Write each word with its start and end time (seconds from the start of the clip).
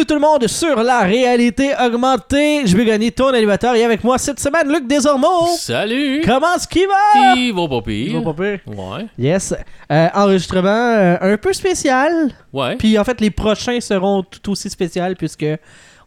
Bienvenue 0.00 0.06
tout 0.06 0.14
le 0.14 0.20
monde 0.20 0.46
sur 0.48 0.82
la 0.82 1.00
réalité 1.00 1.72
augmentée. 1.78 2.66
Je 2.66 2.74
vais 2.74 2.86
gagner 2.86 3.10
ton 3.12 3.26
animateur 3.34 3.74
et 3.74 3.84
avec 3.84 4.02
moi 4.02 4.16
cette 4.16 4.40
semaine, 4.40 4.72
Luc 4.72 4.88
Desormeaux. 4.88 5.46
Salut! 5.58 6.22
Comment 6.24 6.54
est-ce 6.56 6.66
qu'il 6.66 6.86
va? 6.86 7.34
Il 7.36 7.52
va 7.52 7.68
pas 7.68 7.82
pire. 7.82 8.06
Il 8.06 8.24
va 8.24 8.32
pas 8.32 8.42
pire. 8.42 8.60
Ouais. 8.66 9.06
Yes. 9.18 9.52
Euh, 9.92 10.08
enregistrement 10.14 10.68
euh, 10.70 11.16
un 11.20 11.36
peu 11.36 11.52
spécial. 11.52 12.30
Ouais. 12.50 12.76
Puis 12.76 12.98
en 12.98 13.04
fait, 13.04 13.20
les 13.20 13.30
prochains 13.30 13.78
seront 13.80 14.22
tout 14.22 14.52
aussi 14.52 14.70
spéciaux 14.70 15.02
puisque 15.18 15.44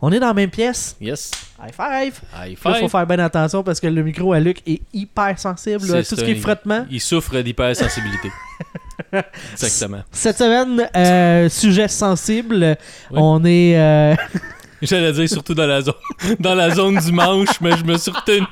on 0.01 0.11
est 0.11 0.19
dans 0.19 0.27
la 0.27 0.33
même 0.33 0.49
pièce. 0.49 0.95
Yes. 0.99 1.29
High 1.63 1.71
five. 1.75 2.19
High 2.35 2.51
Il 2.51 2.57
five. 2.57 2.79
faut 2.79 2.89
faire 2.89 3.05
bien 3.05 3.19
attention 3.19 3.61
parce 3.61 3.79
que 3.79 3.85
le 3.87 4.01
micro 4.01 4.33
à 4.33 4.39
Luc 4.39 4.57
est 4.65 4.81
hyper 4.91 5.37
sensible 5.37 5.81
tout 5.81 6.03
ce 6.03 6.15
qui 6.15 6.31
est 6.31 6.33
il- 6.33 6.41
frottement. 6.41 6.85
Il 6.89 6.99
souffre 6.99 7.37
d'hypersensibilité. 7.41 8.29
Exactement. 9.53 10.03
Cette 10.11 10.37
semaine, 10.37 10.87
euh, 10.95 11.49
sujet 11.49 11.87
sensible. 11.87 12.77
On 13.11 13.43
est. 13.45 13.77
euh, 13.77 14.15
J'allais 14.81 15.13
dire 15.13 15.29
surtout 15.29 15.53
dans 15.53 15.65
la 15.67 15.81
zone, 15.81 15.93
dans 16.39 16.55
la 16.55 16.69
zone 16.71 16.97
du 16.97 17.11
manche, 17.11 17.61
mais 17.61 17.71
je 17.77 17.83
me 17.85 17.97
suis 17.97 18.11
retenu. 18.11 18.45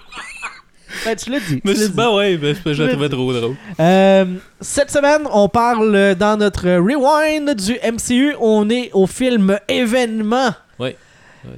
ben, 1.05 1.15
tu 1.15 1.29
l'as 1.29 1.39
dit. 1.41 1.61
Mais 1.65 1.73
tu 1.73 1.79
dit. 1.79 1.89
ben 1.93 2.09
ouais, 2.11 2.37
ben, 2.37 2.55
je 2.65 2.71
l'as 2.71 2.85
la 2.85 2.91
trouvais 2.93 3.09
trop 3.09 3.33
drôle. 3.33 3.55
Euh, 3.79 4.25
cette 4.61 4.91
semaine, 4.91 5.23
on 5.31 5.49
parle 5.49 6.15
dans 6.15 6.37
notre 6.37 6.69
rewind 6.69 7.53
du 7.55 7.73
MCU. 7.83 8.35
On 8.39 8.69
est 8.69 8.91
au 8.93 9.07
film 9.07 9.57
événement 9.67 10.51
Ouais, 10.79 10.95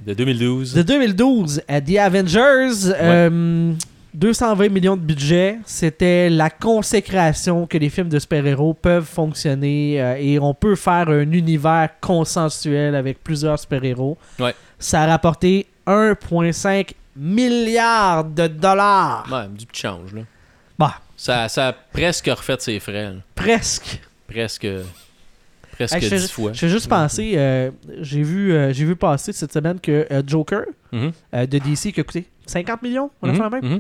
De 0.08 0.14
2012. 0.16 0.74
de 0.74 0.82
2012 0.82 1.62
à 1.68 1.80
The 1.80 1.98
Avengers. 1.98 2.92
Euh, 3.00 3.74
220 4.14 4.70
millions 4.70 4.96
de 4.96 5.02
budget. 5.02 5.58
C'était 5.66 6.30
la 6.30 6.50
consécration 6.50 7.66
que 7.68 7.78
les 7.78 7.90
films 7.90 8.10
de 8.10 8.20
super-héros 8.20 8.74
peuvent 8.74 9.06
fonctionner 9.06 10.02
euh, 10.02 10.16
et 10.20 10.40
on 10.40 10.54
peut 10.54 10.76
faire 10.76 11.10
un 11.10 11.32
univers 11.32 11.90
consensuel 12.02 12.96
avec 12.96 13.24
plusieurs 13.24 13.60
super-héros. 13.60 14.18
Ouais. 14.40 14.54
Ça 14.80 15.04
a 15.04 15.08
rapporté 15.08 15.66
1,5 15.88 16.94
milliard 17.16 18.24
de 18.24 18.48
dollars. 18.48 19.28
Ouais, 19.32 19.48
du 19.58 19.66
petit 19.66 19.82
change, 19.82 20.14
là. 20.14 20.22
Bah, 20.78 20.96
Ça, 21.16 21.48
ça 21.50 21.68
a 21.70 21.74
presque 21.74 22.26
refait 22.28 22.56
ses 22.60 22.80
frais, 22.80 23.04
là. 23.06 23.12
presque. 23.36 24.02
Presque. 24.28 24.68
Presque 25.74 25.96
Hey, 25.96 26.02
je 26.02 26.08
fais- 26.08 26.18
10 26.20 26.32
fois. 26.32 26.54
Je 26.54 26.66
vais 26.66 26.72
juste 26.72 26.88
penser, 26.88 27.34
euh, 27.36 27.72
j'ai 28.02 28.22
vu, 28.22 28.52
euh, 28.54 28.72
j'ai 28.74 28.86
vu 28.86 28.96
passer 28.96 29.34
cette 29.34 29.52
semaine 29.54 29.80
que 29.80 30.06
euh, 30.12 30.22
Joker 30.26 30.66
Mhm. 30.92 31.12
euh, 31.34 31.46
de 31.48 31.58
DC 31.58 31.92
qui 31.92 32.00
a 32.00 32.04
coûté 32.04 32.26
50 32.46 32.82
millions, 32.84 33.10
on 33.22 33.30
a 33.30 33.32
Mhm, 33.32 33.38
fait 33.38 33.44
la 33.44 33.50
même, 33.50 33.66
mhm. 33.66 33.80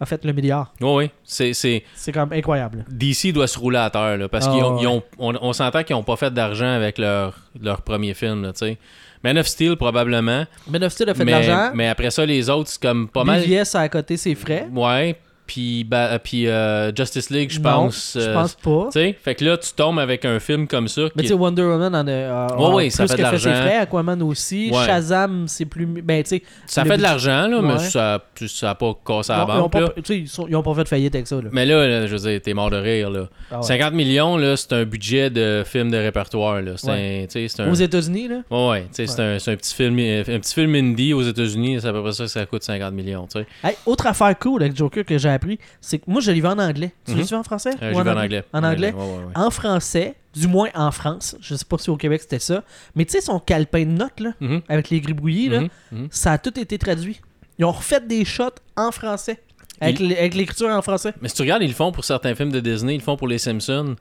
A 0.00 0.06
fait 0.06 0.24
le 0.24 0.32
milliard. 0.32 0.72
Ouais, 0.80 0.94
ouais. 0.94 1.10
C'est, 1.22 1.52
c'est... 1.52 1.84
C'est 1.94 2.10
quand 2.12 2.26
même 2.26 2.38
incroyable. 2.38 2.84
DC 2.88 3.32
doit 3.32 3.46
se 3.46 3.58
rouler 3.58 3.78
à 3.78 3.90
terre, 3.90 4.16
là, 4.16 4.28
parce 4.28 4.46
Ah, 4.48 4.52
qu'ils 4.52 4.64
ont, 4.64 4.78
ils 4.80 4.86
ont- 4.88 5.02
on, 5.18 5.34
on 5.40 5.52
s'entend 5.52 5.82
qu'ils 5.84 5.94
n'ont 5.94 6.02
pas 6.02 6.16
fait 6.16 6.32
d'argent 6.32 6.72
avec 6.72 6.96
leur, 6.98 7.36
leur 7.60 7.82
premier 7.82 8.14
film, 8.14 8.42
là, 8.42 8.52
tu 8.52 8.60
sais. 8.60 8.78
Man 9.22 9.36
of 9.36 9.46
Steel, 9.46 9.76
probablement. 9.76 10.46
Man 10.66 10.82
of 10.82 10.92
Steel 10.92 11.10
a 11.10 11.14
fait 11.14 11.24
mais, 11.26 11.32
de 11.42 11.46
l'argent. 11.46 11.72
mais 11.74 11.88
après 11.88 12.10
ça, 12.10 12.24
les 12.24 12.48
autres, 12.48 12.70
c'est 12.70 12.80
comme 12.80 13.06
pas 13.08 13.22
mal. 13.22 13.42
BVS 13.42 13.74
a 13.74 13.80
à 13.80 13.88
côté 13.90 14.16
ses 14.16 14.34
frais. 14.34 14.66
Ouais. 14.72 15.20
Puis, 15.52 15.82
ba- 15.82 16.16
puis 16.22 16.46
euh, 16.46 16.94
Justice 16.94 17.28
League, 17.28 17.50
je 17.50 17.58
pense. 17.60 18.12
Je 18.14 18.20
euh, 18.20 18.34
pense 18.34 18.54
pas. 18.54 18.84
Tu 18.92 19.00
sais, 19.00 19.16
fait 19.20 19.34
que 19.34 19.44
là, 19.44 19.58
tu 19.58 19.72
tombes 19.72 19.98
avec 19.98 20.24
un 20.24 20.38
film 20.38 20.68
comme 20.68 20.86
ça. 20.86 21.02
Mais 21.16 21.22
tu 21.24 21.30
sais, 21.30 21.34
Wonder 21.34 21.62
Woman 21.62 21.92
en 21.92 22.06
a, 22.06 22.54
Ouais, 22.56 22.74
ouais, 22.74 22.90
ça 22.90 23.02
plus 23.04 23.16
fait 23.16 23.18
de 23.18 23.22
que 23.24 23.30
fait 23.30 23.38
ses 23.40 23.48
l'argent. 23.48 23.62
frais. 23.64 23.76
Aquaman 23.78 24.22
aussi. 24.22 24.70
Ouais. 24.72 24.86
Shazam, 24.86 25.48
c'est 25.48 25.64
plus. 25.64 25.86
Ben, 25.86 26.22
tu 26.22 26.28
sais. 26.28 26.42
ça 26.66 26.84
fait 26.84 26.96
de 26.98 27.02
l'argent, 27.02 27.48
là, 27.48 27.60
mais 27.62 27.78
ça 27.80 28.20
n'a 28.62 28.74
pas 28.76 28.92
cassé 29.04 29.32
ils 29.32 29.36
la 29.38 29.42
ils 29.42 29.46
banque. 29.60 29.72
pas- 29.72 29.92
ils, 30.14 30.28
sont- 30.28 30.46
ils 30.46 30.54
ont 30.54 30.62
pas 30.62 30.74
fait 30.74 30.84
de 30.84 30.88
faillite 30.88 31.14
avec 31.16 31.26
ça. 31.26 31.34
Là. 31.34 31.48
Mais 31.50 31.66
là, 31.66 31.84
là, 31.88 32.06
je 32.06 32.14
veux 32.16 32.30
dire, 32.30 32.40
t'es 32.40 32.54
mort 32.54 32.70
de 32.70 32.76
rire. 32.76 33.10
Là. 33.10 33.28
Ah 33.50 33.56
ouais. 33.56 33.62
50 33.64 33.92
millions, 33.94 34.36
là, 34.36 34.56
c'est 34.56 34.72
un 34.72 34.84
budget 34.84 35.30
de 35.30 35.64
film 35.66 35.90
de 35.90 35.96
répertoire. 35.96 36.62
Là. 36.62 36.74
Un, 36.86 37.24
un... 37.58 37.70
Aux 37.70 37.74
États-Unis, 37.74 38.28
là? 38.28 38.42
Ouais, 38.70 38.86
c'est 38.92 39.10
un, 39.18 39.38
c'est 39.40 39.50
un 39.50 39.56
petit 39.56 39.74
film, 39.74 39.98
un 39.98 40.38
petit 40.38 40.54
film 40.54 40.74
indie 40.76 41.12
aux 41.12 41.22
États-Unis, 41.22 41.78
c'est 41.80 41.88
à 41.88 41.92
peu 41.92 42.02
près 42.02 42.12
ça 42.12 42.22
que 42.24 42.30
ça 42.30 42.46
coûte 42.46 42.62
50 42.62 42.94
millions, 42.94 43.26
tu 43.26 43.40
sais. 43.40 43.46
Hey, 43.64 43.74
autre 43.84 44.06
affaire 44.06 44.38
cool 44.38 44.62
avec 44.62 44.76
Joker 44.76 45.04
que 45.04 45.18
j'ai 45.18 45.28
appris, 45.40 45.58
c'est 45.80 45.98
que 45.98 46.04
moi, 46.06 46.20
je 46.20 46.30
l'ai 46.30 46.40
vu 46.40 46.46
en 46.46 46.58
anglais. 46.58 46.92
Tu 47.04 47.12
Mhm. 47.12 47.18
l'as 47.18 47.24
vu 47.24 47.34
en 47.36 47.42
français? 47.42 47.70
Euh, 47.82 47.92
Ou 47.92 47.96
J'ai 47.98 48.02
vu 48.02 48.10
en 48.10 48.16
anglais? 48.16 48.44
En 48.52 48.62
anglais? 48.64 48.92
Ouais, 48.92 49.02
ouais, 49.02 49.24
ouais. 49.24 49.32
En 49.34 49.50
français, 49.50 50.14
du 50.34 50.46
moins 50.46 50.68
en 50.74 50.90
France. 50.90 51.36
Je 51.40 51.54
sais 51.54 51.64
pas 51.64 51.78
si 51.78 51.90
au 51.90 51.96
Québec 51.96 52.20
c'était 52.22 52.38
ça. 52.38 52.62
Mais 52.94 53.04
tu 53.04 53.12
sais, 53.12 53.20
son 53.20 53.40
calepin 53.40 53.80
de 53.84 53.90
notes, 53.90 54.20
là, 54.20 54.32
Mhm, 54.40 54.62
avec 54.68 54.90
les 54.90 55.00
gribouillis, 55.00 55.48
là, 55.48 55.60
mhm, 55.60 55.68
mhm. 55.92 56.08
ça 56.10 56.32
a 56.32 56.38
tout 56.38 56.58
été 56.58 56.78
traduit. 56.78 57.20
Ils 57.58 57.64
ont 57.64 57.72
refait 57.72 58.00
des 58.00 58.24
shots 58.24 58.48
en 58.76 58.90
français. 58.92 59.40
Avec 59.82 59.98
Il- 60.00 60.08
l'écriture 60.08 60.68
en 60.68 60.82
français. 60.82 61.14
Mais 61.22 61.28
si 61.28 61.34
tu 61.36 61.42
regardes, 61.42 61.62
ils 61.62 61.68
le 61.68 61.74
font 61.74 61.90
pour 61.92 62.04
certains 62.04 62.34
films 62.34 62.52
de 62.52 62.60
Disney, 62.60 62.94
ils 62.94 62.98
le 62.98 63.02
font 63.02 63.16
pour 63.16 63.28
les 63.28 63.38
Simpsons. 63.38 63.96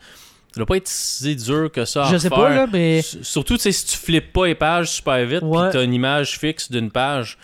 Ça 0.51 0.57
doit 0.57 0.65
pas 0.65 0.77
être 0.77 0.87
si 0.87 1.35
dur 1.35 1.71
que 1.71 1.85
ça 1.85 2.07
à 2.07 2.11
je 2.11 2.17
sais 2.17 2.29
pas, 2.29 2.49
là, 2.49 2.67
mais. 2.71 2.97
S- 2.99 3.17
Surtout, 3.21 3.55
tu 3.55 3.61
sais, 3.63 3.71
si 3.71 3.85
tu 3.85 3.95
flippes 3.97 4.33
pas 4.33 4.47
les 4.47 4.55
pages 4.55 4.89
super 4.91 5.23
vite, 5.25 5.39
puis 5.41 5.59
t'as 5.71 5.83
une 5.83 5.93
image 5.93 6.37
fixe 6.39 6.71
d'une 6.71 6.89
page. 6.91 7.37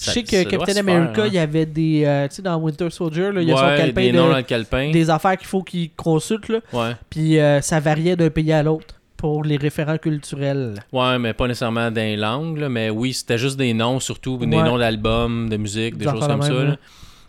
Je 0.00 0.10
sais 0.10 0.22
que 0.22 0.42
Captain 0.44 0.76
America, 0.76 1.14
faire, 1.14 1.24
hein. 1.24 1.28
il 1.28 1.34
y 1.34 1.38
avait 1.38 1.66
des. 1.66 2.04
euh, 2.04 2.28
tu 2.28 2.36
sais, 2.36 2.42
dans 2.42 2.56
Winter 2.56 2.90
Soldier, 2.90 3.30
là, 3.32 3.42
il 3.42 3.48
y 3.48 3.52
a 3.52 3.56
son 3.56 3.62
calepin 3.76 4.00
des 4.02 4.12
de- 4.12 4.16
noms 4.16 4.28
dans 4.28 4.36
le 4.36 4.42
calepin. 4.42 4.90
des 4.90 5.10
affaires 5.10 5.36
qu'il 5.36 5.46
faut 5.46 5.62
qu'il 5.62 5.90
consulte, 5.92 6.48
là. 6.48 6.58
Ouais. 6.72 6.92
Puis 7.10 7.38
euh, 7.38 7.60
ça 7.60 7.80
variait 7.80 8.16
d'un 8.16 8.30
pays 8.30 8.52
à 8.52 8.62
l'autre 8.62 8.94
pour 9.16 9.44
les 9.44 9.56
référents 9.56 9.96
culturels. 9.98 10.74
ouais, 10.92 11.18
mais 11.18 11.32
pas 11.32 11.46
nécessairement 11.48 11.90
dans 11.90 12.00
les 12.02 12.16
langues, 12.16 12.58
là, 12.58 12.68
mais 12.68 12.90
oui, 12.90 13.14
c'était 13.14 13.38
juste 13.38 13.56
des 13.56 13.72
noms, 13.72 13.98
surtout 14.00 14.36
des 14.36 14.46
noms 14.46 14.76
d'albums, 14.78 15.48
de 15.48 15.56
musique, 15.56 15.96
des 15.96 16.04
Des 16.04 16.10
choses 16.10 16.26
comme 16.26 16.42
ça. 16.42 16.52
là. 16.52 16.76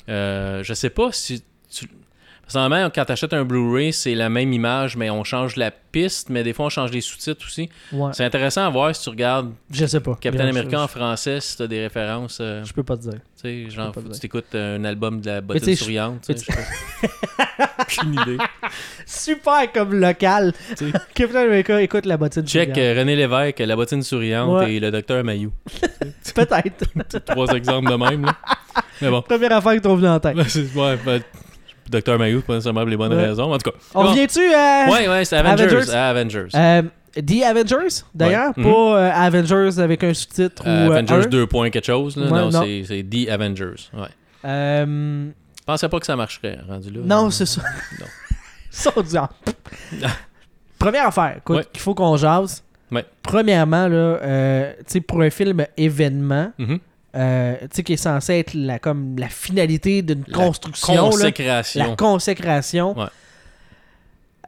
Euh, 0.09 0.63
je 0.63 0.73
sais 0.73 0.89
pas 0.89 1.09
si 1.11 1.43
tu... 1.69 1.85
Personnellement, 2.47 2.89
quand 2.95 3.03
tu 3.03 3.11
achètes 3.11 3.33
un 3.33 3.43
Blu-ray, 3.43 3.91
c'est 3.91 4.15
la 4.15 4.29
même 4.29 4.53
image, 4.53 4.95
mais 4.95 5.09
on 5.09 5.23
change 5.25 5.57
la 5.57 5.69
piste, 5.69 6.29
mais 6.29 6.43
des 6.43 6.53
fois 6.53 6.67
on 6.67 6.69
change 6.69 6.91
les 6.91 7.01
sous-titres 7.01 7.45
aussi. 7.45 7.69
Ouais. 7.91 8.11
C'est 8.13 8.23
intéressant 8.23 8.65
à 8.65 8.69
voir 8.69 8.95
si 8.95 9.03
tu 9.03 9.09
regardes 9.09 9.51
Je 9.69 9.85
sais 9.85 9.99
pas. 9.99 10.17
Captain 10.19 10.47
America 10.47 10.81
en 10.81 10.87
français, 10.87 11.41
si 11.41 11.57
tu 11.57 11.63
as 11.63 11.67
des 11.67 11.81
références. 11.81 12.37
euh, 12.39 12.63
Je 12.63 12.71
peux 12.71 12.83
pas 12.83 12.95
te 12.95 13.01
dire. 13.01 13.19
tu 13.41 13.65
sais, 13.65 13.69
genre, 13.69 13.93
tu 13.93 14.19
t'écoutes 14.19 14.55
un 14.55 14.83
album 14.85 15.19
de 15.19 15.29
la 15.29 15.41
je- 15.55 15.75
souriante. 15.75 16.25
je. 16.29 16.33
Aucune 17.79 18.13
idée. 18.13 18.37
Super 19.05 19.71
comme 19.73 19.93
local. 19.99 20.53
Captain 21.13 21.41
America, 21.41 21.81
écoute 21.81 22.05
la 22.05 22.17
bottine. 22.17 22.45
Check 22.47 22.69
souriante. 22.69 22.77
euh, 22.97 22.99
René 22.99 23.15
Lévesque, 23.15 23.59
La 23.59 23.75
bottine 23.75 24.03
souriante 24.03 24.61
Ouais. 24.61 24.73
et 24.75 24.79
le 24.79 24.91
docteur 24.91 25.23
Mayou. 25.23 25.51
Peut-être. 26.35 26.85
Trois 27.25 27.47
exemples 27.53 27.89
de 27.91 27.95
même. 27.95 28.25
Là. 28.25 28.37
Mais 29.01 29.09
bon. 29.09 29.21
Première 29.21 29.51
affaire 29.53 29.73
qui 29.73 29.81
t'ont 29.81 29.95
venu 29.95 30.07
en 30.07 30.19
tête. 30.19 30.35
Ouais, 30.37 30.43
c'est- 30.47 30.73
ouais, 30.75 30.97
ben, 31.05 31.21
docteur 31.89 32.17
Mayou, 32.19 32.41
pas 32.41 32.53
nécessairement 32.53 32.81
pour 32.81 32.89
les 32.89 32.97
bonnes 32.97 33.13
Ouais. 33.13 33.27
raisons. 33.27 33.51
En 33.53 33.57
tout 33.57 33.69
cas. 33.71 33.77
On 33.93 34.03
Bon. 34.03 34.09
revient-tu 34.09 34.39
à 34.53 34.87
Ouais, 34.89 35.07
ouais, 35.07 35.25
c'est 35.25 35.37
Avengers. 35.37 35.89
Avengers? 35.93 36.47
euh, 36.55 36.81
The 37.15 37.43
Avengers, 37.43 38.03
d'ailleurs, 38.13 38.53
Ouais. 38.57 38.63
pas 38.63 38.69
euh, 38.99 39.11
Avengers 39.13 39.79
avec 39.79 40.03
un 40.03 40.13
sous-titre 40.13 40.63
Euh, 40.67 40.87
ou 40.87 40.91
euh, 40.91 40.95
Avengers 40.95 41.25
un? 41.25 41.29
2 41.29 41.47
points 41.47 41.69
quelque 41.69 41.85
chose. 41.85 42.15
Là. 42.17 42.27
Non, 42.27 42.49
non. 42.51 42.63
c'est- 42.85 43.03
The 43.03 43.29
Avengers. 43.29 43.89
Ouais. 43.93 44.07
Je 44.43 45.31
pensais 45.65 45.89
pas 45.89 45.99
que 45.99 46.05
ça 46.05 46.15
marcherait, 46.15 46.59
rendu 46.67 46.91
là. 46.91 46.99
non, 47.03 47.29
c'est 47.29 47.45
ça. 47.45 47.61
Non. 47.99 48.05
ça, 48.69 48.91
on 48.95 49.03
ah. 49.17 49.29
Première 50.79 51.07
affaire, 51.07 51.39
qu'il 51.73 51.81
faut 51.81 51.95
qu'on 51.95 52.15
jase. 52.17 52.63
Premièrement, 53.23 53.87
là, 53.87 54.69
pour 55.07 55.21
un 55.21 55.29
film 55.29 55.65
événement, 55.75 56.51
Mhm. 56.57 56.79
Euh, 57.17 57.55
qui 57.67 57.93
est 57.93 57.97
censé 57.97 58.33
être 58.33 58.53
la, 58.53 58.79
comme 58.79 59.17
la 59.17 59.27
finalité 59.29 60.01
d'une 60.01 60.23
construction, 60.23 60.93
là, 60.93 61.01
Consécration. 61.09 61.89
la 61.89 61.95
consécration. 61.95 62.97
Ouais. 62.97 63.05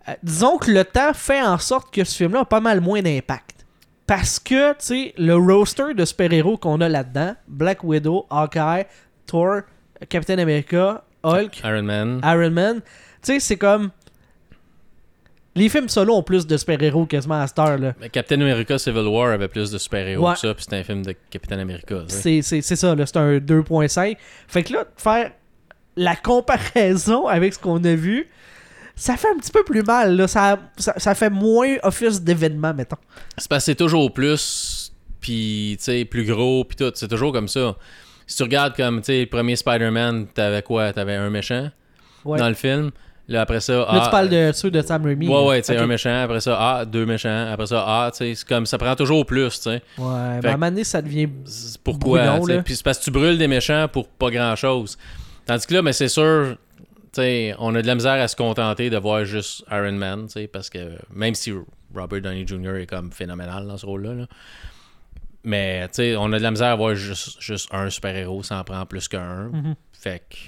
Euh, 0.08 0.14
disons 0.24 0.58
que 0.58 0.72
le 0.72 0.86
temps 0.86 1.14
fait 1.14 1.42
en 1.42 1.58
sorte 1.58 1.94
que 1.94 2.04
ce 2.04 2.16
film-là 2.16 2.42
a 2.42 2.46
pas 2.46 2.60
mal 2.60 2.80
moins 2.82 3.02
d'impact. 3.02 3.66
Parce 4.06 4.40
que, 4.40 4.72
tu 4.72 4.78
sais, 4.80 5.14
le 5.18 5.36
roster 5.36 5.94
de 5.94 6.04
super-héros 6.06 6.58
qu'on 6.58 6.82
a 6.82 6.90
là-dedans, 6.90 7.36
Black 7.48 7.84
Widow, 7.84 8.26
Hawkeye, 8.30 8.86
Thor, 9.28 9.62
Captain 10.08 10.40
America, 10.40 11.04
Hulk, 11.24 11.60
Iron 11.64 11.84
Man. 11.84 12.22
Iron 12.24 12.52
Man, 12.52 12.82
tu 12.82 12.84
sais, 13.22 13.40
c'est 13.40 13.58
comme... 13.58 13.92
Les 15.56 15.68
films 15.68 15.90
solo 15.90 16.14
ont 16.16 16.24
plus 16.24 16.46
de 16.46 16.56
super-héros 16.58 17.06
quasiment 17.06 17.42
à 17.42 17.48
cette 17.48 17.60
heure, 17.60 17.78
là. 17.78 17.94
Mais 18.00 18.10
Captain 18.10 18.40
America 18.40 18.78
Civil 18.78 19.08
War 19.08 19.32
avait 19.32 19.48
plus 19.48 19.72
de 19.72 19.78
super-héros 19.78 20.28
Ouais. 20.28 20.34
que 20.34 20.40
ça, 20.40 20.54
puis 20.54 20.64
c'était 20.64 20.78
un 20.78 20.84
film 20.84 21.04
de 21.04 21.16
Captain 21.30 21.60
America. 21.60 22.04
C'est, 22.08 22.42
ça, 22.42 22.96
là, 22.96 23.06
c'est 23.06 23.18
un 23.18 23.38
2.5. 23.40 24.16
Fait 24.48 24.64
que 24.64 24.74
là, 24.74 24.86
faire 24.96 25.32
la 25.96 26.16
comparaison 26.16 27.28
avec 27.28 27.54
ce 27.56 27.60
qu'on 27.60 27.84
a 27.84 27.96
vu, 27.96 28.30
ça 28.96 29.18
fait 29.18 29.30
un 29.30 29.38
petit 29.38 29.52
peu 29.52 29.64
plus 29.64 29.82
mal. 29.82 30.16
Là. 30.16 30.28
Ça, 30.28 30.60
ça, 30.78 30.94
ça 30.98 31.16
fait 31.16 31.30
moins 31.32 31.76
office 31.84 32.22
d'événement, 32.22 32.74
mettons. 32.74 32.98
C'est 33.38 33.50
parce 33.50 33.64
que 33.64 33.72
c'est 33.72 33.76
toujours 33.76 34.14
plus, 34.14 34.94
puis 35.20 35.78
plus 36.10 36.26
gros, 36.26 36.64
puis 36.64 36.76
tout. 36.78 36.92
C'est 36.94 37.08
toujours 37.08 37.34
comme 37.34 37.48
ça. 37.48 37.76
Si 38.28 38.38
tu 38.38 38.44
regardes 38.44 38.76
comme, 38.76 39.02
le 39.08 39.26
premier 39.26 39.56
Spider-Man, 39.56 40.28
t'avais 40.28 40.62
quoi? 40.62 40.94
T'avais 40.94 41.16
un 41.16 41.32
méchant 41.32 41.70
Ouais. 42.24 42.38
dans 42.38 42.50
le 42.50 42.54
film. 42.54 42.92
Là, 43.30 43.42
après 43.42 43.60
ça, 43.62 43.74
Là, 43.74 43.86
ah, 43.88 44.02
tu 44.06 44.10
parles 44.12 44.28
de 44.30 44.52
ceux 44.54 44.72
de 44.72 44.82
Sam 44.82 45.06
Raimi. 45.06 45.28
Ouais, 45.28 45.34
là. 45.34 45.44
ouais, 45.44 45.62
tu 45.62 45.68
sais, 45.68 45.78
Ok. 45.78 45.84
un 45.84 45.88
méchant, 45.88 46.24
après 46.24 46.42
ça, 46.42 46.58
ah, 46.60 46.84
deux 46.86 47.06
méchants, 47.06 47.48
après 47.52 47.68
ça, 47.68 47.84
ah, 47.88 48.10
tu 48.12 48.18
sais, 48.18 48.34
c'est 48.36 48.48
comme, 48.48 48.66
ça 48.66 48.78
prend 48.80 48.96
toujours 48.96 49.26
plus, 49.26 49.50
tu 49.58 49.62
sais. 49.70 49.70
Ouais, 49.70 49.80
Fait 49.98 50.40
mais 50.44 50.50
à 50.50 50.54
un 50.54 50.58
moment 50.58 50.70
donné, 50.72 50.84
ça 50.84 51.02
devient. 51.02 51.30
Pourquoi, 51.84 52.20
Brouillon, 52.26 52.40
tu 52.42 52.46
sais. 52.48 52.56
là. 52.58 52.64
Puis 52.64 52.76
c'est 52.76 52.84
parce 52.84 52.98
que 53.00 53.04
tu 53.04 53.12
brûles 53.12 53.38
des 53.38 53.48
méchants 53.48 53.88
pour 53.88 54.08
pas 54.10 54.32
grand-chose. 54.32 54.98
Tandis 55.46 55.66
que 55.68 55.74
là, 55.76 55.82
mais 55.84 55.94
c'est 55.94 56.08
sûr, 56.08 56.56
tu 56.78 56.86
sais, 57.14 57.56
on 57.60 57.76
a 57.76 57.82
de 57.82 57.88
la 57.88 57.96
misère 57.96 58.14
à 58.22 58.28
se 58.28 58.36
contenter 58.36 58.90
de 58.90 58.98
voir 58.98 59.24
juste 59.26 59.64
Iron 59.72 59.92
Man, 59.94 60.26
tu 60.26 60.34
sais, 60.34 60.48
parce 60.48 60.70
que 60.72 60.98
même 61.14 61.36
si 61.36 61.54
Robert 61.96 62.22
Downey 62.22 62.46
Jr. 62.48 62.78
est 62.78 62.88
comme 62.88 63.12
phénoménal 63.12 63.68
dans 63.68 63.78
ce 63.78 63.86
rôle-là, 63.86 64.14
là, 64.16 64.26
mais, 65.44 65.88
tu 65.88 65.94
sais, 65.96 66.16
on 66.18 66.34
a 66.34 66.38
de 66.38 66.44
la 66.44 66.52
misère 66.52 66.68
à 66.68 66.72
avoir 66.72 66.96
juste, 66.96 67.40
juste 67.40 67.70
un 67.72 67.90
super-héros, 67.90 68.44
ça 68.44 68.58
en 68.60 68.64
prend 68.64 68.86
plus 68.86 69.08
qu'un. 69.08 69.50
Mhm. 69.54 69.76
Fait 69.94 70.20
que, 70.30 70.36
tu 70.36 70.42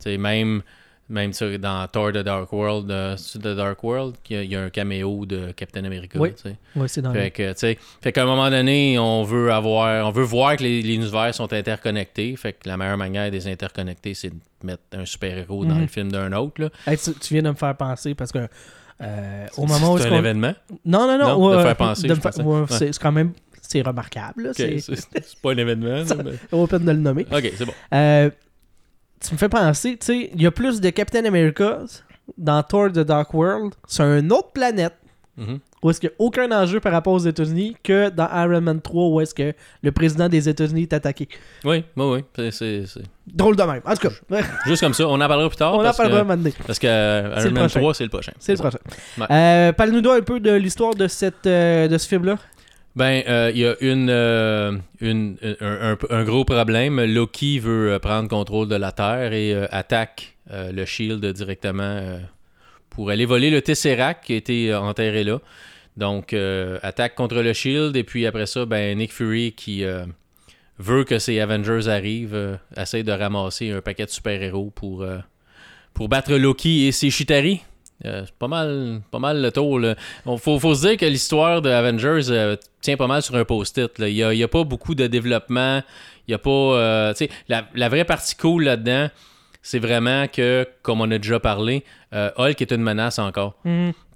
sais, 0.00 0.16
même, 0.18 0.62
même 1.08 1.32
ça, 1.32 1.46
dans 1.58 1.86
Thor 1.88 2.12
The 2.12 2.18
Dark 2.18 2.52
World, 2.52 2.90
euh, 2.90 3.16
The 3.16 3.48
Dark 3.56 3.82
World, 3.84 4.14
il 4.30 4.36
y, 4.36 4.38
a, 4.38 4.42
il 4.44 4.50
y 4.50 4.56
a 4.56 4.62
un 4.62 4.70
caméo 4.70 5.26
de 5.26 5.52
Captain 5.52 5.84
America, 5.84 6.18
Oui. 6.18 6.30
Ouais, 6.76 6.88
c'est 6.88 7.02
dans 7.02 7.12
Fait 7.12 7.30
que, 7.30 7.52
tu 7.52 7.58
sais, 7.58 7.78
fait 8.00 8.12
qu'à 8.12 8.22
un 8.22 8.26
moment 8.26 8.48
donné, 8.48 8.98
on 8.98 9.22
veut 9.24 9.52
avoir, 9.52 10.06
on 10.06 10.10
veut 10.10 10.22
voir 10.22 10.56
que 10.56 10.62
les, 10.62 10.80
les 10.82 10.94
univers 10.94 11.34
sont 11.34 11.52
interconnectés. 11.52 12.34
Fait 12.36 12.54
que 12.54 12.68
la 12.68 12.76
meilleure 12.76 12.96
manière 12.96 13.26
de 13.30 13.36
les 13.36 13.46
interconnecter, 13.46 14.14
c'est 14.14 14.30
de 14.30 14.36
mettre 14.62 14.82
un 14.92 15.04
super-héros 15.04 15.64
dans 15.64 15.74
Mhm. 15.74 15.80
le 15.82 15.86
film 15.88 16.12
d'un 16.12 16.32
autre, 16.32 16.62
là. 16.62 16.68
Hey, 16.86 16.96
tu, 16.96 17.12
tu 17.14 17.34
viens 17.34 17.42
de 17.42 17.50
me 17.50 17.54
faire 17.54 17.76
penser 17.76 18.14
parce 18.14 18.32
que 18.32 18.48
euh, 19.02 19.46
au 19.56 19.66
moment 19.66 19.92
où 19.94 19.98
c'est 19.98 20.08
un 20.08 20.18
événement? 20.18 20.54
Non, 20.84 21.06
non, 21.06 21.18
non. 21.18 21.38
Non, 21.38 21.50
de 21.50 21.56
ouais, 21.56 21.62
faire 21.62 21.76
penser, 21.76 22.06
de 22.08 22.14
faire- 22.14 22.46
ouais, 22.46 22.64
c'est, 22.68 22.96
quand 22.98 23.12
même 23.12 23.32
c'est 23.60 23.82
remarquable. 23.82 24.44
Là, 24.44 24.50
Ok, 24.50 24.56
c'est 24.78 25.40
pas 25.42 25.52
un 25.52 25.56
événement. 25.56 26.04
Ça- 26.06 26.14
mais- 26.16 26.32
pas 26.50 26.66
peine 26.68 26.84
de 26.84 26.90
le 26.92 26.98
nommer. 26.98 27.26
Ok, 27.32 27.52
c'est 27.56 27.64
bon. 27.64 27.72
Euh, 27.94 28.30
tu 29.26 29.32
me 29.34 29.38
fais 29.38 29.48
penser, 29.48 29.96
tu 29.98 30.06
sais, 30.06 30.30
il 30.34 30.42
y 30.42 30.46
a 30.46 30.50
plus 30.50 30.80
de 30.80 30.90
Captain 30.90 31.24
America 31.24 31.78
dans 32.38 32.62
Thor 32.62 32.88
The 32.92 33.00
Dark 33.00 33.32
World 33.34 33.74
sur 33.86 34.04
une 34.04 34.32
autre 34.32 34.52
planète 34.52 34.94
Mhm. 35.38 35.60
où 35.82 35.88
est-ce 35.88 35.98
qu'il 35.98 36.10
n'y 36.10 36.14
a 36.14 36.16
aucun 36.18 36.52
enjeu 36.52 36.78
par 36.78 36.92
rapport 36.92 37.14
aux 37.14 37.18
États-Unis 37.18 37.74
que 37.82 38.10
dans 38.10 38.28
Iron 38.34 38.60
Man 38.60 38.82
3 38.82 39.08
où 39.08 39.18
est-ce 39.22 39.34
que 39.34 39.54
le 39.82 39.90
président 39.92 40.28
des 40.28 40.46
États-Unis 40.46 40.82
est 40.82 40.92
attaqué. 40.92 41.26
Oui, 41.64 41.84
oui, 41.96 42.22
oui. 42.36 42.50
C'est- 42.52 42.84
Drôle 43.26 43.56
de 43.56 43.62
même. 43.62 43.80
En 43.86 43.94
tout 43.94 44.08
cas, 44.08 44.42
Juste 44.66 44.82
comme 44.82 44.92
ça. 44.92 45.08
On 45.08 45.14
en 45.20 45.26
parlera 45.28 45.48
plus 45.48 45.56
tard. 45.56 45.72
on 45.74 45.86
en 45.86 45.92
parlera 45.94 46.22
donné. 46.24 46.52
parce 46.66 46.78
que 46.78 46.86
euh, 46.86 47.34
Iron 47.38 47.50
Man 47.52 47.54
prochain. 47.64 47.80
3, 47.80 47.94
c'est 47.94 48.04
le 48.04 48.10
prochain. 48.10 48.32
C'est 48.38 48.52
le 48.52 48.58
prochain. 48.58 48.78
Ouais. 49.18 49.26
Euh, 49.30 49.72
Parle-nous 49.72 50.02
donc 50.02 50.18
un 50.18 50.22
peu 50.22 50.38
de 50.38 50.52
l'histoire 50.52 50.94
de, 50.94 51.06
cette, 51.08 51.46
euh, 51.46 51.88
de 51.88 51.96
ce 51.96 52.06
film-là. 52.08 52.36
Ben, 52.94 53.22
euh, 53.26 53.50
il 53.54 53.60
y 53.60 53.66
a 53.66 53.74
une, 53.80 54.08
euh, 54.10 54.76
une- 55.00 55.36
un, 56.10 56.24
gros 56.24 56.44
problème. 56.44 57.02
Loki 57.02 57.58
veut 57.58 57.92
euh, 57.92 57.98
prendre 57.98 58.28
contrôle 58.28 58.68
de 58.68 58.76
la 58.76 58.92
Terre 58.92 59.32
et 59.32 59.54
euh, 59.54 59.66
attaque 59.70 60.36
euh, 60.50 60.72
le 60.72 60.84
Shield 60.84 61.24
directement 61.24 61.82
euh, 61.82 62.18
pour 62.90 63.08
aller 63.08 63.24
voler 63.24 63.50
le 63.50 63.62
Tesseract 63.62 64.24
qui 64.24 64.34
a 64.34 64.36
été 64.36 64.72
euh, 64.72 64.80
enterré 64.80 65.24
là. 65.24 65.38
Donc, 65.96 66.32
euh, 66.34 66.78
attaque 66.82 67.14
contre 67.14 67.36
le 67.40 67.52
Shield 67.54 67.96
et 67.96 68.04
puis 68.04 68.26
après 68.26 68.46
ça, 68.46 68.66
ben, 68.66 68.96
Nick 68.98 69.12
Fury 69.12 69.52
qui 69.52 69.84
euh, 69.84 70.04
veut 70.78 71.04
que 71.04 71.18
ses 71.18 71.40
Avengers 71.40 71.88
arrivent, 71.88 72.34
euh, 72.34 72.56
essaie 72.76 73.02
de 73.04 73.12
ramasser 73.12 73.70
un 73.70 73.80
paquet 73.80 74.04
de 74.04 74.10
super-héros 74.10 74.70
pour, 74.74 75.02
euh, 75.02 75.18
pour 75.94 76.10
battre 76.10 76.34
Loki 76.34 76.86
et 76.88 76.92
ses 76.92 77.08
Chitari. 77.10 77.62
Euh, 78.04 78.22
c'est 78.24 78.34
pas 78.34 78.48
mal, 78.48 79.00
pas 79.10 79.18
mal 79.18 79.40
le 79.40 79.52
tour. 79.52 79.78
Là. 79.78 79.94
Il 80.26 80.38
faut, 80.38 80.58
faut 80.58 80.74
se 80.74 80.88
dire 80.88 80.96
que 80.96 81.06
l'histoire 81.06 81.62
de 81.62 81.70
Avengers 81.70 82.30
euh, 82.30 82.56
tient 82.80 82.96
pas 82.96 83.06
mal 83.06 83.22
sur 83.22 83.36
un 83.36 83.44
post-it. 83.44 83.90
Il 83.98 84.06
n'y 84.14 84.22
a, 84.22 84.34
y 84.34 84.42
a 84.42 84.48
pas 84.48 84.64
beaucoup 84.64 84.94
de 84.94 85.06
développement. 85.06 85.82
Il 86.26 86.32
y 86.32 86.34
a 86.34 86.38
pas. 86.38 86.50
euh, 86.50 87.14
la, 87.48 87.66
la 87.74 87.88
vraie 87.88 88.04
partie 88.04 88.34
cool 88.36 88.64
là-dedans, 88.64 89.08
c'est 89.62 89.78
vraiment 89.78 90.26
que, 90.26 90.66
comme 90.82 91.00
on 91.00 91.10
a 91.12 91.18
déjà 91.18 91.38
parlé, 91.38 91.84
Hulk 92.12 92.60
est 92.60 92.72
une 92.72 92.82
menace 92.82 93.18
encore. 93.20 93.54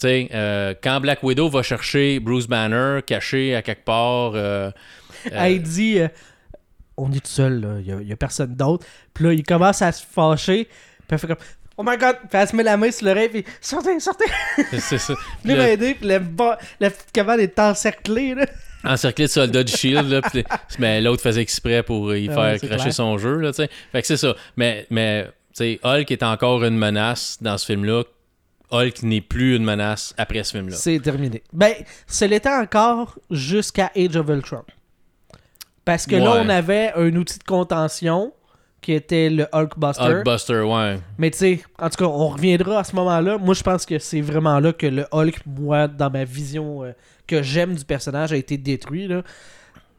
Euh, 0.05 0.75
quand 0.83 1.01
Black 1.01 1.23
Widow 1.23 1.49
va 1.49 1.63
chercher 1.63 2.19
Bruce 2.21 2.49
Banner 2.49 3.01
caché 3.07 3.55
à 3.55 3.63
quelque 3.63 3.85
part. 3.85 4.35
Elle 5.31 5.63
dit 5.63 5.99
On 6.97 7.13
est 7.13 7.17
tout 7.25 7.31
seul, 7.31 7.83
il 7.87 7.97
n'y 7.99 8.13
a, 8.13 8.17
personne 8.17 8.55
d'autre. 8.57 8.85
Puis 9.15 9.25
là, 9.25 9.33
il 9.33 9.45
commence 9.45 9.83
à 9.83 9.93
se 9.93 10.05
fâcher. 10.05 10.65
Puis 10.65 11.07
elle 11.11 11.19
fait 11.19 11.27
comme 11.29 11.37
Oh 11.79 11.83
my 11.85 11.97
god! 11.99 12.17
Puis 12.29 12.39
elle 12.41 12.49
se 12.49 12.57
met 12.57 12.63
la 12.63 12.77
main 12.77 12.91
sur 12.91 13.07
l'oreille. 13.07 13.29
Puis 13.29 13.45
sortez, 13.61 13.99
sortez! 14.01 14.25
c'est- 14.71 14.81
c'est 14.81 14.99
ça. 14.99 15.15
Puis 15.45 15.55
Le-. 15.55 15.77
Puis 15.95 16.19
ba- 16.31 16.59
petite 16.79 17.13
cabane 17.13 17.41
est 17.41 17.59
encerclée. 17.59 18.35
Là. 18.35 18.47
encerclé 18.85 19.27
de 19.27 19.31
soldats 19.31 19.63
du 19.65 19.73
Shield, 19.73 20.09
là, 20.09 20.21
mais 20.79 21.01
l'autre 21.01 21.23
faisait 21.23 21.43
exprès 21.43 21.83
pour 21.83 22.15
y 22.15 22.29
Ah 22.31 22.33
faire 22.35 22.43
ouais, 22.43 22.59
c'est 22.59 22.67
cracher 22.69 22.83
clair. 22.85 22.95
son 22.95 23.19
jeu, 23.19 23.37
là, 23.41 23.51
tu 23.51 23.57
sais. 23.57 23.71
Fait 23.93 24.01
que 24.01 24.07
c'est 24.07 24.17
ça. 24.17 24.35
Mais, 24.57 24.87
mais 24.91 25.25
tu 25.25 25.31
sais, 25.65 25.81
Hulk 25.83 26.11
est 26.11 26.23
encore 26.23 26.65
une 26.65 26.79
menace 26.79 27.37
dans 27.41 27.59
ce 27.59 27.67
film-là. 27.67 28.05
Hulk 28.71 29.03
n'est 29.03 29.21
plus 29.21 29.55
une 29.57 29.65
menace 29.65 30.15
après 30.19 30.43
ce 30.45 30.53
film-là. 30.53 30.77
C'est 30.77 30.99
terminé. 31.01 31.43
Ben, 31.53 31.73
ce 32.07 32.25
l'était 32.25 32.49
encore 32.49 33.19
jusqu'à 33.31 33.93
Age 33.97 34.17
of 34.17 34.29
Ultron. 34.29 34.65
Parce 35.85 36.07
que 36.07 36.17
là, 36.17 36.43
on 36.45 36.49
avait 36.49 36.93
un 36.97 37.15
outil 37.15 37.39
de 37.39 37.45
contention 37.45 38.33
qui 38.87 38.93
était 38.93 39.29
le 39.31 39.49
Hulkbuster. 39.53 40.01
Hulkbuster, 40.05 40.61
ouais. 40.61 41.01
Mais 41.19 41.33
tu 41.33 41.39
sais, 41.39 41.61
en 41.81 41.91
tout 41.91 41.97
cas, 41.97 42.05
on 42.05 42.29
reviendra 42.29 42.79
à 42.79 42.85
ce 42.85 42.95
moment-là. 42.95 43.37
Moi, 43.37 43.53
je 43.53 43.65
pense 43.65 43.85
que 43.85 43.99
c'est 43.99 44.21
vraiment 44.21 44.61
là 44.61 44.73
que 44.73 44.87
le 44.87 45.07
Hulk, 45.11 45.41
moi, 45.45 45.89
dans 45.89 46.09
ma 46.09 46.23
vision 46.23 46.85
euh, 46.85 46.93
que 47.27 47.43
j'aime 47.43 47.75
du 47.75 47.85
personnage, 47.85 48.33
a 48.33 48.37
été 48.37 48.57
détruit. 48.57 49.09
Là. 49.09 49.23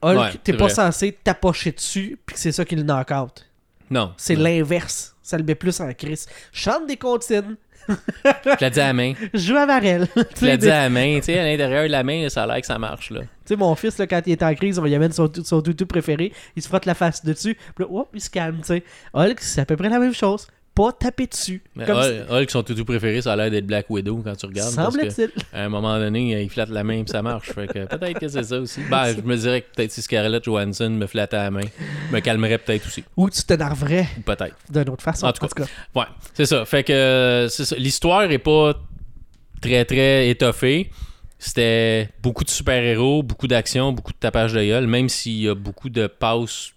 Hulk, 0.01 0.17
Ouais, 0.17 0.31
t'es 0.41 0.53
pas 0.53 0.67
vrai. 0.67 0.73
censé 0.73 1.11
t'approcher 1.21 1.73
dessus, 1.73 2.17
puis 2.25 2.35
que 2.35 2.39
c'est 2.39 2.53
ça 2.53 2.63
qui 2.63 2.77
le 2.77 2.83
knock 2.83 3.11
out. 3.11 3.45
Non. 3.89 4.13
C'est 4.15 4.35
l'inverse. 4.35 5.13
Ça 5.21 5.37
le 5.37 5.43
met 5.43 5.55
plus 5.55 5.81
en 5.81 5.91
crise. 5.91 6.25
Chante 6.53 6.87
des 6.87 6.95
comptines, 6.95 7.57
Je 7.87 8.65
l'ai 8.65 8.69
dit 8.69 8.79
à 8.79 8.87
la 8.87 8.93
main. 8.93 9.13
joue 9.33 9.55
à 9.55 9.65
Varel. 9.65 10.07
Je 10.15 10.45
l'ai 10.45 10.51
sais, 10.51 10.57
dit 10.57 10.69
à 10.69 10.83
la 10.83 10.89
main. 10.89 11.17
Tu 11.17 11.23
sais, 11.23 11.39
à 11.39 11.43
l'intérieur 11.43 11.83
de 11.83 11.91
la 11.91 12.03
main, 12.03 12.27
ça 12.29 12.43
a 12.43 12.47
l'air 12.47 12.61
que 12.61 12.67
ça 12.67 12.77
marche, 12.77 13.11
là. 13.11 13.21
Tu 13.21 13.27
sais, 13.45 13.55
mon 13.55 13.73
fils, 13.75 13.97
là, 13.97 14.07
quand 14.07 14.21
il 14.25 14.33
est 14.33 14.43
en 14.43 14.53
crise, 14.55 14.79
on 14.79 14.83
lui 14.83 14.95
amène 14.95 15.11
son, 15.11 15.31
son 15.43 15.61
toutou 15.61 15.85
préféré, 15.85 16.33
il 16.55 16.61
se 16.61 16.67
frotte 16.67 16.85
la 16.85 16.95
face 16.95 17.23
dessus, 17.23 17.57
puis 17.75 17.85
là, 17.89 18.03
il 18.13 18.21
se 18.21 18.29
calme, 18.29 18.57
tu 18.57 18.67
sais. 18.67 18.83
Hulk, 19.13 19.39
c'est 19.39 19.61
à 19.61 19.65
peu 19.65 19.77
près 19.77 19.89
la 19.89 19.99
même 19.99 20.13
chose. 20.13 20.47
Pas 20.77 20.91
taper 20.91 21.25
dessus. 21.25 21.63
Mais 21.75 21.85
Comme 21.85 21.97
Hulk, 21.97 22.29
Hulk, 22.29 22.51
son 22.51 22.61
toutou 22.61 22.85
préféré, 22.85 23.19
ça 23.23 23.33
a 23.33 23.35
l'air 23.35 23.49
d'être 23.49 23.65
Black 23.65 23.89
Widow 23.89 24.21
quand 24.23 24.35
tu 24.35 24.45
regardes. 24.45 24.69
Semble-t-il. 24.71 25.31
À 25.51 25.63
un 25.63 25.69
moment 25.69 25.97
donné, 25.97 26.43
il 26.43 26.49
flatte 26.51 26.69
la 26.69 26.83
main 26.83 27.01
et 27.01 27.07
ça 27.07 27.23
marche. 27.23 27.51
Fait 27.51 27.65
que 27.65 27.87
peut-être 27.87 28.19
que 28.19 28.27
c'est 28.27 28.43
ça 28.43 28.59
aussi. 28.59 28.81
Ben, 28.87 29.11
je 29.17 29.21
me 29.21 29.35
dirais 29.35 29.61
que 29.61 29.73
peut-être 29.75 29.91
si 29.91 30.03
Scarlett 30.03 30.43
Johansson 30.43 30.91
me 30.91 31.07
flattait 31.07 31.37
la 31.37 31.49
main, 31.49 31.65
me 32.11 32.19
calmerait 32.19 32.59
peut-être 32.59 32.85
aussi. 32.85 33.03
Ou 33.15 33.27
tu 33.31 33.41
t'énerverais 33.41 34.07
peut-être. 34.23 34.55
d'une 34.69 34.89
autre 34.89 35.01
façon. 35.01 35.25
En 35.25 35.33
tout 35.33 35.47
cas. 35.47 35.65
Ouais, 35.95 36.05
c'est 36.35 36.45
ça. 36.45 36.63
Fait 36.65 36.83
que 36.83 36.93
euh, 36.93 37.49
c'est 37.49 37.65
ça. 37.65 37.75
l'histoire 37.75 38.29
est 38.31 38.37
pas 38.37 38.75
très 39.59 39.83
très 39.83 40.29
étoffée. 40.29 40.91
C'était 41.39 42.09
beaucoup 42.21 42.43
de 42.43 42.51
super-héros, 42.51 43.23
beaucoup 43.23 43.47
d'action, 43.47 43.93
beaucoup 43.93 44.13
de 44.13 44.17
tapage 44.19 44.53
de 44.53 44.63
gueule, 44.63 44.85
même 44.85 45.09
s'il 45.09 45.41
y 45.41 45.49
a 45.49 45.55
beaucoup 45.55 45.89
de 45.89 46.05
passes 46.05 46.71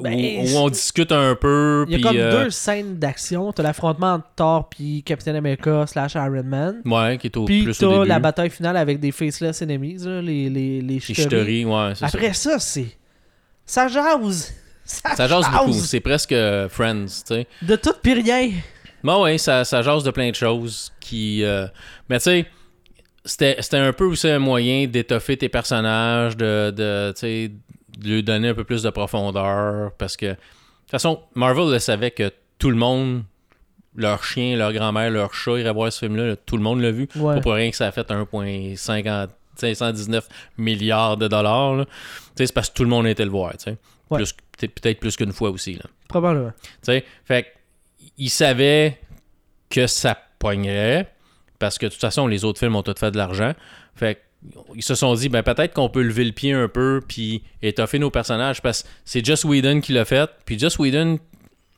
Ben, 0.00 0.46
où 0.46 0.56
on 0.56 0.70
discute 0.70 1.12
un 1.12 1.34
peu. 1.34 1.84
Il 1.88 1.92
y 1.92 1.94
a 1.94 1.98
puis, 1.98 2.02
comme 2.04 2.16
euh, 2.16 2.44
deux 2.44 2.50
scènes 2.50 2.98
d'action. 2.98 3.52
T'as 3.52 3.62
l'affrontement 3.62 4.14
entre 4.14 4.26
Thor 4.36 4.68
puis 4.68 5.02
Captain 5.02 5.34
America 5.34 5.86
slash 5.86 6.14
Iron 6.14 6.42
Man. 6.44 6.80
Ouais, 6.84 7.18
qui 7.18 7.26
est 7.26 7.36
au 7.36 7.44
Puis 7.44 7.64
plus 7.64 7.82
au 7.82 7.88
t'as 7.90 7.96
début. 7.98 8.08
la 8.08 8.18
bataille 8.18 8.50
finale 8.50 8.76
avec 8.76 9.00
des 9.00 9.12
faceless 9.12 9.60
enemies, 9.62 9.98
là, 9.98 10.22
les, 10.22 10.48
les, 10.48 10.80
les 10.80 11.64
ouais, 11.64 11.94
ça. 11.94 12.06
Après 12.06 12.32
ça, 12.32 12.58
c'est... 12.58 12.86
Ça 13.66 13.88
jase! 13.88 14.54
Ça, 14.84 15.14
Ça 15.14 15.28
jase 15.28 15.44
beaucoup. 15.50 15.72
C'est 15.74 16.00
presque 16.00 16.32
euh, 16.32 16.68
Friends, 16.68 17.04
tu 17.06 17.34
sais. 17.34 17.46
De 17.62 17.76
tout 17.76 17.94
pis 18.02 18.14
rien. 18.14 18.50
Bon, 19.04 19.22
ouais, 19.24 19.38
ça, 19.38 19.64
ça 19.64 19.82
jase 19.82 20.02
de 20.04 20.10
plein 20.10 20.30
de 20.30 20.34
choses 20.34 20.92
qui. 21.00 21.44
euh, 21.44 21.66
Mais 22.08 22.18
tu 22.18 22.24
sais, 22.24 22.46
c'était 23.24 23.76
un 23.76 23.92
peu 23.92 24.04
aussi 24.06 24.28
un 24.28 24.38
moyen 24.40 24.86
d'étoffer 24.86 25.36
tes 25.36 25.48
personnages, 25.48 26.36
de, 26.36 26.72
de, 26.74 27.12
tu 27.14 27.20
sais, 27.20 27.48
de 27.48 27.54
lui 28.02 28.22
donner 28.22 28.48
un 28.48 28.54
peu 28.54 28.64
plus 28.64 28.82
de 28.82 28.90
profondeur. 28.90 29.92
Parce 29.98 30.16
que, 30.16 30.26
de 30.26 30.32
toute 30.32 30.90
façon, 30.90 31.20
Marvel 31.34 31.70
le 31.70 31.78
savait 31.78 32.10
que 32.10 32.30
tout 32.58 32.70
le 32.70 32.76
monde, 32.76 33.24
leur 33.96 34.24
chien, 34.24 34.56
leur 34.56 34.72
grand-mère, 34.72 35.10
leur 35.10 35.34
chat 35.34 35.58
irait 35.58 35.72
voir 35.72 35.92
ce 35.92 36.00
film-là. 36.06 36.26
là. 36.28 36.36
Tout 36.36 36.56
le 36.56 36.62
monde 36.62 36.80
l'a 36.80 36.90
vu. 36.90 37.08
Ouais. 37.16 37.40
Pour 37.40 37.52
rien 37.54 37.70
que 37.70 37.76
ça 37.76 37.86
a 37.88 37.92
fait 37.92 38.08
1,50 38.10 39.28
519 39.56 40.28
milliards 40.56 41.16
de 41.18 41.28
dollars. 41.28 41.84
c'est 42.34 42.52
parce 42.54 42.70
que 42.70 42.74
tout 42.74 42.84
le 42.84 42.88
monde 42.88 43.06
était 43.06 43.24
le 43.24 43.30
voir. 43.30 43.52
Ouais. 44.10 44.18
Plus- 44.18 44.34
peut-être 44.58 44.98
plus 45.00 45.16
qu'une 45.16 45.32
fois 45.32 45.50
aussi. 45.50 45.74
Là. 45.74 45.84
Probablement. 46.08 46.52
Tu 46.60 46.66
sais, 46.82 47.04
fait 47.24 47.52
il 48.18 48.30
savait 48.30 48.98
que 49.70 49.86
ça 49.86 50.16
pognerait 50.38 51.12
parce 51.58 51.78
que 51.78 51.86
de 51.86 51.90
toute 51.90 52.00
façon, 52.00 52.26
les 52.26 52.44
autres 52.44 52.58
films 52.58 52.76
ont 52.76 52.82
tout 52.82 52.94
fait 52.98 53.10
de 53.10 53.16
l'argent. 53.16 53.52
Fait 53.94 54.20
ils 54.74 54.82
se 54.82 54.94
sont 54.94 55.14
dit, 55.14 55.28
ben 55.28 55.42
peut-être 55.42 55.74
qu'on 55.74 55.88
peut 55.88 56.02
lever 56.02 56.24
le 56.24 56.32
pied 56.32 56.52
un 56.52 56.68
peu 56.68 57.00
puis 57.06 57.42
étoffer 57.62 57.98
nos 57.98 58.10
personnages 58.10 58.60
parce 58.60 58.82
que 58.82 58.88
c'est 59.04 59.24
Just 59.24 59.44
Whedon 59.44 59.80
qui 59.80 59.92
l'a 59.92 60.04
fait. 60.04 60.28
Puis 60.44 60.58
Just 60.58 60.78
Whedon, 60.78 61.18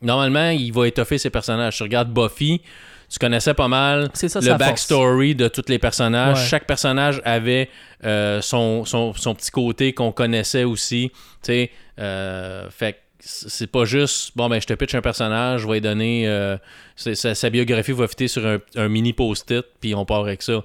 normalement, 0.02 0.50
il 0.50 0.72
va 0.72 0.88
étoffer 0.88 1.18
ses 1.18 1.30
personnages. 1.30 1.76
Tu 1.76 1.82
regardes 1.82 2.12
Buffy, 2.12 2.62
tu 3.10 3.18
connaissais 3.18 3.54
pas 3.54 3.68
mal 3.68 4.10
ça, 4.14 4.40
le 4.40 4.46
force. 4.46 4.58
backstory 4.58 5.34
de 5.34 5.48
tous 5.48 5.64
les 5.68 5.78
personnages. 5.78 6.38
Ouais. 6.38 6.46
Chaque 6.46 6.66
personnage 6.66 7.20
avait 7.24 7.68
euh, 8.04 8.40
son, 8.40 8.84
son, 8.84 9.12
son 9.12 9.34
petit 9.34 9.50
côté 9.50 9.92
qu'on 9.92 10.12
connaissait 10.12 10.64
aussi. 10.64 11.10
Tu 11.42 11.68
euh, 11.98 12.68
fait 12.70 13.00
c'est 13.26 13.68
pas 13.68 13.86
juste, 13.86 14.32
bon, 14.36 14.50
ben, 14.50 14.60
je 14.60 14.66
te 14.66 14.74
pitch 14.74 14.94
un 14.94 15.00
personnage, 15.00 15.62
je 15.62 15.66
vais 15.66 15.74
lui 15.74 15.80
donner. 15.80 16.28
euh, 16.28 16.58
sa, 16.94 17.34
sa 17.34 17.50
biographie 17.50 17.92
va 17.92 18.06
fitter 18.06 18.28
sur 18.28 18.46
un, 18.46 18.58
un 18.76 18.88
mini 18.88 19.14
post-it, 19.14 19.64
puis 19.80 19.94
on 19.94 20.04
part 20.04 20.20
avec 20.20 20.42
ça. 20.42 20.62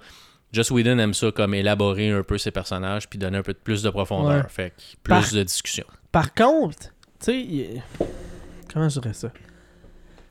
Just 0.52 0.72
Whedon 0.72 0.98
aime 1.00 1.14
ça 1.14 1.32
comme 1.32 1.54
élaborer 1.54 2.10
un 2.10 2.24
peu 2.24 2.38
ses 2.38 2.52
personnages, 2.52 3.08
puis 3.08 3.20
donner 3.20 3.38
un 3.38 3.44
peu 3.44 3.54
de 3.54 3.60
plus 3.60 3.84
de 3.84 3.90
profondeur. 3.90 4.44
Ouais. 4.44 4.50
Fait 4.50 4.70
que 4.72 4.82
plus 5.04 5.10
Par- 5.10 5.32
de 5.34 5.44
discussion. 5.44 5.86
Par 6.12 6.34
contre, 6.34 6.78
tu 6.80 6.88
sais... 7.20 7.40
il- 7.40 7.84
Comment 8.74 8.90
je 8.90 9.00
dirais 9.00 9.14
ça? 9.14 9.32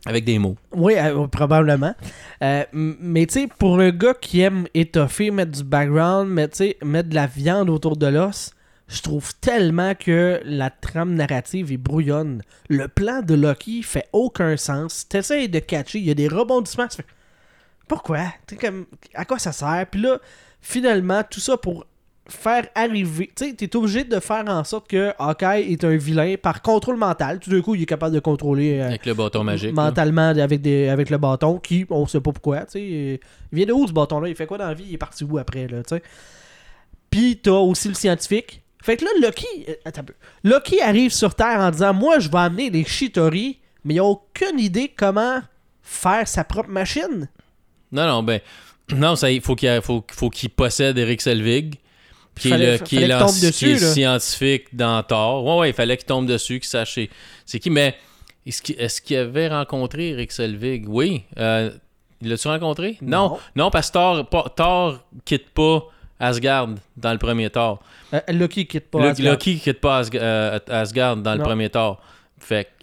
Avec 0.06 0.25
des 0.25 0.38
mots. 0.38 0.56
Oui, 0.72 0.94
euh, 0.96 1.26
probablement. 1.26 1.94
Euh, 2.42 2.64
mais 2.72 3.26
tu 3.26 3.34
sais, 3.40 3.48
pour 3.58 3.78
un 3.80 3.90
gars 3.90 4.14
qui 4.14 4.40
aime 4.40 4.66
étoffer, 4.72 5.30
mettre 5.30 5.52
du 5.52 5.64
background, 5.64 6.30
mettre, 6.30 6.56
tu 6.56 6.64
sais, 6.64 6.76
mettre 6.84 7.08
de 7.10 7.14
la 7.14 7.26
viande 7.26 7.68
autour 7.68 7.96
de 7.96 8.06
l'os, 8.06 8.52
je 8.87 9.02
trouve 9.02 9.34
tellement 9.40 9.94
que 9.94 10.40
la 10.44 10.70
trame 10.70 11.14
narrative 11.14 11.72
est 11.72 11.76
brouillonne. 11.76 12.42
Le 12.70 12.88
plan 12.88 13.22
de 13.22 13.34
Loki 13.34 13.82
fait 13.82 14.06
aucun 14.12 14.56
sens. 14.56 15.06
T'essayes 15.08 15.48
de 15.48 15.58
catcher, 15.58 15.98
il 15.98 16.06
y 16.06 16.10
a 16.10 16.14
des 16.14 16.28
rebondissements. 16.28 16.88
tu 16.88 16.96
fais, 16.98 17.04
Pourquoi? 17.88 18.33
Comme, 18.61 18.87
à 19.14 19.25
quoi 19.25 19.38
ça 19.38 19.52
sert? 19.52 19.87
Puis 19.90 20.00
là, 20.00 20.18
finalement, 20.61 21.23
tout 21.28 21.40
ça 21.40 21.57
pour 21.57 21.87
faire 22.30 22.66
arriver. 22.75 23.30
Tu 23.35 23.47
sais, 23.49 23.54
t'es 23.54 23.75
obligé 23.75 24.04
de 24.04 24.21
faire 24.21 24.45
en 24.49 24.62
sorte 24.62 24.87
que 24.90 25.12
Hawkeye 25.18 25.73
est 25.73 25.83
un 25.85 25.97
vilain 25.97 26.35
par 26.40 26.61
contrôle 26.61 26.97
mental. 26.99 27.38
Tout 27.40 27.49
d'un 27.49 27.62
coup, 27.62 27.75
il 27.75 27.83
est 27.83 27.87
capable 27.87 28.14
de 28.14 28.21
contrôler. 28.21 28.80
euh, 28.80 28.88
Avec 28.88 29.07
le 29.07 29.14
bâton 29.14 29.42
magique. 29.45 29.75
là. 29.75 29.85
mentalement 29.85 30.28
avec, 30.28 30.61
des, 30.61 30.88
avec 30.88 31.09
le 31.09 31.16
bâton 31.16 31.59
qui 31.59 31.87
on 31.88 32.07
sait 32.07 32.21
pas 32.21 32.33
pourquoi 32.33 32.61
tu 32.66 32.73
sais 32.73 32.83
il 32.83 33.21
vient 33.50 33.64
de 33.64 33.73
où 33.73 33.87
ce 33.87 33.92
bâton 33.95 34.21
là 34.21 34.28
il 34.28 34.35
fait 34.35 34.47
quoi 34.47 34.59
dans 34.59 34.66
la 34.68 34.75
vie? 34.75 34.85
Il 34.88 34.95
est 34.95 34.99
parti 34.99 35.25
où 35.25 35.38
après 35.38 35.66
là 35.68 35.83
tu 35.83 35.97
sais? 35.97 36.02
Puis 37.11 37.38
t'as 37.42 37.52
aussi 37.52 37.88
le 37.88 37.95
scientifique 37.95 38.62
fait 38.83 38.97
que 38.99 39.04
là 39.07 39.11
Loki 39.23 39.47
euh, 39.68 39.73
attends 39.87 40.02
un 40.02 40.04
peu 40.04 40.14
Loki 40.45 40.83
arrive 40.83 41.12
sur 41.12 41.35
Terre 41.35 41.61
en 41.61 41.71
disant 41.71 41.95
moi 41.95 42.18
je 42.18 42.28
vais 42.30 42.38
amener 42.38 42.68
les 42.68 42.85
Shitori 42.85 43.59
mais 43.85 43.95
il 43.95 44.00
a 44.00 44.04
aucune 44.04 44.59
idée 44.59 44.92
comment 44.95 45.40
faire 45.83 46.28
sa 46.28 46.45
propre 46.45 46.68
machine 46.68 47.28
Non, 47.92 48.07
non, 48.07 48.23
ben. 48.23 48.40
Non, 48.97 49.16
ça, 49.16 49.30
il 49.30 49.42
faut 49.42 49.54
qu'il 49.54 49.80
faut, 49.83 50.02
faut 50.12 50.30
qu'il 50.30 50.49
possède 50.49 50.97
Eric 50.97 51.21
Selvig. 51.21 51.75
Qui 52.35 52.49
Fallait- 52.50 52.64
est 52.76 52.78
le, 52.78 52.85
qui 52.85 52.97
est 52.97 53.09
dessus, 53.09 53.75
qui 53.75 53.78
scientifique 53.78 54.75
dans 54.75 55.02
Thor. 55.02 55.45
Ouais, 55.45 55.57
ouais, 55.59 55.71
il 55.71 55.75
fallait 55.75 55.97
qu'il 55.99 56.07
tombe 56.07 56.25
dessus, 56.26 56.59
qu'il 56.61 56.68
sache 56.68 56.99
c'est- 57.45 57.59
qui. 57.59 57.68
Mais 57.68 57.97
est-ce 58.47 59.00
qu'il 59.02 59.16
avait 59.18 59.49
rencontré 59.49 60.11
Eric 60.11 60.33
Selvig? 60.33 60.88
Oui. 60.88 61.25
Euh, 61.37 61.71
L'as-tu 62.23 62.49
rencontré? 62.49 62.97
Non. 63.02 63.28
Non. 63.30 63.38
non. 63.57 63.71
parce 63.71 63.88
que 63.88 63.92
Thor, 63.95 64.26
pas- 64.28 64.52
Thor 64.57 65.04
quitte 65.25 65.50
pas 65.50 65.83
Asgard 66.18 66.68
dans 66.97 67.12
le 67.12 67.18
premier 67.18 67.50
Thor. 67.50 67.80
Euh, 68.14 68.21
Loki 68.30 68.66
quitte 68.66 68.90
pas 68.90 69.11
Asgard. 69.11 69.33
Loki 69.33 69.59
quitte 69.59 69.80
pas 69.80 70.00
Asg- 70.02 70.18
euh, 70.18 70.59
Asgard 70.68 71.16
dans 71.18 71.35
le 71.35 71.42
premier 71.42 71.68
Thor. 71.68 72.00
Fait 72.40 72.64
que. 72.64 72.77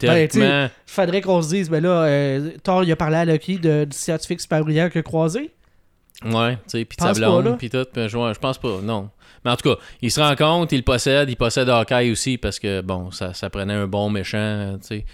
Ben, 0.00 0.28
Théoriquement. 0.28 0.68
faudrait 0.86 1.20
qu'on 1.20 1.42
se 1.42 1.48
dise 1.48 1.68
ben 1.68 1.82
là 1.82 2.04
euh, 2.04 2.50
Thor 2.62 2.84
il 2.84 2.92
a 2.92 2.96
parlé 2.96 3.16
à 3.16 3.24
Loki 3.24 3.58
de, 3.58 3.84
du 3.84 3.96
scientifique 3.96 4.40
super 4.40 4.62
brillant 4.62 4.88
a 4.94 5.02
croisé 5.02 5.50
Ouais, 6.24 6.56
tu 6.56 6.60
sais, 6.66 6.84
puis 6.84 6.96
sa 7.00 7.12
blonde, 7.12 7.56
puis 7.58 7.70
tout, 7.70 7.84
puis 7.92 8.08
je, 8.08 8.38
pense 8.38 8.58
pas, 8.58 8.80
non. 8.82 9.08
Mais 9.44 9.52
en 9.52 9.56
tout 9.56 9.68
cas, 9.68 9.80
il 10.02 10.10
se 10.10 10.20
rend 10.20 10.34
compte, 10.34 10.72
il 10.72 10.78
le 10.78 10.82
possède, 10.82 11.30
il 11.30 11.36
possède 11.36 11.68
Hawkeye 11.68 12.10
aussi, 12.10 12.38
parce 12.38 12.58
que, 12.58 12.80
bon, 12.80 13.12
ça, 13.12 13.34
ça 13.34 13.48
prenait 13.50 13.74
un 13.74 13.86
bon 13.86 14.10
méchant, 14.10 14.76
tu 14.80 14.86
sais, 14.88 15.04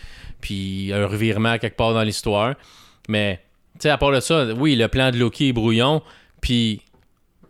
puis 0.40 0.92
un 0.94 1.06
revirement 1.06 1.58
quelque 1.58 1.76
part 1.76 1.92
dans 1.92 2.02
l'histoire. 2.02 2.54
Mais, 3.08 3.42
tu 3.74 3.80
sais, 3.80 3.90
à 3.90 3.98
part 3.98 4.12
de 4.12 4.20
ça, 4.20 4.46
oui, 4.54 4.76
le 4.76 4.88
plan 4.88 5.10
de 5.10 5.18
Loki 5.18 5.48
est 5.48 5.52
brouillon, 5.52 6.00
puis 6.40 6.80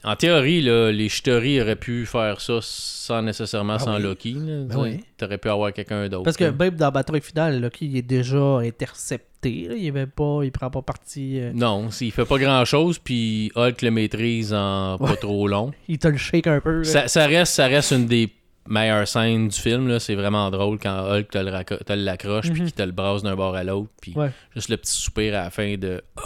en 0.05 0.17
théorie, 0.17 0.61
là, 0.63 0.91
les 0.93 1.09
Chitauri 1.09 1.61
auraient 1.61 1.77
pu 1.77 2.07
faire 2.07 2.41
ça 2.41 2.59
sans 2.63 3.23
nécessairement 3.23 3.75
Ah 3.75 3.79
sans 3.79 3.97
oui. 3.97 4.03
Loki. 4.03 4.35
Ben 4.35 4.69
oui. 4.77 5.01
T'aurais 5.17 5.39
pu 5.39 5.49
avoir 5.49 5.73
quelqu'un 5.73 6.09
d'autre. 6.09 6.25
Parce 6.25 6.37
que 6.37 6.45
même 6.51 6.77
dans 6.77 6.87
la 6.87 6.91
bataille 6.91 7.21
finale, 7.21 7.61
Loki 7.61 7.87
il 7.87 7.97
est 7.97 8.03
déjà 8.03 8.59
intercepté. 8.59 9.67
là. 9.69 9.75
Il 9.77 9.87
est 9.87 9.91
même 9.91 10.11
pas. 10.11 10.41
Il 10.43 10.53
prend 10.53 10.71
pas 10.71 10.83
parti. 10.83 11.39
euh, 11.41 11.53
Non, 11.55 11.91
s'il 11.91 12.13
fait 12.13 12.25
pas 12.25 12.39
grand-chose, 12.39 12.99
puis 12.99 13.51
Hulk 13.57 13.83
le 13.83 13.91
maîtrise 13.91 14.53
en 14.55 14.97
pas 14.99 15.17
trop 15.17 15.47
long. 15.49 15.73
Il 15.89 15.99
te 15.99 16.09
le 16.09 16.17
shake 16.17 16.47
un 16.47 16.61
peu. 16.61 16.85
Ça, 16.85 17.09
ça 17.09 17.27
reste, 17.27 17.55
ça 17.55 17.67
reste 17.67 17.91
une 17.93 18.07
des 18.07 18.31
meilleures 18.67 19.07
scènes 19.07 19.49
du 19.49 19.59
film. 19.59 19.99
C'est 19.99 20.15
vraiment 20.15 20.51
drôle 20.51 20.79
quand 20.79 21.05
Hulk 21.15 21.29
te 21.31 21.93
l'accroche 21.93 22.51
puis 22.51 22.61
Mhm. 22.63 22.67
qu'il 22.69 22.73
te 22.73 22.83
le 22.83 22.93
brasse 22.93 23.23
d'un 23.23 23.37
bord 23.37 23.55
à 23.55 23.65
l'autre. 23.65 23.91
Puis 24.01 24.13
Ouais. 24.17 24.31
juste 24.55 24.71
le 24.71 24.77
petit 24.79 24.93
soupir 24.93 25.35
à 25.35 25.45
la 25.45 25.51
fin 25.51 25.77
de. 25.77 26.03
Ah, 26.17 26.23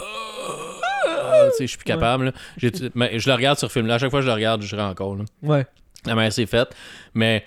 je 1.59 1.65
suis 1.65 1.77
plus 1.77 1.85
capable. 1.85 2.25
là. 2.25 2.31
J'ai- 2.57 2.71
mais 2.95 3.19
je 3.19 3.29
le 3.29 3.35
regarde 3.35 3.57
sur 3.59 3.71
film. 3.71 3.87
Là, 3.87 3.95
à 3.95 3.97
chaque 3.97 4.09
fois 4.11 4.19
que 4.19 4.25
je 4.25 4.29
le 4.29 4.33
regarde, 4.35 4.61
je 4.61 4.75
ris 4.75 4.81
encore. 4.81 5.15
là. 5.15 5.23
Ouais. 5.43 5.65
La 6.05 6.15
manière 6.15 6.31
c'est 6.33 6.45
faite. 6.45 6.69
Mais 7.13 7.45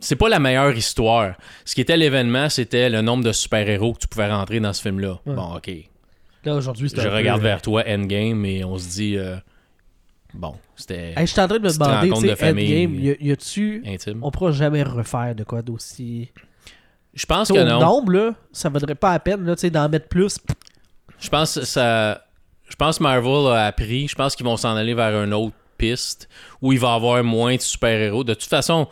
c'est 0.00 0.16
pas 0.16 0.28
la 0.28 0.38
meilleure 0.38 0.76
histoire. 0.76 1.34
Ce 1.64 1.74
qui 1.74 1.80
était 1.80 1.96
l'événement, 1.96 2.48
c'était 2.48 2.88
le 2.90 3.00
nombre 3.02 3.24
de 3.24 3.32
super-héros 3.32 3.94
que 3.94 3.98
tu 4.00 4.08
pouvais 4.08 4.30
rentrer 4.30 4.60
dans 4.60 4.72
ce 4.72 4.82
film-là. 4.82 5.18
Ouais. 5.26 5.34
Bon, 5.34 5.56
ok. 5.56 5.70
Là, 6.44 6.54
aujourd'hui, 6.54 6.88
Je 6.88 6.94
peu, 6.94 7.08
regarde 7.08 7.40
euh, 7.40 7.44
vers 7.44 7.60
toi, 7.62 7.82
Endgame, 7.86 8.44
et 8.44 8.64
on 8.64 8.78
se 8.78 8.88
dit. 8.88 9.16
euh, 9.18 9.36
bon, 10.34 10.54
c'était 10.76 11.12
Hey, 11.16 11.26
je 11.26 11.32
suis 11.32 11.40
en 11.40 11.48
train 11.48 11.58
de 11.58 11.64
me 11.64 11.72
demander, 11.72 12.28
de 12.28 12.34
famille. 12.36 12.86
Endgame, 12.86 12.94
y 13.00 13.10
a- 13.10 13.16
y 13.20 13.30
a-tu. 13.32 13.82
intime. 13.86 14.20
On 14.22 14.30
pourra 14.30 14.52
jamais 14.52 14.82
refaire 14.82 15.34
de 15.34 15.44
quoi 15.44 15.62
d'aussi. 15.62 16.30
Je 17.14 17.26
pense 17.26 17.48
Tu 17.48 17.54
que 17.54 17.58
Au 17.58 17.64
non. 17.64 17.80
nombre, 17.80 18.12
là, 18.12 18.34
ça 18.52 18.68
vaudrait 18.68 18.94
pas 18.94 19.12
la 19.12 19.18
peine 19.20 19.44
là, 19.44 19.56
tu 19.56 19.62
sais, 19.62 19.70
d'en 19.70 19.88
mettre 19.88 20.08
plus. 20.08 20.38
Je 21.18 21.28
pense 21.28 21.54
que 21.58 21.64
ça. 21.64 22.24
Je 22.68 22.76
pense 22.76 22.98
que 22.98 23.02
Marvel 23.02 23.52
a 23.52 23.66
appris. 23.66 24.08
Je 24.08 24.14
pense 24.14 24.36
qu'ils 24.36 24.46
vont 24.46 24.56
s'en 24.56 24.76
aller 24.76 24.94
vers 24.94 25.22
une 25.24 25.34
autre 25.34 25.54
piste 25.76 26.28
où 26.60 26.72
il 26.72 26.78
va 26.78 26.92
y 26.92 26.94
avoir 26.96 27.22
moins 27.24 27.56
de 27.56 27.60
super-héros. 27.60 28.24
De 28.24 28.34
toute 28.34 28.48
façon, 28.48 28.88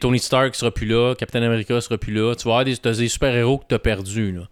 Tony 0.00 0.18
Stark 0.18 0.54
sera 0.54 0.70
plus 0.70 0.86
là, 0.86 1.14
Captain 1.14 1.42
America 1.42 1.80
sera 1.80 1.98
plus 1.98 2.12
là. 2.12 2.34
Tu 2.34 2.44
vas 2.44 2.58
avoir 2.60 2.64
des, 2.64 2.76
des 2.76 3.08
super-héros 3.08 3.58
que 3.58 3.64
t'as 3.68 3.78
perdus, 3.78 4.32
là, 4.32 4.42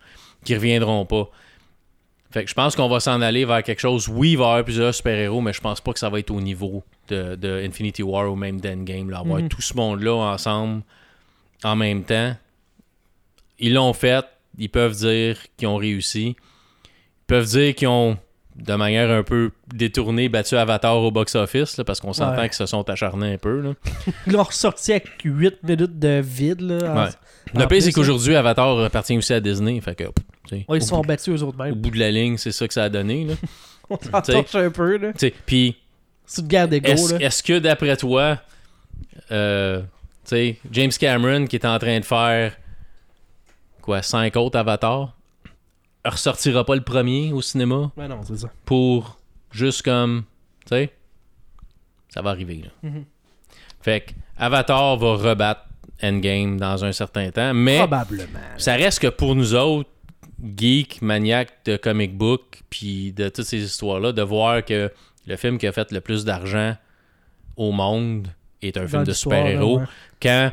qui 0.45 0.55
reviendront 0.55 1.05
pas. 1.07 1.29
Fait 2.33 2.45
que 2.45 2.51
je 2.51 2.55
pense 2.55 2.75
qu'on 2.75 2.89
va 2.89 2.99
s'en 2.99 3.21
aller 3.21 3.45
vers 3.45 3.63
quelque 3.63 3.81
chose. 3.81 4.09
Oui, 4.09 4.33
il 4.33 4.39
va 4.39 4.45
y 4.45 4.47
avoir 4.49 4.65
plusieurs 4.65 4.95
super-héros, 4.95 5.41
mais 5.43 5.53
je 5.53 5.61
pense 5.61 5.81
pas 5.83 5.93
que 5.93 5.99
ça 5.99 6.09
va 6.09 6.19
être 6.19 6.31
au 6.31 6.41
niveau 6.41 6.83
de, 7.09 7.35
de 7.37 7.63
Infinity 7.65 8.03
War 8.03 8.33
ou 8.33 8.37
même 8.37 8.59
d'Endgame. 8.61 9.11
Là, 9.11 9.19
avoir 9.19 9.41
Mhm. 9.41 9.49
tout 9.51 9.61
ce 9.61 9.75
monde-là 9.75 10.15
ensemble 10.15 10.83
en 11.63 11.77
même 11.77 12.03
temps. 12.05 12.35
Ils 13.59 13.75
l'ont 13.75 13.93
fait. 13.93 14.25
Ils 14.59 14.71
peuvent 14.71 14.97
dire 14.97 15.37
qu'ils 15.57 15.69
ont 15.69 15.77
réussi. 15.77 16.35
Ils 16.85 17.27
peuvent 17.27 17.47
dire 17.47 17.75
qu'ils 17.75 17.89
ont, 17.89 18.17
de 18.57 18.75
manière 18.75 19.11
un 19.11 19.23
peu 19.23 19.51
détournée, 19.75 20.29
battu 20.29 20.57
Avatar 20.57 20.97
au 20.99 21.11
box-office, 21.11 21.81
parce 21.87 22.01
qu'on 22.01 22.13
s'entend 22.13 22.37
Ouais. 22.39 22.49
qu'ils 22.49 22.57
se 22.57 22.67
sont 22.67 22.89
acharnés 22.91 23.35
un 23.35 23.39
peu. 23.39 23.61
Là. 23.61 23.73
Ils 24.27 24.33
l'ont 24.35 24.43
ressorti 24.43 24.93
avec 24.93 25.09
8 25.25 25.63
minutes 25.63 25.99
de 25.99 26.21
vide. 26.25 26.61
Là, 26.61 26.93
en- 26.93 27.05
Ouais. 27.05 27.11
Le 27.55 27.67
pire, 27.67 27.83
c'est 27.83 27.89
plus, 27.89 27.93
qu'aujourd'hui, 27.95 28.37
Avatar 28.37 28.79
appartient 28.81 29.17
aussi 29.17 29.33
à 29.33 29.41
Disney. 29.41 29.81
Fait 29.81 29.95
que, 29.95 30.05
Ouais, 30.05 30.11
ils 30.53 30.65
au, 30.69 30.81
se 30.81 30.87
sont 30.89 31.01
battus 31.01 31.29
eux 31.41 31.45
autres 31.45 31.59
au 31.59 31.63
mêmes. 31.65 31.75
bout 31.75 31.91
de 31.91 31.99
la 31.99 32.11
ligne, 32.11 32.37
c'est 32.37 32.53
ça 32.53 32.69
que 32.69 32.75
ça 32.75 32.85
a 32.85 32.89
donné. 32.89 33.25
Là. 33.25 33.35
On 33.91 33.99
s'en 33.99 34.21
t'sais. 34.23 34.33
torche 34.33 34.55
un 34.55 34.71
peu. 34.71 34.97
là. 34.99 35.13
Puis, 35.47 35.77
C'est 36.27 36.43
une 36.43 36.49
guerre 36.49 36.69
d'ego. 36.69 36.87
est-ce 36.91 37.15
est-ce 37.15 37.43
que 37.43 37.59
d'après 37.59 37.97
toi, 37.97 38.39
euh, 39.31 39.83
James 40.71 40.91
Cameron 40.99 41.47
qui 41.47 41.57
est 41.57 41.67
en 41.67 41.79
train 41.79 41.99
de 41.99 42.05
faire 42.05 42.53
quoi, 43.81 44.03
cinq 44.03 44.37
autres 44.37 44.59
Avatars, 44.59 45.15
ressortira 46.11 46.65
pas 46.65 46.75
le 46.75 46.83
premier 46.83 47.33
au 47.33 47.41
cinéma 47.43 47.91
Ouais, 47.97 48.09
non, 48.09 48.21
c'est 48.25 48.37
ça. 48.39 48.51
pour 48.65 49.19
juste 49.51 49.83
comme, 49.83 50.25
tu 50.67 50.69
sais, 50.71 50.93
ça 52.09 52.23
va 52.23 52.31
arriver. 52.31 52.63
Là. 52.65 52.89
Mhm. 52.91 53.05
Fait 53.81 54.01
que 54.01 54.13
Avatar 54.37 54.97
va 54.97 55.15
rebattre 55.15 55.63
Endgame 56.03 56.59
dans 56.59 56.85
un 56.85 56.93
certain 56.93 57.31
temps, 57.31 57.55
mais 57.55 57.79
Probablement. 57.79 58.39
ça 58.59 58.75
reste 58.75 58.99
que 59.01 59.07
pour 59.09 59.35
nous 59.35 59.55
autres, 59.55 59.89
geeks, 60.57 61.01
maniaques 61.03 61.65
de 61.65 61.77
comic 61.77 62.17
book, 62.17 62.63
puis 62.71 63.13
de 63.13 63.29
toutes 63.29 63.45
ces 63.45 63.63
histoires-là, 63.63 64.13
de 64.13 64.23
voir 64.23 64.65
que 64.65 64.91
le 65.27 65.37
film 65.37 65.59
qui 65.59 65.67
a 65.69 65.73
fait 65.73 65.93
le 65.93 66.01
plus 66.01 66.25
d'argent 66.25 66.77
au 67.57 67.71
monde 67.71 68.29
est 68.63 68.77
un 68.77 68.83
Dans 68.83 68.89
film 68.89 69.05
de 69.05 69.13
super-héros. 69.13 69.79
ouais. 69.79 69.85
Quand, 70.21 70.53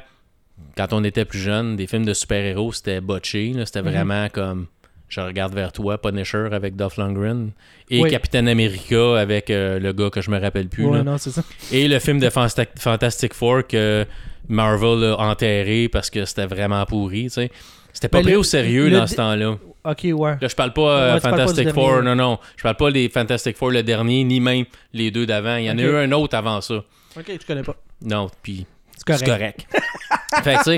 quand 0.78 0.94
on 0.94 1.04
était 1.04 1.26
plus 1.26 1.40
jeune, 1.40 1.76
des 1.76 1.88
films 1.88 2.06
de 2.06 2.14
super-héros, 2.14 2.72
c'était 2.74 3.02
botché. 3.02 3.54
là. 3.54 3.66
C'était 3.66 3.82
Mhm. 3.82 3.90
vraiment 3.90 4.30
comme 4.30 4.68
Je 5.10 5.20
regarde 5.22 5.54
vers 5.56 5.72
toi, 5.72 6.00
Punisher 6.00 6.48
avec 6.52 6.76
Dolph 6.76 6.98
Lundgren, 6.98 7.52
et 7.90 8.02
Oui. 8.02 8.10
Captain 8.12 8.46
America 8.48 9.18
avec 9.20 9.50
euh, 9.50 9.80
le 9.80 9.92
gars 9.92 10.10
que 10.12 10.22
je 10.22 10.30
me 10.30 10.40
rappelle 10.40 10.68
plus. 10.70 10.86
Ouais, 10.86 10.98
là. 11.00 11.04
non, 11.04 11.18
c'est 11.18 11.32
ça. 11.32 11.44
Et 11.72 11.88
le 11.88 11.98
film 12.00 12.20
de 12.20 12.30
Fanta- 12.30 12.68
Fantastic 12.80 13.34
Four 13.34 13.66
que 13.68 14.06
Marvel 14.48 15.04
a 15.06 15.18
enterré 15.18 15.90
parce 15.90 16.10
que 16.10 16.26
c'était 16.26 16.46
vraiment 16.46 16.86
pourri, 16.86 17.24
tu 17.24 17.30
sais. 17.32 17.52
C'était 17.92 18.08
pas 18.08 18.22
pris 18.22 18.32
le- 18.34 18.38
au 18.38 18.44
sérieux 18.44 18.88
le 18.90 18.98
dans 19.00 19.08
ce 19.08 19.16
temps-là. 19.16 19.58
Ok, 19.84 20.02
ouais. 20.04 20.38
Là, 20.40 20.48
je 20.48 20.56
parle 20.56 20.74
pas 20.74 20.82
euh, 20.82 21.14
Ouais, 21.16 21.20
pas 21.22 21.30
Fantastic 21.32 21.70
Four, 21.72 22.04
non, 22.04 22.16
non. 22.16 22.38
Je 22.58 22.62
parle 22.64 22.76
pas 22.76 22.92
des 22.92 23.10
Fantastic 23.10 23.58
Four, 23.58 23.72
le 23.72 23.82
dernier, 23.82 24.24
ni 24.24 24.40
même 24.40 24.66
les 24.94 25.10
deux 25.10 25.26
d'avant. 25.26 25.56
Il 25.56 25.66
y 25.66 25.72
en 25.72 25.78
a 25.78 25.82
eu 25.82 25.96
un 25.96 26.12
autre 26.12 26.36
avant 26.38 26.62
ça. 26.62 26.76
Ok, 27.18 27.26
tu 27.26 27.40
connais 27.48 27.64
pas. 27.64 27.76
Non, 28.04 28.30
puis 28.44 28.66
C'est 29.08 29.18
c'est 29.18 29.26
correct. 29.26 29.66
fait 30.44 30.56
que, 30.56 30.64
tu 30.64 30.78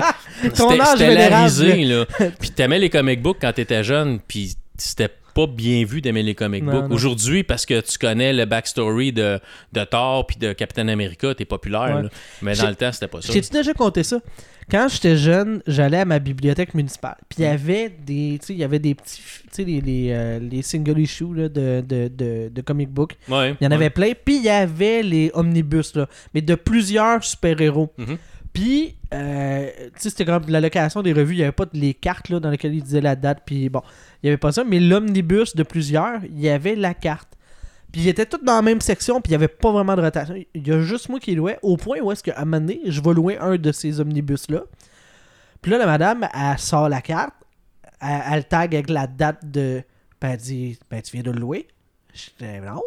c'était 0.54 0.80
âge 0.80 0.88
c'était 0.92 1.14
la 1.14 1.14
vénérable, 1.14 1.44
risée, 1.44 1.84
là. 1.84 2.06
Puis 2.40 2.50
t'aimais 2.50 2.78
les 2.78 2.90
comic 2.90 3.20
books 3.22 3.38
quand 3.40 3.52
t'étais 3.52 3.84
jeune, 3.84 4.18
puis 4.20 4.54
c'était 4.78 5.10
pas 5.34 5.46
bien 5.46 5.84
vu 5.84 6.00
d'aimer 6.00 6.22
les 6.22 6.34
comic 6.34 6.64
books. 6.64 6.90
Aujourd'hui, 6.90 7.42
parce 7.42 7.64
que 7.66 7.80
tu 7.80 7.98
connais 7.98 8.32
le 8.32 8.44
backstory 8.44 9.12
de, 9.12 9.40
de 9.72 9.84
Thor 9.84 10.26
puis 10.26 10.36
de 10.36 10.52
Captain 10.52 10.88
America, 10.88 11.34
t'es 11.34 11.44
populaire. 11.44 11.96
Ouais. 11.96 12.02
là. 12.02 12.08
Mais 12.42 12.54
dans 12.54 12.68
le 12.68 12.74
temps, 12.74 12.92
c'était 12.92 13.08
pas 13.08 13.20
ça. 13.22 13.28
Je 13.28 13.32
t'ai-tu 13.32 13.50
déjà 13.50 13.72
compté 13.72 14.02
ça? 14.02 14.18
Quand 14.70 14.88
j'étais 14.88 15.16
jeune, 15.16 15.60
j'allais 15.66 15.98
à 15.98 16.04
ma 16.04 16.18
bibliothèque 16.18 16.74
municipale. 16.74 17.16
Puis 17.28 17.40
il 17.40 17.44
y 17.44 17.48
avait 17.48 17.88
des, 17.88 18.38
tu 18.40 18.46
sais, 18.46 18.52
il 18.52 18.58
y 18.60 18.64
avait 18.64 18.78
des 18.78 18.94
petits, 18.94 19.20
tu 19.20 19.48
sais, 19.50 19.64
les, 19.64 19.80
les, 19.80 20.08
euh, 20.12 20.38
les 20.38 20.62
single 20.62 21.00
issues 21.00 21.34
là, 21.34 21.48
de, 21.48 21.82
de, 21.86 22.08
de, 22.08 22.48
de 22.48 22.60
comic 22.60 22.88
book. 22.88 23.16
Ouais, 23.28 23.56
Il 23.60 23.64
y 23.64 23.66
en 23.66 23.70
ouais. 23.70 23.76
avait 23.76 23.90
plein. 23.90 24.12
Puis 24.24 24.36
il 24.36 24.44
y 24.44 24.48
avait 24.48 25.02
les 25.02 25.30
omnibus, 25.34 25.94
là, 25.96 26.08
mais 26.32 26.42
de 26.42 26.54
plusieurs 26.54 27.24
super-héros. 27.24 27.92
Mhm. 27.98 28.18
Puis, 28.52 28.96
euh, 29.14 29.70
tu 29.76 29.90
sais, 29.96 30.10
c'était 30.10 30.24
comme 30.24 30.44
la 30.48 30.60
location 30.60 31.02
des 31.02 31.12
revues. 31.12 31.34
Il 31.34 31.38
n'y 31.38 31.42
avait 31.42 31.52
pas 31.52 31.66
les 31.72 31.94
cartes 31.94 32.28
là, 32.28 32.38
dans 32.38 32.50
lesquelles 32.50 32.74
ils 32.74 32.82
disaient 32.82 33.00
la 33.00 33.16
date. 33.16 33.42
Puis 33.46 33.68
bon, 33.68 33.82
il 34.22 34.26
n'y 34.26 34.30
avait 34.30 34.38
pas 34.38 34.52
ça. 34.52 34.64
Mais 34.64 34.78
l'omnibus 34.80 35.56
de 35.56 35.62
plusieurs, 35.62 36.24
il 36.24 36.40
y 36.40 36.48
avait 36.48 36.74
la 36.74 36.94
carte. 36.94 37.28
Puis 37.92 38.02
ils 38.02 38.08
étaient 38.08 38.26
tous 38.26 38.42
dans 38.42 38.56
la 38.56 38.62
même 38.62 38.80
section, 38.80 39.20
puis 39.20 39.30
il 39.30 39.32
n'y 39.32 39.44
avait 39.44 39.48
pas 39.48 39.70
vraiment 39.70 39.94
de 39.96 40.00
rotation. 40.00 40.34
Il 40.54 40.66
y 40.66 40.72
a 40.72 40.80
juste 40.80 41.10
moi 41.10 41.20
qui 41.20 41.34
louais, 41.34 41.58
au 41.62 41.76
point 41.76 42.00
où 42.00 42.10
est-ce 42.10 42.22
qu'à 42.22 42.38
un 42.38 42.44
moment 42.44 42.60
donné, 42.60 42.80
je 42.86 43.00
vais 43.02 43.12
louer 43.12 43.36
un 43.38 43.56
de 43.56 43.72
ces 43.72 44.00
omnibus-là. 44.00 44.62
Puis 45.60 45.70
là, 45.70 45.78
la 45.78 45.86
madame, 45.86 46.26
elle 46.34 46.58
sort 46.58 46.88
la 46.88 47.02
carte, 47.02 47.34
elle, 48.00 48.22
elle 48.32 48.48
tag 48.48 48.74
avec 48.74 48.88
la 48.88 49.06
date 49.06 49.50
de. 49.50 49.82
Ben, 50.20 50.30
elle 50.30 50.38
dit, 50.38 50.78
ben, 50.90 51.02
tu 51.02 51.12
viens 51.12 51.22
de 51.22 51.30
le 51.30 51.40
louer? 51.40 51.68
J'étais, 52.14 52.60
non. 52.60 52.80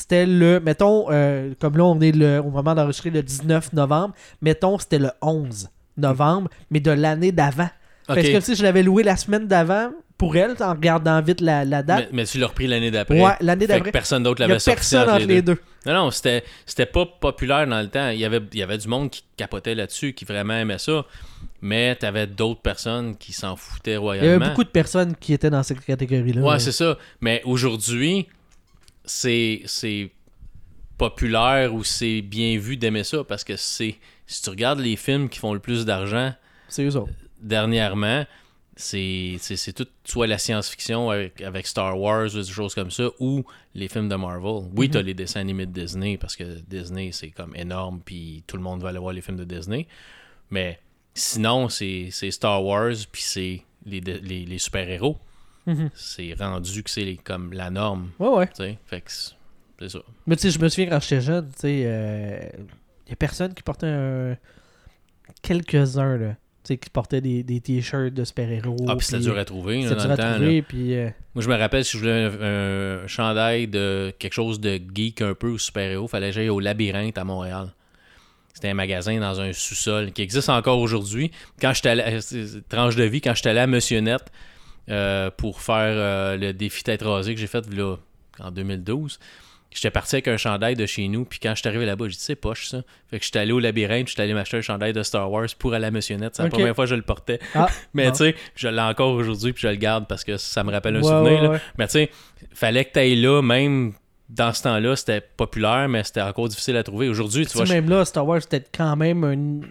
C'était 0.00 0.24
le, 0.24 0.60
mettons, 0.60 1.08
euh, 1.10 1.52
comme 1.60 1.76
là, 1.76 1.84
on 1.84 2.00
est 2.00 2.12
le, 2.12 2.38
au 2.38 2.48
moment 2.48 2.74
d'enregistrer 2.74 3.10
le 3.10 3.22
19 3.22 3.74
novembre, 3.74 4.14
mettons, 4.40 4.78
c'était 4.78 4.98
le 4.98 5.10
11 5.20 5.68
novembre, 5.98 6.48
mais 6.70 6.80
de 6.80 6.90
l'année 6.90 7.32
d'avant. 7.32 7.68
Ok. 8.08 8.14
Parce 8.14 8.28
que 8.28 8.40
si 8.40 8.54
je 8.56 8.62
l'avais 8.62 8.82
loué 8.82 9.02
la 9.02 9.16
semaine 9.16 9.46
d'avant, 9.46 9.90
pour 10.16 10.36
elle, 10.36 10.54
en 10.60 10.70
regardant 10.70 11.20
vite 11.20 11.42
la, 11.42 11.66
la 11.66 11.82
date, 11.82 12.08
mais 12.12 12.24
tu 12.24 12.38
l'as 12.38 12.46
repris 12.46 12.66
l'année 12.66 12.90
d'après. 12.90 13.22
ouais, 13.22 13.32
l'année 13.40 13.66
d'après, 13.66 13.92
personne 13.92 14.22
d'autre 14.22 14.40
l'avait 14.40 14.58
sorti 14.58 14.76
personne 14.76 15.02
entre 15.02 15.12
entre 15.16 15.26
les 15.26 15.42
deux. 15.42 15.58
Non, 15.84 15.92
non, 15.92 16.10
c'était, 16.10 16.44
c'était 16.64 16.86
pas 16.86 17.04
populaire 17.04 17.66
dans 17.66 17.80
le 17.80 17.88
temps. 17.88 18.08
Il 18.08 18.18
y 18.18 18.24
avait, 18.24 18.40
il 18.52 18.58
y 18.58 18.62
avait 18.62 18.78
du 18.78 18.88
monde 18.88 19.10
qui 19.10 19.22
capotait 19.36 19.74
là-dessus, 19.74 20.14
qui 20.14 20.24
vraiment 20.24 20.54
aimait 20.54 20.78
ça. 20.78 21.04
Mais 21.60 21.94
t'avais 21.94 22.26
d'autres 22.26 22.60
personnes 22.62 23.16
qui 23.16 23.32
s'en 23.32 23.56
foutaient 23.56 23.92
Il 23.92 23.94
y 23.94 23.98
royalement. 23.98 24.36
avait 24.36 24.48
beaucoup 24.50 24.64
de 24.64 24.70
personnes 24.70 25.14
qui 25.14 25.34
étaient 25.34 25.50
dans 25.50 25.62
cette 25.62 25.80
catégorie-là. 25.80 26.40
Ouais, 26.42 26.58
c'est 26.58 26.72
ça. 26.72 26.96
Mais 27.20 27.42
aujourd'hui, 27.44 28.26
c'est, 29.10 29.62
c'est 29.66 30.10
populaire 30.98 31.74
ou 31.74 31.82
c'est 31.84 32.20
bien 32.22 32.58
vu 32.58 32.76
d'aimer 32.76 33.04
ça 33.04 33.24
parce 33.24 33.44
que 33.44 33.56
c'est. 33.56 33.96
Si 34.26 34.42
tu 34.42 34.50
regardes 34.50 34.78
les 34.80 34.96
films 34.96 35.28
qui 35.28 35.38
font 35.40 35.52
le 35.54 35.58
plus 35.60 35.84
d'argent 35.84 36.32
dernièrement, 37.40 38.24
c'est, 38.76 39.36
c'est, 39.40 39.56
c'est 39.56 39.72
tout 39.72 39.86
soit 40.04 40.26
la 40.28 40.38
science-fiction 40.38 41.10
avec, 41.10 41.40
avec 41.42 41.66
Star 41.66 41.98
Wars 41.98 42.26
ou 42.34 42.38
des 42.38 42.44
choses 42.44 42.74
comme 42.74 42.90
ça 42.92 43.08
ou 43.18 43.44
les 43.74 43.88
films 43.88 44.08
de 44.08 44.14
Marvel. 44.14 44.70
Oui, 44.76 44.86
Mhm. 44.86 44.92
t'as 44.92 45.02
les 45.02 45.14
dessins 45.14 45.40
animés 45.40 45.66
de 45.66 45.72
Disney 45.72 46.16
parce 46.16 46.36
que 46.36 46.44
Disney 46.68 47.10
c'est 47.12 47.30
comme 47.30 47.54
énorme 47.56 48.00
puis 48.04 48.44
tout 48.46 48.56
le 48.56 48.62
monde 48.62 48.80
va 48.82 48.90
aller 48.90 48.98
voir 49.00 49.12
les 49.12 49.20
films 49.22 49.36
de 49.38 49.44
Disney. 49.44 49.88
Mais 50.50 50.78
sinon, 51.14 51.68
c'est, 51.68 52.08
c'est 52.12 52.30
Star 52.30 52.64
Wars 52.64 52.94
puis 53.10 53.22
c'est 53.22 53.62
les, 53.84 54.00
de- 54.00 54.20
les, 54.22 54.44
les 54.46 54.58
super-héros. 54.58 55.18
Mhm. 55.72 55.90
C'est 55.94 56.34
rendu 56.38 56.82
que 56.82 56.90
c'est 56.90 57.16
comme 57.22 57.52
la 57.52 57.70
norme. 57.70 58.10
Ouais, 58.18 58.28
ouais. 58.28 58.46
tu 58.48 58.54
sais. 58.56 58.78
Fait 58.86 59.00
que 59.00 59.10
c'est, 59.10 59.88
ça. 59.88 59.98
Mais 60.26 60.36
tu 60.36 60.42
sais, 60.42 60.50
je 60.50 60.58
me 60.58 60.68
souviens 60.68 60.88
quand 60.90 61.00
j'étais 61.00 61.20
jeune, 61.20 61.46
tu 61.52 61.60
sais, 61.60 62.50
il 63.06 63.10
y 63.10 63.12
a 63.12 63.16
personne 63.16 63.54
qui 63.54 63.62
portait 63.62 63.86
un. 63.86 64.36
Quelques-uns, 65.42 66.16
là. 66.18 66.28
Tu 66.62 66.74
sais, 66.74 66.76
qui 66.76 66.90
portaient 66.90 67.22
des, 67.22 67.42
des 67.42 67.60
t-shirts 67.60 68.12
de 68.12 68.22
super-héros. 68.24 68.76
Ah, 68.86 68.94
puis 68.96 69.06
c'était 69.06 69.22
dur 69.22 69.38
à 69.38 69.44
trouver 69.46 69.82
là, 69.82 69.94
dans 69.94 70.08
le 70.08 70.16
temps. 70.16 70.22
là. 70.22 70.34
trouver, 70.34 70.64
euh, 70.78 71.10
Moi, 71.34 71.42
je 71.42 71.48
me 71.48 71.56
rappelle, 71.56 71.84
si 71.84 71.96
je 71.96 72.02
voulais 72.02 72.24
un, 72.24 73.02
un 73.02 73.06
chandail 73.06 73.66
de 73.66 74.12
quelque 74.18 74.34
chose 74.34 74.60
de 74.60 74.78
geek 74.94 75.22
un 75.22 75.34
peu 75.34 75.48
ou 75.48 75.58
super-héros, 75.58 76.06
fallait 76.06 76.28
que 76.28 76.34
j'aille 76.34 76.50
au 76.50 76.60
Labyrinthe 76.60 77.16
à 77.16 77.24
Montréal. 77.24 77.72
C'était 78.52 78.68
un 78.68 78.74
magasin 78.74 79.18
dans 79.18 79.40
un 79.40 79.54
sous-sol 79.54 80.12
qui 80.12 80.20
existe 80.20 80.50
encore 80.50 80.80
aujourd'hui. 80.80 81.30
Quand 81.62 81.72
j'étais 81.72 81.88
allé, 81.90 82.02
euh, 82.34 82.60
tranche 82.68 82.96
de 82.96 83.04
vie, 83.04 83.22
quand 83.22 83.34
j'étais 83.34 83.50
allé 83.50 83.60
à 83.60 83.66
Monsieur 83.66 84.00
Net 84.00 84.20
euh, 84.90 85.30
pour 85.36 85.60
faire 85.60 85.94
euh, 85.96 86.36
le 86.36 86.52
défi 86.52 86.82
tête 86.82 87.02
rasée 87.02 87.34
que 87.34 87.40
j'ai 87.40 87.46
fait 87.46 87.64
là, 87.72 87.96
en 88.40 88.50
2012, 88.50 89.18
j'étais 89.70 89.90
parti 89.90 90.16
avec 90.16 90.28
un 90.28 90.36
chandail 90.36 90.74
de 90.74 90.86
chez 90.86 91.06
nous. 91.08 91.24
Puis 91.24 91.38
quand 91.38 91.54
je 91.54 91.60
suis 91.60 91.68
arrivé 91.68 91.86
là-bas, 91.86 92.06
j'ai 92.08 92.16
dit 92.16 92.20
c'est 92.20 92.36
poche 92.36 92.68
ça. 92.68 92.82
Fait 93.08 93.18
que 93.18 93.24
j'étais 93.24 93.38
allé 93.38 93.52
au 93.52 93.60
Labyrinthe, 93.60 94.08
j'étais 94.08 94.22
allé 94.22 94.34
m'acheter 94.34 94.58
un 94.58 94.62
chandail 94.62 94.92
de 94.92 95.02
Star 95.02 95.30
Wars 95.30 95.46
pour 95.58 95.74
aller 95.74 95.86
à 95.86 95.90
Net. 95.90 96.02
C'est 96.34 96.42
la 96.42 96.48
première 96.48 96.74
fois 96.74 96.84
que 96.84 96.90
je 96.90 96.94
le 96.94 97.02
portais. 97.02 97.38
Ah, 97.54 97.68
Mais 97.94 98.10
tu 98.10 98.18
sais, 98.18 98.34
je 98.56 98.68
l'ai 98.68 98.80
encore 98.80 99.14
aujourd'hui 99.14 99.52
puis 99.52 99.62
je 99.62 99.68
le 99.68 99.76
garde 99.76 100.06
parce 100.06 100.24
que 100.24 100.36
ça 100.36 100.64
me 100.64 100.72
rappelle 100.72 100.96
un 100.96 101.02
ouais, 101.02 101.08
souvenir. 101.08 101.32
ouais, 101.32 101.42
là. 101.42 101.50
ouais. 101.50 101.60
Mais 101.78 101.86
tu 101.86 101.92
sais, 101.92 102.10
fallait 102.52 102.84
que 102.84 102.92
tu 102.92 102.98
ailles 102.98 103.20
là, 103.20 103.42
même 103.42 103.92
dans 104.28 104.52
ce 104.52 104.62
temps-là, 104.62 104.94
c'était 104.96 105.20
populaire, 105.20 105.88
mais 105.88 106.04
c'était 106.04 106.22
encore 106.22 106.48
difficile 106.48 106.76
à 106.76 106.82
trouver. 106.82 107.08
Aujourd'hui, 107.08 107.46
tu 107.46 107.56
vois. 107.56 107.66
même 107.66 107.88
là, 107.88 108.04
Star 108.04 108.26
Wars, 108.26 108.40
c'était 108.42 108.64
quand 108.72 108.96
même 108.96 109.24
sais, 109.24 109.62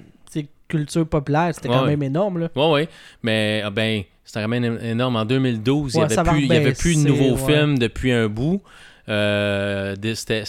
culture 0.70 1.06
populaire. 1.08 1.52
C'était 1.54 1.68
quand 1.68 1.82
Ouais. 1.82 1.90
même 1.90 2.04
énorme, 2.04 2.38
là. 2.40 2.50
Ouais, 2.56 2.72
ouais. 2.72 2.90
Mais 3.24 3.62
ah 3.66 3.70
ben, 3.70 4.04
c'était 4.24 4.42
quand 4.42 4.48
même 4.48 4.80
énorme. 4.82 5.18
En 5.18 5.26
2012, 5.26 5.94
il 5.94 5.98
n'y 5.98 6.04
avait, 6.04 6.16
va 6.16 6.24
plus- 6.24 6.42
il 6.44 6.48
y 6.48 6.56
avait 6.56 6.74
plus 6.74 7.04
de 7.04 7.08
nouveaux 7.10 7.36
films 7.36 7.78
depuis 7.78 8.12
un 8.14 8.28
bout. 8.30 8.62
Euh, 9.10 9.96
c'était- 10.16 10.46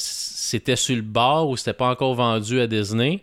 sur 0.77 0.97
le 0.97 1.03
bord 1.03 1.49
ou 1.49 1.57
c'était 1.57 1.73
pas 1.73 1.89
encore 1.91 2.15
vendu 2.15 2.61
à 2.61 2.67
Disney. 2.67 3.21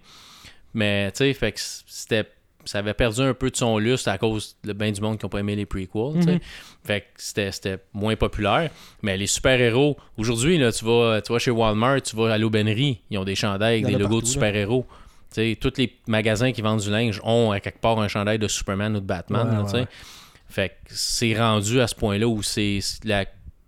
Mais 0.74 1.12
tu 1.12 1.18
sais, 1.20 1.34
fait 1.34 1.52
que 1.54 1.60
c'était. 1.88 2.26
Ça 2.66 2.80
avait 2.80 2.94
perdu 2.94 3.22
un 3.22 3.34
peu 3.34 3.50
de 3.50 3.56
son 3.56 3.78
lustre 3.78 4.10
à 4.10 4.18
cause 4.18 4.58
de 4.66 4.74
bien 4.74 4.92
du 4.92 5.00
monde 5.00 5.18
qui 5.18 5.24
n'ont 5.26 5.30
pas 5.30 5.40
aimé 5.40 5.56
les 5.56 5.66
prequels. 5.66 6.16
Mhm. 6.16 6.40
Fait 6.84 7.02
que 7.02 7.08
c'était, 7.16 7.78
moins 7.94 8.18
populaire. 8.18 8.70
Mais 9.02 9.16
les 9.16 9.28
super-héros, 9.28 9.96
aujourd'hui, 10.18 10.58
là, 10.58 10.74
tu 10.74 10.84
vas, 10.84 11.22
tu 11.22 11.32
vas 11.32 11.40
chez 11.40 11.52
Walmart, 11.52 12.02
tu 12.02 12.16
vas 12.18 12.34
à 12.34 12.38
l'aubainerie, 12.38 13.00
ils 13.10 13.18
ont 13.18 13.24
des 13.24 13.36
chandails 13.36 13.76
avec 13.84 13.86
des 13.86 13.94
logos 13.94 14.16
de 14.16 14.22
partout, 14.22 14.26
super-héros. 14.34 14.86
Tous 15.60 15.74
les 15.78 15.96
magasins 16.08 16.52
qui 16.52 16.62
vendent 16.62 16.82
du 16.82 16.90
linge 16.90 17.22
ont 17.24 17.52
à 17.52 17.60
quelque 17.60 17.80
part 17.80 18.00
un 18.00 18.08
chandail 18.08 18.40
de 18.40 18.48
Superman 18.48 18.96
ou 18.96 19.00
de 19.00 19.06
Batman. 19.06 19.48
Ouais, 19.48 19.54
là, 19.56 19.64
ouais, 19.64 19.74
ouais. 19.82 19.88
Fait 20.50 20.70
que 20.70 20.76
c'est 20.88 21.38
rendu 21.38 21.82
à 21.82 21.88
ce 21.88 21.96
point-là 21.96 22.28
où 22.28 22.42
c'est 22.42 22.80
la, 23.04 23.26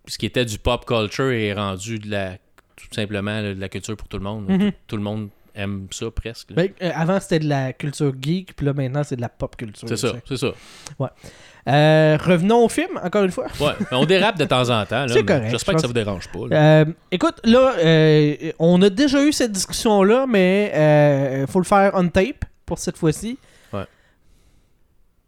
ce 0.08 0.18
qui 0.18 0.26
était 0.26 0.46
du 0.46 0.58
pop 0.58 0.86
culture 0.86 1.30
est 1.32 1.54
rendu 1.54 2.00
de 2.00 2.10
la 2.10 2.38
tout 2.76 2.88
simplement 2.92 3.42
de 3.42 3.56
la 3.60 3.70
culture 3.70 3.98
pour 3.98 4.08
tout 4.08 4.18
le 4.18 4.24
monde. 4.24 4.48
Mhm. 4.48 4.72
tout, 4.72 4.78
tout 4.88 4.98
le 4.98 5.04
monde 5.04 5.30
aime 5.56 5.88
ça 5.92 6.10
presque. 6.12 6.54
Ben, 6.54 6.70
euh, 6.82 6.92
avant, 6.96 7.20
c'était 7.20 7.40
de 7.40 7.50
la 7.50 7.74
culture 7.74 8.14
geek, 8.20 8.56
puis 8.56 8.66
là, 8.66 8.74
maintenant, 8.74 9.04
c'est 9.04 9.18
de 9.18 9.22
la 9.22 9.30
pop 9.30 9.56
culture. 9.56 9.88
c'est 9.88 9.98
ça, 9.98 10.14
c'est 10.26 10.38
ça. 10.38 10.54
Euh, 11.70 12.18
revenons 12.20 12.66
au 12.66 12.70
film, 12.70 13.00
encore 13.04 13.24
une 13.24 13.32
fois. 13.32 13.46
Ouais, 13.60 13.74
mais 13.80 13.98
on 13.98 14.06
dérape 14.06 14.38
de 14.38 14.46
temps 14.46 14.70
en 14.70 14.86
temps. 14.86 15.06
C'est 15.08 15.24
correct, 15.24 15.50
J'espère 15.52 15.74
je 15.74 15.76
que 15.78 15.82
ça 15.82 15.88
vous 15.88 15.94
dérange 15.94 16.28
pas. 16.30 16.48
là. 16.50 16.82
Euh, 16.82 16.86
écoute, 17.12 17.36
là, 17.44 17.74
euh, 17.78 18.52
on 18.60 18.82
a 18.82 18.90
déjà 18.90 19.24
eu 19.24 19.32
cette 19.32 19.52
discussion-là, 19.52 20.26
mais 20.28 20.72
euh, 20.74 21.48
faut 21.48 21.60
le 21.60 21.66
faire 21.66 21.92
on 21.94 22.08
tape 22.08 22.46
pour 22.66 22.80
cette 22.80 22.98
fois-ci. 22.98 23.38
Ouais. 23.72 23.86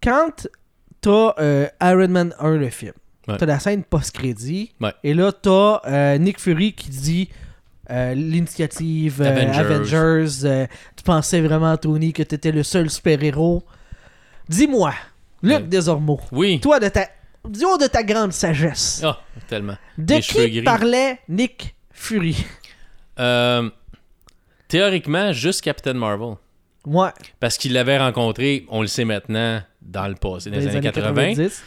Quand 0.04 0.48
t'as 1.02 1.70
Iron 1.82 2.08
Man 2.08 2.34
1, 2.40 2.58
le 2.58 2.70
film, 2.70 2.94
Ouais. 3.28 3.38
t'as 3.38 3.46
la 3.46 3.60
scène 3.60 3.84
post-crédit, 3.84 4.74
Ouais. 4.82 4.94
et 5.04 5.14
là, 5.14 5.32
t'as 5.32 6.18
Nick 6.18 6.40
Fury 6.40 6.74
qui 6.74 6.90
dit 6.90 7.30
euh, 7.90 8.14
l'initiative 8.14 9.22
euh, 9.22 9.26
Avengers. 9.30 9.60
Avengers, 9.60 10.46
euh, 10.46 10.66
tu 10.96 11.04
pensais 11.04 11.42
vraiment, 11.42 11.76
Tony, 11.78 12.14
que 12.14 12.24
t'étais 12.24 12.52
le 12.52 12.64
seul 12.64 12.90
super-héros? 12.90 13.64
Dis-moi, 14.50 14.94
Luc 15.44 15.58
Ouais. 15.58 15.64
Desormeaux, 15.64 16.20
Oui. 16.32 16.60
toi, 16.60 16.80
de 16.80 16.88
ta, 16.90 17.08
du 17.48 17.66
haut 17.66 17.78
de 17.78 17.88
ta 17.88 18.04
grande 18.04 18.32
sagesse, 18.34 19.02
Ah, 19.04 19.20
tellement. 19.48 19.76
de 19.98 20.16
les 20.16 20.22
qui 20.52 20.62
parlait 20.62 21.20
Nick 21.28 21.76
Fury? 21.92 22.46
Euh, 23.20 23.70
théoriquement, 24.68 25.32
juste 25.34 25.62
Captain 25.62 25.94
Marvel. 25.94 26.36
Ouais, 26.86 27.10
Parce 27.40 27.58
qu'il 27.58 27.74
l'avait 27.74 28.00
rencontré, 28.00 28.66
on 28.70 28.82
le 28.82 28.88
sait 28.88 29.06
maintenant, 29.06 29.62
dans 29.82 30.08
le 30.08 30.16
passé, 30.16 30.50
dans 30.50 30.58
les, 30.58 30.68
années 30.68 30.82
80. 30.82 31.14
90. 31.36 31.64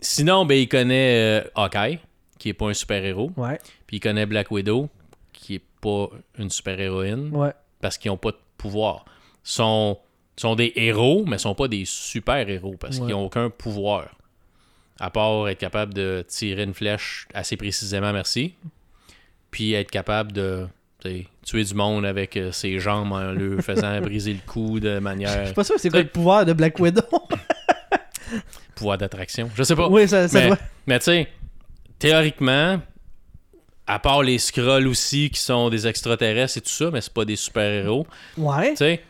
Sinon, 0.00 0.44
ben, 0.44 0.54
il 0.58 0.68
connaît 0.68 1.42
euh, 1.42 1.48
Hawkeye, 1.54 2.00
qui 2.38 2.48
est 2.48 2.54
pas 2.54 2.66
un 2.68 2.74
super-héros. 2.74 3.30
Ouais, 3.36 3.58
Puis 3.86 3.98
il 3.98 4.00
connaît 4.00 4.26
Black 4.26 4.50
Widow, 4.50 4.88
qui 5.32 5.54
est 5.56 5.62
pas 5.80 6.08
une 6.38 6.50
super-héroïne, 6.50 7.30
ouais. 7.34 7.52
parce 7.80 7.96
qu'ils 7.96 8.10
ont 8.10 8.16
pas 8.16 8.32
de 8.32 8.38
pouvoir. 8.58 9.04
Sont, 9.44 9.98
sont 10.36 10.54
des 10.56 10.72
héros, 10.76 11.24
mais 11.26 11.38
sont 11.38 11.54
pas 11.54 11.68
des 11.68 11.84
super-héros, 11.84 12.76
parce 12.78 12.98
Ouais. 12.98 13.06
qu'ils 13.06 13.14
ont 13.14 13.24
aucun 13.26 13.50
pouvoir. 13.50 14.08
À 15.00 15.10
part 15.10 15.48
être 15.48 15.58
capable 15.58 15.92
de 15.94 16.24
tirer 16.28 16.62
une 16.62 16.74
flèche 16.74 17.26
assez 17.34 17.56
précisément, 17.56 18.12
merci. 18.12 18.54
Puis 19.50 19.72
être 19.74 19.90
capable 19.90 20.32
de 20.32 20.66
tuer 21.44 21.64
du 21.64 21.74
monde 21.74 22.06
avec 22.06 22.36
euh, 22.36 22.50
ses 22.50 22.78
jambes 22.80 23.12
en 23.12 23.32
leur 23.32 23.60
faisant 23.62 24.00
briser 24.00 24.32
le 24.32 24.40
cou 24.46 24.80
de 24.80 24.94
Je 24.94 24.98
manière 25.00 25.44
suis 25.46 25.54
pas 25.54 25.62
sûr 25.64 25.74
que 25.74 25.80
c'est 25.80 25.90
quoi 25.90 26.00
le 26.00 26.08
pouvoir 26.08 26.44
de 26.46 26.52
Black 26.54 26.78
Widow. 26.80 27.02
pouvoir 28.74 28.98
d'attraction. 28.98 29.50
Je 29.54 29.62
sais 29.62 29.76
pas. 29.76 29.88
oui, 29.88 30.08
ça, 30.08 30.26
ça 30.28 30.40
mais, 30.40 30.46
doit. 30.48 30.58
mais 30.86 30.98
tu 30.98 31.04
sais, 31.06 31.28
théoriquement, 31.98 32.80
à 33.86 33.98
part 33.98 34.22
les 34.22 34.38
Skrulls 34.38 34.86
aussi 34.88 35.30
qui 35.30 35.40
sont 35.40 35.68
des 35.68 35.86
extraterrestres 35.86 36.58
et 36.58 36.60
tout 36.62 36.70
ça, 36.70 36.90
mais 36.90 37.00
c'est 37.00 37.12
pas 37.12 37.24
des 37.24 37.36
super-héros. 37.36 38.06
Ouais. 38.38 38.70
Tu 38.70 38.76
sais, 38.78 39.02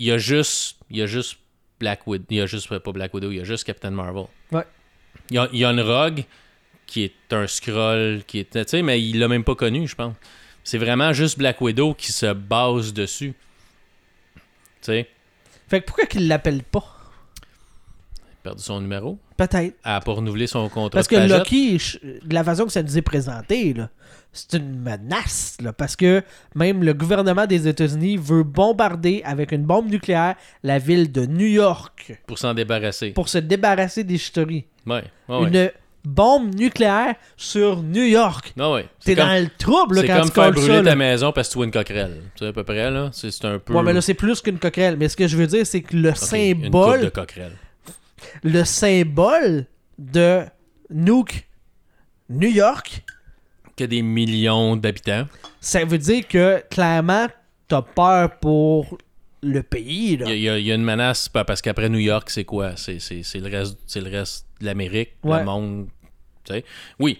il 0.00 0.06
y 0.06 0.12
a 0.12 0.18
juste 0.18 0.78
il 0.90 0.96
y 0.96 1.02
a 1.02 1.06
juste 1.06 1.36
Black 1.78 2.06
Widow, 2.06 2.26
il 2.30 2.38
y 2.38 2.40
a 2.40 2.46
juste 2.46 2.78
pas 2.78 2.92
Black 2.92 3.14
Widow, 3.14 3.30
il 3.30 3.36
y 3.36 3.40
a 3.40 3.44
juste 3.44 3.64
Captain 3.64 3.90
Marvel. 3.90 4.24
Ouais. 4.50 4.64
Il 5.30 5.36
y 5.36 5.38
a, 5.38 5.48
il 5.52 5.58
y 5.58 5.64
a 5.64 5.70
une 5.70 5.80
Rogue 5.80 6.24
qui 6.86 7.04
est 7.04 7.32
un 7.32 7.46
Skrull 7.46 8.24
qui 8.26 8.40
est 8.40 8.50
tu 8.50 8.62
sais 8.66 8.82
mais 8.82 9.00
il 9.00 9.18
l'a 9.18 9.28
même 9.28 9.44
pas 9.44 9.54
connu, 9.54 9.86
je 9.86 9.94
pense. 9.94 10.16
C'est 10.64 10.78
vraiment 10.78 11.12
juste 11.12 11.38
Black 11.38 11.60
Widow 11.60 11.94
qui 11.94 12.12
se 12.12 12.32
base 12.32 12.92
dessus. 12.92 13.34
Tu 14.34 14.42
sais, 14.82 15.08
Fait 15.68 15.80
que 15.80 15.86
pourquoi 15.86 16.06
qu'il 16.06 16.26
l'appelle 16.28 16.62
pas? 16.62 16.96
Perdu 18.42 18.62
son 18.62 18.80
numéro, 18.80 19.18
Peut-être. 19.36 19.74
elle 19.84 19.92
a 19.92 20.00
pas 20.00 20.12
renouvelé 20.12 20.46
son 20.46 20.68
contrat 20.68 20.90
Parce 20.98 21.08
que. 21.08 21.16
Loki, 21.16 21.78
de 22.24 22.34
la 22.34 22.44
façon 22.44 22.64
que 22.66 22.72
ça 22.72 22.82
nous 22.82 22.96
est 22.98 23.02
présenté, 23.02 23.74
là, 23.74 23.88
c'est 24.32 24.54
une 24.58 24.80
menace. 24.80 25.56
Là, 25.62 25.72
parce 25.72 25.96
que 25.96 26.22
même 26.54 26.82
le 26.84 26.94
gouvernement 26.94 27.46
des 27.46 27.68
États-Unis 27.68 28.16
veut 28.16 28.42
bombarder 28.44 29.22
avec 29.24 29.52
une 29.52 29.64
bombe 29.64 29.90
nucléaire 29.90 30.36
la 30.62 30.78
ville 30.78 31.10
de 31.10 31.26
New 31.26 31.46
York 31.46 32.20
pour 32.26 32.38
s'en 32.38 32.54
débarrasser. 32.54 33.10
pour 33.10 33.28
se 33.28 33.38
débarrasser 33.38 34.04
des 34.04 34.18
Chitori. 34.18 34.64
Ouais. 34.86 35.04
Une 35.28 35.70
bombe 36.04 36.54
nucléaire 36.54 37.14
sur 37.36 37.82
New 37.82 38.04
York. 38.04 38.54
Ouais. 38.56 38.86
T'es 39.04 39.14
dans 39.14 39.38
le 39.42 39.48
trouble 39.58 39.96
là, 39.96 40.00
c'est 40.02 40.06
quand 40.06 40.14
comme 40.20 40.28
tu 40.28 40.34
faire 40.34 40.52
brûler 40.52 40.66
ça. 40.76 40.82
ta 40.82 40.90
là. 40.90 40.96
maison 40.96 41.32
parce 41.32 41.48
que 41.48 41.52
tu 41.52 41.58
vois 41.58 41.66
une 41.66 41.72
coquerelle. 41.72 42.22
Tu 42.36 42.44
sais, 42.44 42.48
à 42.48 42.52
peu 42.54 42.64
près, 42.64 42.90
là. 42.90 43.10
C'est 43.12 43.44
un 43.44 43.58
peu. 43.58 43.74
Ouais, 43.74 43.82
mais 43.82 43.92
là, 43.92 44.00
c'est 44.00 44.14
plus 44.14 44.40
qu'une 44.40 44.58
coquerelle. 44.58 44.96
Mais 44.96 45.08
ce 45.10 45.16
que 45.16 45.28
je 45.28 45.36
veux 45.36 45.46
dire, 45.46 45.66
c'est 45.66 45.82
que 45.82 45.94
le 45.96 46.08
Ok, 46.10 46.14
Une 46.14 46.20
coupe 46.20 46.28
symbole, 46.28 47.00
de 47.02 47.08
coquerelle. 47.10 47.52
Le 48.42 48.64
symbole 48.64 49.66
de 49.98 50.44
Nuke 50.90 51.46
New 52.28 52.48
York, 52.50 53.02
Que 53.76 53.84
des 53.84 54.02
millions 54.02 54.76
d'habitants. 54.76 55.26
ça 55.60 55.84
veut 55.84 55.98
dire 55.98 56.26
que 56.28 56.62
clairement, 56.70 57.26
t'as 57.68 57.82
peur 57.82 58.38
pour 58.38 58.98
le 59.42 59.62
pays. 59.62 60.12
Il 60.14 60.20
y, 60.20 60.24
a- 60.24 60.34
y 60.36 60.48
a- 60.48 60.58
y 60.58 60.70
a 60.72 60.74
une 60.74 60.84
menace 60.84 61.28
pas- 61.28 61.44
parce 61.44 61.62
qu'après 61.62 61.88
New 61.88 61.98
York, 61.98 62.28
c'est 62.30 62.44
quoi? 62.44 62.76
C'est 62.76 62.98
c'est- 62.98 63.22
c'est 63.22 63.38
le 63.40 63.48
reste, 63.48 63.78
c'est 63.86 64.00
le 64.00 64.10
reste 64.10 64.46
de 64.60 64.66
l'Amérique, 64.66 65.10
Ouais. 65.24 65.38
le 65.38 65.44
monde. 65.44 65.88
Tu 66.44 66.52
sais. 66.54 66.64
Oui, 66.98 67.18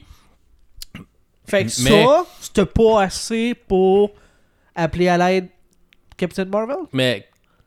Fait 1.47 1.65
que 1.65 1.83
Mais- 1.83 2.05
ça, 2.05 2.25
c'était 2.41 2.65
pas 2.67 3.03
assez 3.03 3.55
pour 3.55 4.13
appeler 4.75 5.09
à 5.09 5.19
l'aide 5.19 5.49
Captain 6.17 6.45
Marvel? 6.45 6.77
mais 6.93 7.27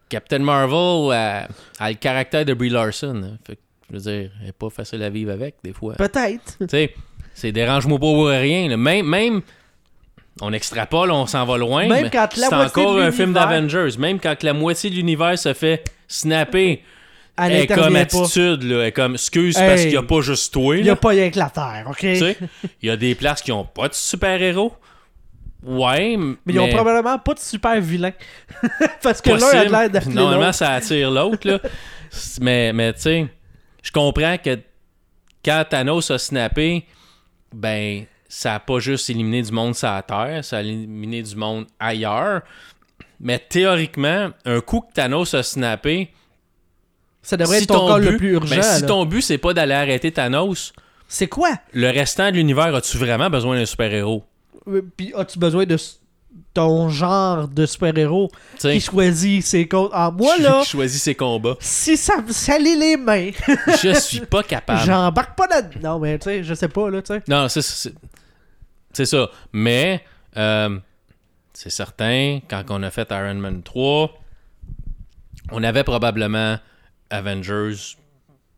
Captain 0.09 0.39
Marvel 0.39 1.11
a, 1.13 1.47
a 1.79 1.89
le 1.89 1.95
caractère 1.95 2.45
de 2.45 2.53
Brie 2.53 2.69
Larson. 2.69 3.21
hein. 3.23 3.37
Fait 3.45 3.55
que, 3.55 3.61
je 3.91 3.95
veux 3.97 4.01
dire, 4.01 4.31
elle 4.41 4.49
est 4.49 4.51
pas 4.51 4.69
facile 4.69 5.01
à 5.03 5.09
vivre 5.09 5.31
avec 5.31 5.55
des 5.63 5.73
fois. 5.73 5.95
Peut-être. 5.95 6.57
Tu 6.59 6.67
sais, 6.69 6.93
c'est 7.33 7.51
dérange-moi 7.51 7.97
pas 7.97 8.05
pour 8.05 8.27
rien. 8.27 8.69
là. 8.69 8.77
Même, 8.77 9.05
même, 9.05 9.41
on 10.41 10.51
extrapole, 10.53 11.11
on 11.11 11.25
s'en 11.25 11.45
va 11.45 11.57
loin. 11.57 11.87
Même 11.87 12.03
mais 12.03 12.09
quand 12.09 12.35
la 12.37 12.47
c'est 12.49 12.55
moitié 12.55 12.83
encore 12.83 12.97
un 12.99 13.11
film 13.11 13.33
d'Avengers. 13.33 13.97
Même 13.99 14.19
quand 14.19 14.41
la 14.43 14.53
moitié 14.53 14.89
de 14.89 14.95
l'univers 14.95 15.37
se 15.37 15.53
fait 15.53 15.83
snapper, 16.07 16.83
Elle 17.37 17.51
elle 17.51 17.61
est 17.61 17.67
comme 17.67 17.93
pas. 17.93 17.99
attitude, 18.01 18.61
là. 18.63 18.81
Elle 18.81 18.87
est 18.87 18.91
comme 18.91 19.13
excuse 19.15 19.55
parce 19.55 19.81
qu'il 19.81 19.89
n'y 19.89 19.97
a 19.97 20.03
pas 20.03 20.21
juste 20.21 20.53
toi. 20.53 20.77
Il 20.77 20.85
y 20.85 20.89
a 20.91 20.95
pas 20.95 21.09
rien 21.09 21.31
que 21.31 21.39
la 21.39 21.49
Terre, 21.49 21.85
ok? 21.89 21.97
Tu 21.97 22.17
sais, 22.17 22.37
il 22.83 22.87
y 22.89 22.91
a 22.91 22.97
des 22.97 23.15
places 23.15 23.41
qui 23.41 23.51
ont 23.51 23.65
pas 23.65 23.87
de 23.87 23.93
super-héros. 23.95 24.73
Ouais, 25.65 26.17
mais. 26.17 26.36
Mais 26.45 26.54
ils 26.54 26.60
ont 26.60 26.69
probablement 26.69 27.17
pas 27.19 27.34
de 27.34 27.39
super 27.39 27.80
vilain. 27.80 28.12
Parce 29.02 29.21
que 29.21 29.32
l'un 29.32 29.47
a 29.47 29.65
de 29.65 29.71
l'air 29.71 29.89
d'appeler 29.89 30.13
Normalement, 30.15 30.52
ça 30.52 30.73
attire 30.73 31.10
l'autre, 31.10 31.47
là. 31.47 31.60
mais, 32.41 32.73
mais 32.73 32.93
tu 32.93 33.02
sais, 33.02 33.28
je 33.82 33.91
comprends 33.91 34.38
que 34.38 34.60
quand 35.43 35.63
Thanos 35.69 36.12
a 36.12 36.17
snappé, 36.17 36.86
ben, 37.54 38.06
ça 38.28 38.56
a 38.56 38.60
pas 38.60 38.80
juste 38.80 39.10
éliminé 39.10 39.41
du 39.41 39.52
monde 39.52 39.76
sur 39.76 39.88
la 39.89 40.02
Terre, 40.02 40.43
ça 40.43 40.58
a 40.58 40.62
éliminé 40.62 41.21
du 41.21 41.36
monde 41.36 41.65
ailleurs. 41.80 42.41
Mais 43.19 43.39
théoriquement, 43.39 44.32
un 44.45 44.60
coup 44.60 44.82
que 44.82 44.93
Thanos 44.93 45.34
a 45.34 45.43
snappé, 45.43 46.12
Ça 47.21 47.38
devrait 47.38 47.60
si 47.60 47.63
être 47.63 47.73
ton 47.73 47.95
but, 47.99 48.12
le 48.12 48.17
plus 48.17 48.32
urgent. 48.34 48.56
ben, 48.56 48.62
si 48.62 48.82
là. 48.82 48.88
ton 48.88 49.06
but 49.06 49.21
c'est 49.21 49.38
pas 49.38 49.54
d'aller 49.54 49.73
arrêter 49.76 50.12
Thanos, 50.12 50.73
C'est 51.08 51.28
quoi? 51.28 51.52
le 51.71 51.89
restant 51.89 52.32
de 52.32 52.36
l'univers 52.36 52.73
as-tu 52.76 52.97
vraiment 52.97 53.30
besoin 53.30 53.56
d'un 53.56 53.65
super-héros? 53.65 54.23
Euh, 54.67 54.82
Puis 54.95 55.13
as-tu 55.15 55.39
besoin 55.39 55.65
de 55.65 55.78
ton 56.54 56.89
genre 56.89 57.47
de 57.47 57.65
super-héros 57.65 58.30
Tu 58.56 58.60
sais, 58.62 58.73
qui 58.73 58.80
choisit 58.82 59.43
ses 59.45 59.67
comptes? 59.67 59.91
Ah, 59.93 60.12
moi 60.12 60.38
là, 60.38 60.62
qui 60.63 60.69
choisit 60.71 61.02
ses 61.02 61.15
combats. 61.15 61.56
si 61.60 61.95
ça 61.97 62.21
me 62.21 62.32
salit 62.32 62.76
les 62.78 62.97
mains, 62.97 63.32
Je 63.84 63.93
suis 63.99 64.21
pas 64.21 64.41
capable. 64.43 64.82
j'embarque 64.86 65.38
pas 65.38 65.47
là 65.47 65.62
Non, 65.82 65.99
mais 65.99 66.17
tu 66.19 66.26
sais, 66.26 66.43
je 66.43 66.54
sais 66.54 66.67
pas, 66.69 66.89
là, 66.89 67.02
tu 67.02 67.13
sais. 67.13 67.21
Non, 67.28 67.47
c'est- 67.49 67.62
c'est 67.62 67.93
c'est 68.93 69.06
ça. 69.06 69.30
Mais 69.52 70.04
euh, 70.38 70.80
c'est 71.54 71.71
certain, 71.71 72.39
quand 72.47 72.63
on 72.69 72.82
a 72.84 72.91
fait 72.91 73.10
Iron 73.12 73.34
Man 73.36 73.63
3, 73.63 74.12
on 75.52 75.63
avait 75.63 75.84
probablement 75.84 76.58
Avengers 77.10 77.95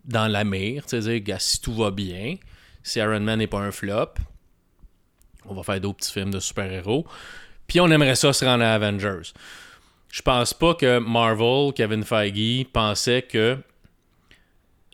dans 0.06 0.28
la 0.28 0.44
mire. 0.44 0.84
C'est-à-dire, 0.88 1.20
gars, 1.22 1.40
si 1.40 1.60
tout 1.62 1.74
va 1.74 1.92
bien, 1.92 2.36
si 2.84 3.00
Iron 3.00 3.20
Man 3.22 3.40
n'est 3.40 3.48
pas 3.48 3.60
un 3.60 3.72
flop, 3.72 4.14
on 5.48 5.54
va 5.54 5.64
faire 5.64 5.80
d'autres 5.80 5.98
petits 5.98 6.12
films 6.12 6.32
de 6.32 6.40
super-héros. 6.40 7.06
Puis 7.68 7.80
on 7.80 7.90
aimerait 7.90 8.16
ça 8.16 8.34
se 8.34 8.46
rendre 8.46 8.64
à 8.64 8.74
Avengers. 8.74 9.32
Je 10.12 10.22
pense 10.22 10.54
pas 10.54 10.76
que 10.76 11.00
Marvel, 11.00 11.74
Kevin 11.74 12.04
Feige, 12.04 12.66
pensait 12.72 13.22
que 13.24 13.58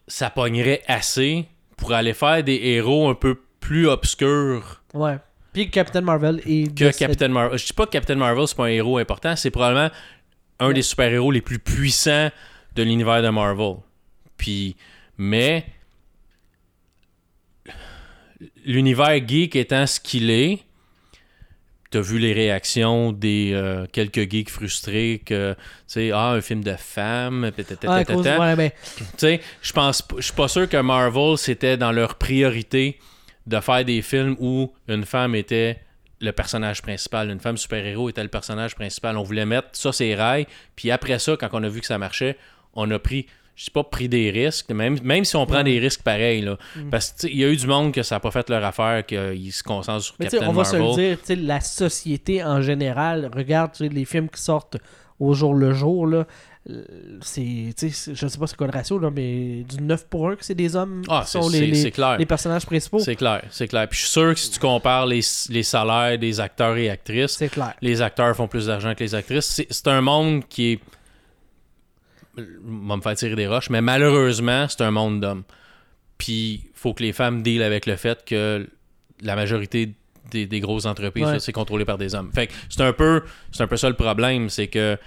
ça 0.08 0.30
pognerait 0.30 0.82
assez 0.88 1.48
pour 1.78 1.94
aller 1.94 2.14
faire 2.14 2.44
des 2.44 2.56
héros 2.56 3.10
un 3.10 3.16
peu 3.16 3.40
plus 3.60 3.88
obscurs 3.88 4.82
Ouais. 4.94 5.18
Puis 5.54 5.70
Captain 5.70 6.02
Marvel 6.02 6.42
est. 6.46 6.76
que 6.76 6.98
Captain 6.98 7.28
Marvel. 7.28 7.58
Je 7.58 7.66
dis 7.66 7.74
pas 7.74 7.86
que 7.86 7.92
Captain 7.92 8.16
Marvel 8.16 8.48
c'est 8.48 8.58
pas 8.58 8.66
un 8.66 8.70
héros 8.70 8.98
important, 8.98 9.36
c'est 9.36 9.52
probablement 9.52 9.90
un 10.60 10.74
des 10.74 10.82
super-héros 10.82 11.32
les 11.32 11.42
plus 11.42 11.60
puissants 11.60 12.30
de 12.76 12.84
l'univers 12.84 13.22
de 13.22 13.30
Marvel. 13.30 13.76
Puis 14.38 14.76
mais 15.18 15.66
l'univers 18.66 19.28
geek 19.28 19.56
étant 19.56 19.86
ce 19.88 20.00
qu'il 20.00 20.30
est, 20.30 20.60
t'as 21.90 22.00
vu 22.02 22.20
les 22.20 22.32
réactions 22.34 23.12
des 23.12 23.52
euh, 23.54 23.86
quelques 23.92 24.30
geeks 24.32 24.50
frustrés 24.50 25.22
que 25.26 25.54
tu 25.54 25.58
sais 25.88 26.12
ah 26.12 26.30
un 26.32 26.42
film 26.42 26.64
de 26.64 26.76
femme 26.78 27.52
Ah, 27.90 28.00
cause- 28.14 28.24
ouais, 28.40 28.56
ben, 28.56 28.72
tu 28.98 29.04
sais, 29.18 29.42
je 29.62 29.74
pense, 29.74 30.04
je 30.18 30.22
suis 30.22 30.34
pas 30.34 30.48
sûr 30.48 30.70
que 30.70 30.78
Marvel 30.78 31.38
c'était 31.38 31.76
dans 31.78 31.92
leur 31.92 32.16
priorité 32.16 32.98
de 33.48 33.60
faire 33.60 33.84
des 33.84 34.02
films 34.02 34.36
où 34.40 34.72
une 34.88 35.04
femme 35.06 35.36
était 35.36 35.80
le 36.22 36.32
personnage 36.32 36.82
principal, 36.84 37.30
une 37.32 37.40
femme 37.40 37.58
super-héros 37.58 38.10
était 38.10 38.22
le 38.22 38.30
personnage 38.30 38.76
principal. 38.76 39.18
On 39.18 39.24
voulait 39.24 39.46
mettre 39.48 39.70
ça 39.74 39.92
c'est 39.92 40.14
rails, 40.14 40.46
puis 40.76 40.92
après 40.92 41.18
ça, 41.18 41.36
quand 41.36 41.50
on 41.54 41.64
a 41.64 41.68
vu 41.68 41.80
que 41.82 41.88
ça 41.88 41.98
marchait, 41.98 42.38
on 42.76 42.90
a 42.92 43.00
pris, 43.00 43.26
je 43.56 43.66
sais 43.66 43.72
pas 43.72 43.84
pris 43.84 44.10
des 44.10 44.32
risques, 44.32 44.72
même, 44.72 44.98
même 45.04 45.24
si 45.26 45.36
on 45.36 45.46
prend 45.46 45.62
des 45.64 45.78
risques 45.80 46.02
pareils 46.04 46.42
là, 46.42 46.58
Mm. 46.76 46.90
parce 46.90 47.12
que 47.12 47.16
tu 47.22 47.28
sais, 47.28 47.34
il 47.34 47.40
y 47.40 47.44
a 47.44 47.50
eu 47.50 47.56
du 47.58 47.68
monde 47.68 47.94
que 47.94 48.02
ça 48.04 48.16
a 48.16 48.20
pas 48.20 48.32
fait 48.32 48.50
leur 48.50 48.64
affaire, 48.64 49.06
qu'ils 49.06 49.52
se 49.52 49.62
concentrent 49.64 50.04
sur 50.04 50.16
mais 50.20 50.26
tu 50.26 50.32
sais, 50.32 50.38
Captain 50.38 50.52
on 50.52 50.54
va 50.54 50.64
se 50.64 50.76
Marvel. 50.78 51.18
le 51.28 51.36
dire, 51.36 51.46
la 51.46 51.60
société 51.62 52.44
en 52.44 52.62
général, 52.62 53.30
regarde 53.36 53.72
les 53.80 54.06
films 54.06 54.30
qui 54.30 54.42
sortent 54.42 54.78
au 55.20 55.34
jour 55.34 55.54
le 55.54 55.74
jour, 55.74 56.08
là. 56.08 56.26
euh, 56.70 56.84
C'est, 57.22 57.74
je 57.80 58.28
sais 58.28 58.38
pas 58.40 58.48
c'est 58.48 58.56
quoi 58.56 58.68
le 58.68 58.74
ratio, 58.74 58.98
là, 58.98 59.10
mais 59.14 59.64
du 59.70 59.82
9 59.82 60.08
pour 60.08 60.30
1 60.30 60.36
que 60.36 60.46
c'est 60.46 60.56
des 60.56 60.76
hommes 60.76 61.04
Ah, 61.10 61.22
qui 61.26 61.32
c'est 61.32 61.40
sont 61.42 61.50
les, 61.50 61.68
les- 61.68 61.92
clair. 61.92 62.18
les 62.18 62.26
personnages 62.26 62.66
principaux. 62.66 63.00
C'est 63.00 63.16
clair, 63.16 63.44
c'est 63.52 63.68
clair. 63.68 63.88
Puis 63.88 64.00
je 64.00 64.04
suis 64.06 64.12
sûr 64.12 64.34
que 64.34 64.40
si 64.40 64.50
tu 64.52 64.60
compares 64.60 65.06
les, 65.06 65.22
les 65.50 65.64
salaires 65.64 66.18
des 66.18 66.40
acteurs 66.40 66.78
et 66.78 66.90
actrices, 66.90 67.34
C'est 67.38 67.50
clair. 67.50 67.74
les 67.82 68.02
acteurs 68.02 68.36
font 68.36 68.48
plus 68.48 68.68
d'argent 68.68 68.94
que 68.96 69.04
les 69.04 69.14
actrices. 69.14 69.62
C'est 69.70 69.88
un 69.88 70.02
monde 70.02 70.44
qui 70.48 70.74
est. 70.74 70.80
va 72.38 72.96
me 72.98 73.02
faire 73.02 73.16
tirer 73.16 73.36
des 73.36 73.48
roches, 73.48 73.70
mais 73.70 73.82
malheureusement, 73.82 74.68
c'est 74.68 74.82
un 74.82 74.92
monde 74.92 75.20
d'hommes. 75.22 75.44
Puis, 76.18 76.64
faut 76.74 76.94
que 76.94 77.04
les 77.04 77.14
femmes 77.14 77.42
deal 77.42 77.64
avec 77.64 77.86
le 77.86 77.96
fait 77.96 78.24
que 78.26 78.68
la 79.22 79.36
majorité 79.36 79.94
des, 80.30 80.46
des 80.46 80.60
grosses 80.60 80.86
entreprises, 80.86 81.26
Ouais. 81.26 81.40
c'est 81.40 81.52
contrôlé 81.52 81.84
par 81.84 81.98
des 81.98 82.16
hommes. 82.16 82.32
Fait 82.34 82.48
que 82.48 82.54
c'est 82.70 82.82
un 82.82 82.94
peu, 82.94 83.24
c'est 83.52 83.64
un 83.64 83.68
peu 83.68 83.78
ça 83.78 83.90
le 83.90 83.96
problème, 83.96 84.50
c'est 84.50 84.68
que 84.68 84.98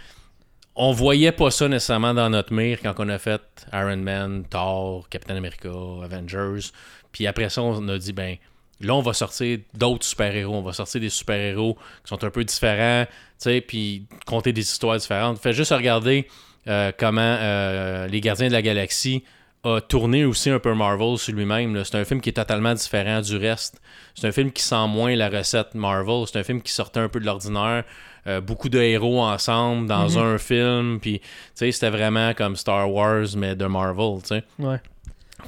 on 0.77 0.91
voyait 0.93 1.31
pas 1.33 1.53
ça 1.53 1.69
nécessairement 1.69 2.15
dans 2.15 2.29
notre 2.31 2.53
mire 2.53 2.81
quand 2.83 2.95
on 2.99 3.09
a 3.09 3.19
fait 3.19 3.41
Iron 3.73 3.97
Man, 3.99 4.45
Thor, 4.51 5.09
Captain 5.09 5.37
America, 5.37 5.71
Avengers. 6.03 6.71
Puis 7.13 7.29
après 7.29 7.49
ça, 7.49 7.63
on 7.63 7.87
a 7.89 7.97
dit, 7.97 8.13
ben, 8.13 8.37
là, 8.81 8.95
on 8.97 9.01
va 9.01 9.13
sortir 9.13 9.61
d'autres 9.73 10.05
super-héros. 10.05 10.53
On 10.53 10.63
va 10.63 10.73
sortir 10.73 11.01
des 11.01 11.11
super-héros 11.11 11.75
qui 12.03 12.09
sont 12.09 12.25
un 12.25 12.31
peu 12.31 12.43
différents, 12.43 13.07
tu 13.07 13.13
sais, 13.39 13.61
puis 13.61 14.07
compter 14.27 14.53
des 14.53 14.63
histoires 14.63 14.97
différentes. 14.99 15.39
Fais 15.39 15.53
juste 15.53 15.71
regarder 15.73 16.27
euh, 16.69 16.93
comment 16.97 17.21
euh, 17.41 18.07
Les 18.07 18.21
Gardiens 18.21 18.49
de 18.49 18.53
la 18.53 18.63
Galaxie 18.63 19.25
a 19.65 19.81
tourné 19.81 20.25
aussi 20.27 20.51
un 20.51 20.59
peu 20.59 20.75
Marvel 20.75 21.17
sur 21.17 21.33
lui-même. 21.35 21.83
C'est 21.85 21.97
un 21.97 22.05
film 22.05 22.21
qui 22.21 22.29
est 22.29 22.35
totalement 22.35 22.75
différent 22.75 23.21
du 23.23 23.37
reste. 23.37 23.81
C'est 24.15 24.27
un 24.27 24.33
film 24.33 24.53
qui 24.53 24.63
sent 24.63 24.87
moins 24.89 25.17
la 25.17 25.31
recette 25.31 25.75
Marvel. 25.75 26.25
C'est 26.31 26.39
un 26.39 26.43
film 26.45 26.61
qui 26.61 26.71
sortait 26.73 27.01
un 27.01 27.09
peu 27.09 27.19
de 27.19 27.25
l'ordinaire. 27.25 27.85
Euh, 28.27 28.41
beaucoup 28.43 28.69
de 28.69 28.79
héros 28.79 29.23
ensemble 29.23 29.87
dans 29.87 30.09
Mhm. 30.11 30.19
un 30.19 30.39
film. 30.39 30.99
Puis, 31.01 31.21
tu 31.21 31.27
sais, 31.55 31.73
c'était 31.73 31.91
vraiment 31.91 32.35
comme 32.35 32.57
Star 32.57 32.91
Wars, 32.93 33.27
mais 33.37 33.55
de 33.57 33.65
Marvel, 33.67 34.21
tu 34.23 34.29
sais. 34.29 34.45
Ouais. 34.59 34.81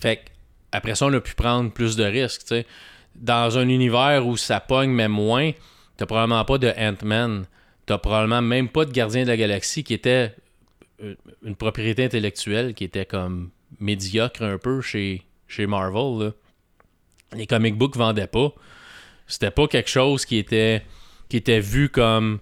Fait 0.00 0.20
après 0.72 0.94
ça, 0.94 1.06
on 1.06 1.12
a 1.12 1.20
pu 1.20 1.34
prendre 1.34 1.70
plus 1.70 1.96
de 1.96 2.04
risques, 2.04 2.42
tu 2.42 2.48
sais. 2.48 2.66
Dans 3.14 3.56
un 3.58 3.68
univers 3.68 4.26
où 4.26 4.36
ça 4.36 4.60
pogne, 4.60 4.90
mais 4.90 5.08
moins, 5.08 5.52
t'as 5.96 6.04
probablement 6.06 6.44
pas 6.44 6.58
de 6.58 6.68
Ant-Man. 6.78 7.46
T'as 7.86 7.98
probablement 7.98 8.42
même 8.42 8.68
pas 8.68 8.84
de 8.84 8.92
Gardien 8.92 9.22
de 9.22 9.28
la 9.28 9.36
Galaxie 9.36 9.84
qui 9.84 9.94
était 9.94 10.34
une 11.42 11.56
propriété 11.56 12.04
intellectuelle 12.04 12.74
qui 12.74 12.84
était 12.84 13.04
comme 13.06 13.50
médiocre 13.80 14.42
un 14.42 14.58
peu 14.58 14.80
chez, 14.80 15.22
chez 15.48 15.66
Marvel. 15.66 16.26
là. 16.26 16.30
Les 17.36 17.46
comic 17.46 17.76
books 17.76 17.96
vendaient 17.96 18.26
pas. 18.28 18.52
C'était 19.26 19.50
pas 19.50 19.66
quelque 19.66 19.90
chose 19.90 20.24
qui 20.24 20.36
était, 20.38 20.82
qui 21.28 21.36
était 21.36 21.60
vu 21.60 21.88
comme 21.88 22.38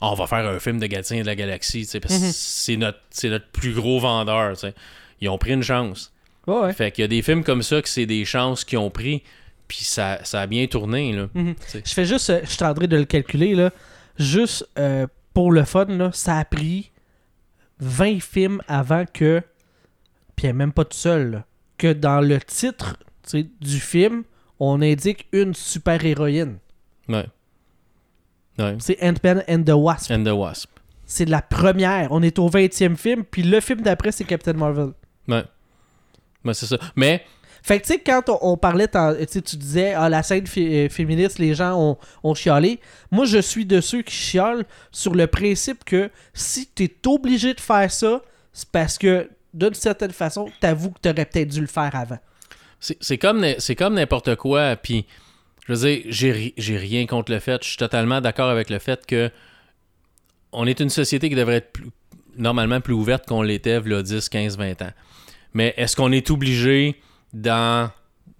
Ah, 0.00 0.10
on 0.10 0.14
va 0.14 0.26
faire 0.26 0.48
un 0.48 0.58
film 0.58 0.80
de 0.80 0.86
Gardien 0.86 1.20
de 1.20 1.26
la 1.26 1.36
Galaxie, 1.36 1.86
parce 2.00 2.14
Mhm. 2.20 2.30
c'est 2.32 2.76
notre, 2.76 2.98
c'est 3.10 3.28
notre 3.28 3.46
plus 3.50 3.72
gros 3.72 4.00
vendeur. 4.00 4.54
Ils 5.20 5.28
ont 5.28 5.38
pris 5.38 5.52
une 5.52 5.62
chance. 5.62 6.12
Ouais, 6.48 6.56
ouais. 6.58 6.72
Fait 6.72 6.90
qu'il 6.90 7.02
y 7.02 7.04
a 7.04 7.08
des 7.08 7.22
films 7.22 7.44
comme 7.44 7.62
ça 7.62 7.80
que 7.80 7.88
c'est 7.88 8.06
des 8.06 8.24
chances 8.24 8.64
qu'ils 8.64 8.78
ont 8.78 8.90
pris, 8.90 9.22
puis 9.68 9.84
ça, 9.84 10.18
ça 10.24 10.40
a 10.40 10.46
bien 10.48 10.66
tourné. 10.66 11.12
Là. 11.12 11.28
Mhm. 11.34 11.54
Je 11.72 11.92
fais 11.94 12.04
juste, 12.04 12.30
euh, 12.30 12.40
je 12.42 12.50
suis 12.50 12.64
en 12.64 12.74
train 12.74 12.86
de 12.88 12.96
le 12.96 13.04
calculer, 13.04 13.54
là. 13.54 13.70
Juste 14.18 14.66
euh, 14.78 15.06
pour 15.34 15.52
le 15.52 15.64
fun, 15.64 15.84
là, 15.84 16.10
ça 16.12 16.36
a 16.38 16.44
pris 16.44 16.90
20 17.82 18.20
films 18.22 18.62
avant 18.68 19.04
que, 19.12 19.42
puis 20.36 20.46
elle 20.46 20.54
même 20.54 20.72
pas 20.72 20.84
tout 20.84 20.96
seul, 20.96 21.30
là, 21.30 21.44
que 21.78 21.92
dans 21.92 22.20
le 22.20 22.40
titre 22.40 22.96
du 23.60 23.80
film, 23.80 24.22
on 24.60 24.80
indique 24.82 25.26
une 25.32 25.54
super-héroïne. 25.54 26.58
Ouais. 27.08 27.26
Ouais. 28.58 28.76
C'est 28.78 29.02
Ant-Man 29.02 29.42
and 29.48 29.64
the 29.64 29.74
Wasp. 29.74 30.10
And 30.10 30.24
the 30.24 30.28
Wasp. 30.28 30.70
C'est 31.06 31.24
la 31.24 31.42
première. 31.42 32.12
On 32.12 32.22
est 32.22 32.38
au 32.38 32.48
20e 32.48 32.96
film, 32.96 33.24
puis 33.24 33.42
le 33.42 33.60
film 33.60 33.80
d'après, 33.80 34.12
c'est 34.12 34.24
Captain 34.24 34.52
Marvel. 34.52 34.92
Ouais. 35.26 35.44
Ouais, 36.44 36.54
c'est 36.54 36.66
ça. 36.66 36.78
Mais, 36.96 37.24
Fait 37.62 37.78
que, 37.78 37.86
tu 37.86 37.92
sais, 37.92 38.00
quand 38.00 38.22
on, 38.42 38.56
parlait, 38.56 38.88
tu 38.88 38.98
sais, 39.28 39.40
tu 39.42 39.56
disais, 39.56 39.92
ah, 39.94 40.08
la 40.08 40.22
scène 40.24 40.44
euh, 40.56 40.88
féministe, 40.88 41.38
les 41.38 41.54
gens 41.54 41.78
ont, 41.80 41.96
ont 42.24 42.34
chialé. 42.34 42.80
Moi, 43.10 43.24
je 43.24 43.38
suis 43.38 43.64
de 43.64 43.80
ceux 43.80 44.02
qui 44.02 44.14
chialent 44.14 44.64
sur 44.90 45.14
le 45.14 45.26
principe 45.28 45.84
que 45.84 46.10
si 46.34 46.68
tu 46.74 46.84
es 46.84 46.92
obligé 47.06 47.54
de 47.54 47.60
faire 47.60 47.90
ça, 47.90 48.20
c'est 48.52 48.68
parce 48.68 48.98
que, 48.98 49.30
d'une 49.54 49.74
certaine 49.74 50.10
façon, 50.10 50.50
t'avoues 50.60 50.90
que 50.90 50.98
t'aurais 51.00 51.24
peut-être 51.24 51.48
dû 51.48 51.60
le 51.60 51.66
faire 51.68 51.94
avant. 51.94 52.18
c'est 52.80 53.18
comme, 53.18 53.44
comme 53.78 53.94
n'importe 53.94 54.34
quoi. 54.34 54.74
Puis, 54.76 55.06
je 55.68 55.72
veux 55.74 55.86
dire, 55.88 56.02
j'ai 56.08 56.32
ri- 56.32 56.54
j'ai 56.56 56.76
rien 56.76 57.06
contre 57.06 57.30
le 57.30 57.38
fait. 57.38 57.62
Je 57.62 57.68
suis 57.68 57.76
totalement 57.76 58.20
d'accord 58.20 58.48
avec 58.50 58.70
le 58.70 58.80
fait 58.80 59.06
que 59.06 59.30
on 60.52 60.66
est 60.66 60.80
une 60.80 60.90
société 60.90 61.28
qui 61.28 61.34
devrait 61.36 61.56
être 61.56 61.72
plus- 61.72 61.90
normalement 62.36 62.80
plus 62.80 62.94
ouverte 62.94 63.26
qu'on 63.26 63.42
l'était 63.42 63.80
il 63.84 64.02
10, 64.02 64.28
15, 64.28 64.58
20 64.58 64.82
ans. 64.82 64.90
Mais 65.54 65.74
est-ce 65.76 65.94
qu'on 65.96 66.12
est 66.12 66.30
obligé 66.30 66.96
dans 67.32 67.90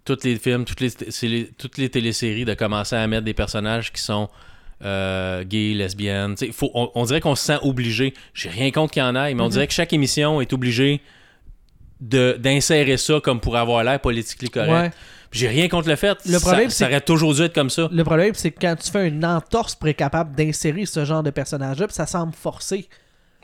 tous 0.04 0.24
les 0.24 0.36
films, 0.36 0.64
toutes 0.64 0.80
les, 0.80 1.46
toutes 1.58 1.78
les 1.78 1.88
téléséries 1.88 2.44
de 2.44 2.54
commencer 2.54 2.96
à 2.96 3.06
mettre 3.06 3.24
des 3.24 3.34
personnages 3.34 3.92
qui 3.92 4.00
sont 4.02 4.28
euh, 4.84 5.44
gays, 5.44 5.74
lesbiennes? 5.74 6.34
Faut, 6.52 6.70
on, 6.74 6.90
on 6.94 7.04
dirait 7.04 7.20
qu'on 7.20 7.36
se 7.36 7.44
sent 7.44 7.58
obligé. 7.62 8.14
J'ai 8.34 8.48
rien 8.48 8.70
contre 8.70 8.92
qu'il 8.92 9.02
y 9.02 9.06
en 9.06 9.14
ait, 9.14 9.32
mais 9.34 9.42
on 9.42 9.48
dirait 9.48 9.66
que 9.68 9.72
chaque 9.74 9.92
émission 9.92 10.40
est 10.40 10.52
obligée 10.52 11.00
de- 12.00 12.36
d'insérer 12.38 12.96
ça 12.96 13.20
comme 13.22 13.40
pour 13.40 13.56
avoir 13.56 13.84
l'air 13.84 14.00
politiquement 14.00 14.48
correct. 14.52 14.70
Ouais. 14.72 14.90
J'ai 15.30 15.48
rien 15.48 15.68
contre 15.68 15.88
le 15.88 15.96
fait. 15.96 16.18
Le 16.26 16.38
problème, 16.40 16.68
ça, 16.68 16.86
aurait 16.86 17.00
toujours 17.00 17.32
dû 17.34 17.42
être 17.42 17.54
comme 17.54 17.70
ça. 17.70 17.88
Le 17.90 18.04
problème, 18.04 18.34
c'est 18.34 18.50
que 18.50 18.60
quand 18.60 18.76
tu 18.76 18.90
fais 18.90 19.08
une 19.08 19.24
entorse 19.24 19.74
pour 19.76 19.88
être 19.88 19.96
capable 19.96 20.34
d'insérer 20.34 20.84
ce 20.84 21.04
genre 21.06 21.22
de 21.22 21.30
personnage-là, 21.30 21.86
ça 21.88 22.06
semble 22.06 22.34
forcé. 22.34 22.88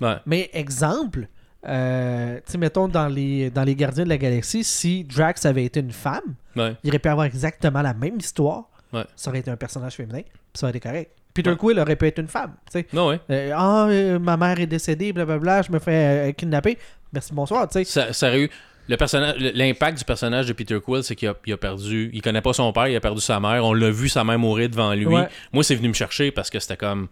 Ouais. 0.01 0.17
Mais 0.27 0.51
exemple, 0.53 1.29
euh, 1.67 2.37
tu 2.47 2.53
sais, 2.53 2.59
mettons 2.59 2.89
dans 2.89 3.09
les, 3.09 3.51
dans 3.51 3.65
les 3.65 3.75
Gardiens 3.75 4.05
de 4.05 4.09
la 4.09 4.19
Galaxie, 4.19 4.63
si 4.65 5.05
Drax 5.05 5.45
avait 5.47 5.65
été 5.65 5.81
une 5.81 5.93
femme, 5.93 6.35
Ouais. 6.57 6.75
il 6.85 6.91
aurait 6.91 6.99
pu 6.99 7.09
avoir 7.09 7.27
exactement 7.27 7.83
la 7.83 7.95
même 7.95 8.19
histoire. 8.19 8.65
Ouais. 8.93 9.05
Ça 9.17 9.31
aurait 9.31 9.41
été 9.41 9.51
un 9.51 9.57
personnage 9.57 9.95
féminin, 9.95 10.23
ça 10.55 10.67
aurait 10.67 10.77
été 10.77 10.89
correct. 10.89 11.11
Peter 11.35 11.51
Ouais. 11.51 11.57
Quill 11.57 11.79
aurait 11.79 11.97
pu 11.97 12.07
être 12.07 12.19
une 12.19 12.29
femme. 12.29 12.53
tu 12.71 12.81
sais. 12.81 12.87
Non, 12.93 13.09
ouais. 13.09 13.21
Euh, 13.31 13.53
Ah, 13.55 13.87
euh, 13.89 14.19
ma 14.19 14.37
mère 14.37 14.59
est 14.59 14.67
décédée, 14.67 15.13
blablabla, 15.13 15.63
je 15.63 15.71
me 15.73 15.79
fais 15.79 16.29
euh, 16.31 16.33
kidnapper. 16.33 16.79
Merci, 17.13 17.33
bonsoir. 17.33 17.69
tu 17.69 17.75
sais. 17.75 17.85
Ça, 17.85 18.13
ça 18.13 18.29
aurait 18.29 18.43
eu. 18.43 18.51
Le 18.89 18.97
personnage, 18.97 19.37
l'impact 19.39 19.99
du 19.99 20.05
personnage 20.05 20.47
de 20.47 20.55
Peter 20.55 20.79
Quill, 20.83 21.03
c'est 21.05 21.15
qu'il 21.15 21.29
a, 21.29 21.35
il 21.47 21.53
a 21.53 21.59
perdu. 21.59 22.11
Il 22.15 22.23
connaît 22.23 22.41
pas 22.41 22.55
son 22.55 22.73
père, 22.73 22.89
il 22.89 22.97
a 22.97 23.01
perdu 23.01 23.21
sa 23.21 23.39
mère. 23.39 23.63
On 23.65 23.75
l'a 23.75 23.91
vu 23.91 24.09
sa 24.09 24.25
mère 24.25 24.39
mourir 24.39 24.71
devant 24.71 24.95
lui. 24.95 25.05
Ouais. 25.05 25.29
Moi, 25.53 25.63
c'est 25.63 25.75
venu 25.75 25.89
me 25.89 25.93
chercher 25.93 26.31
parce 26.31 26.49
que 26.49 26.59
c'était 26.59 26.79
comme 26.79 27.09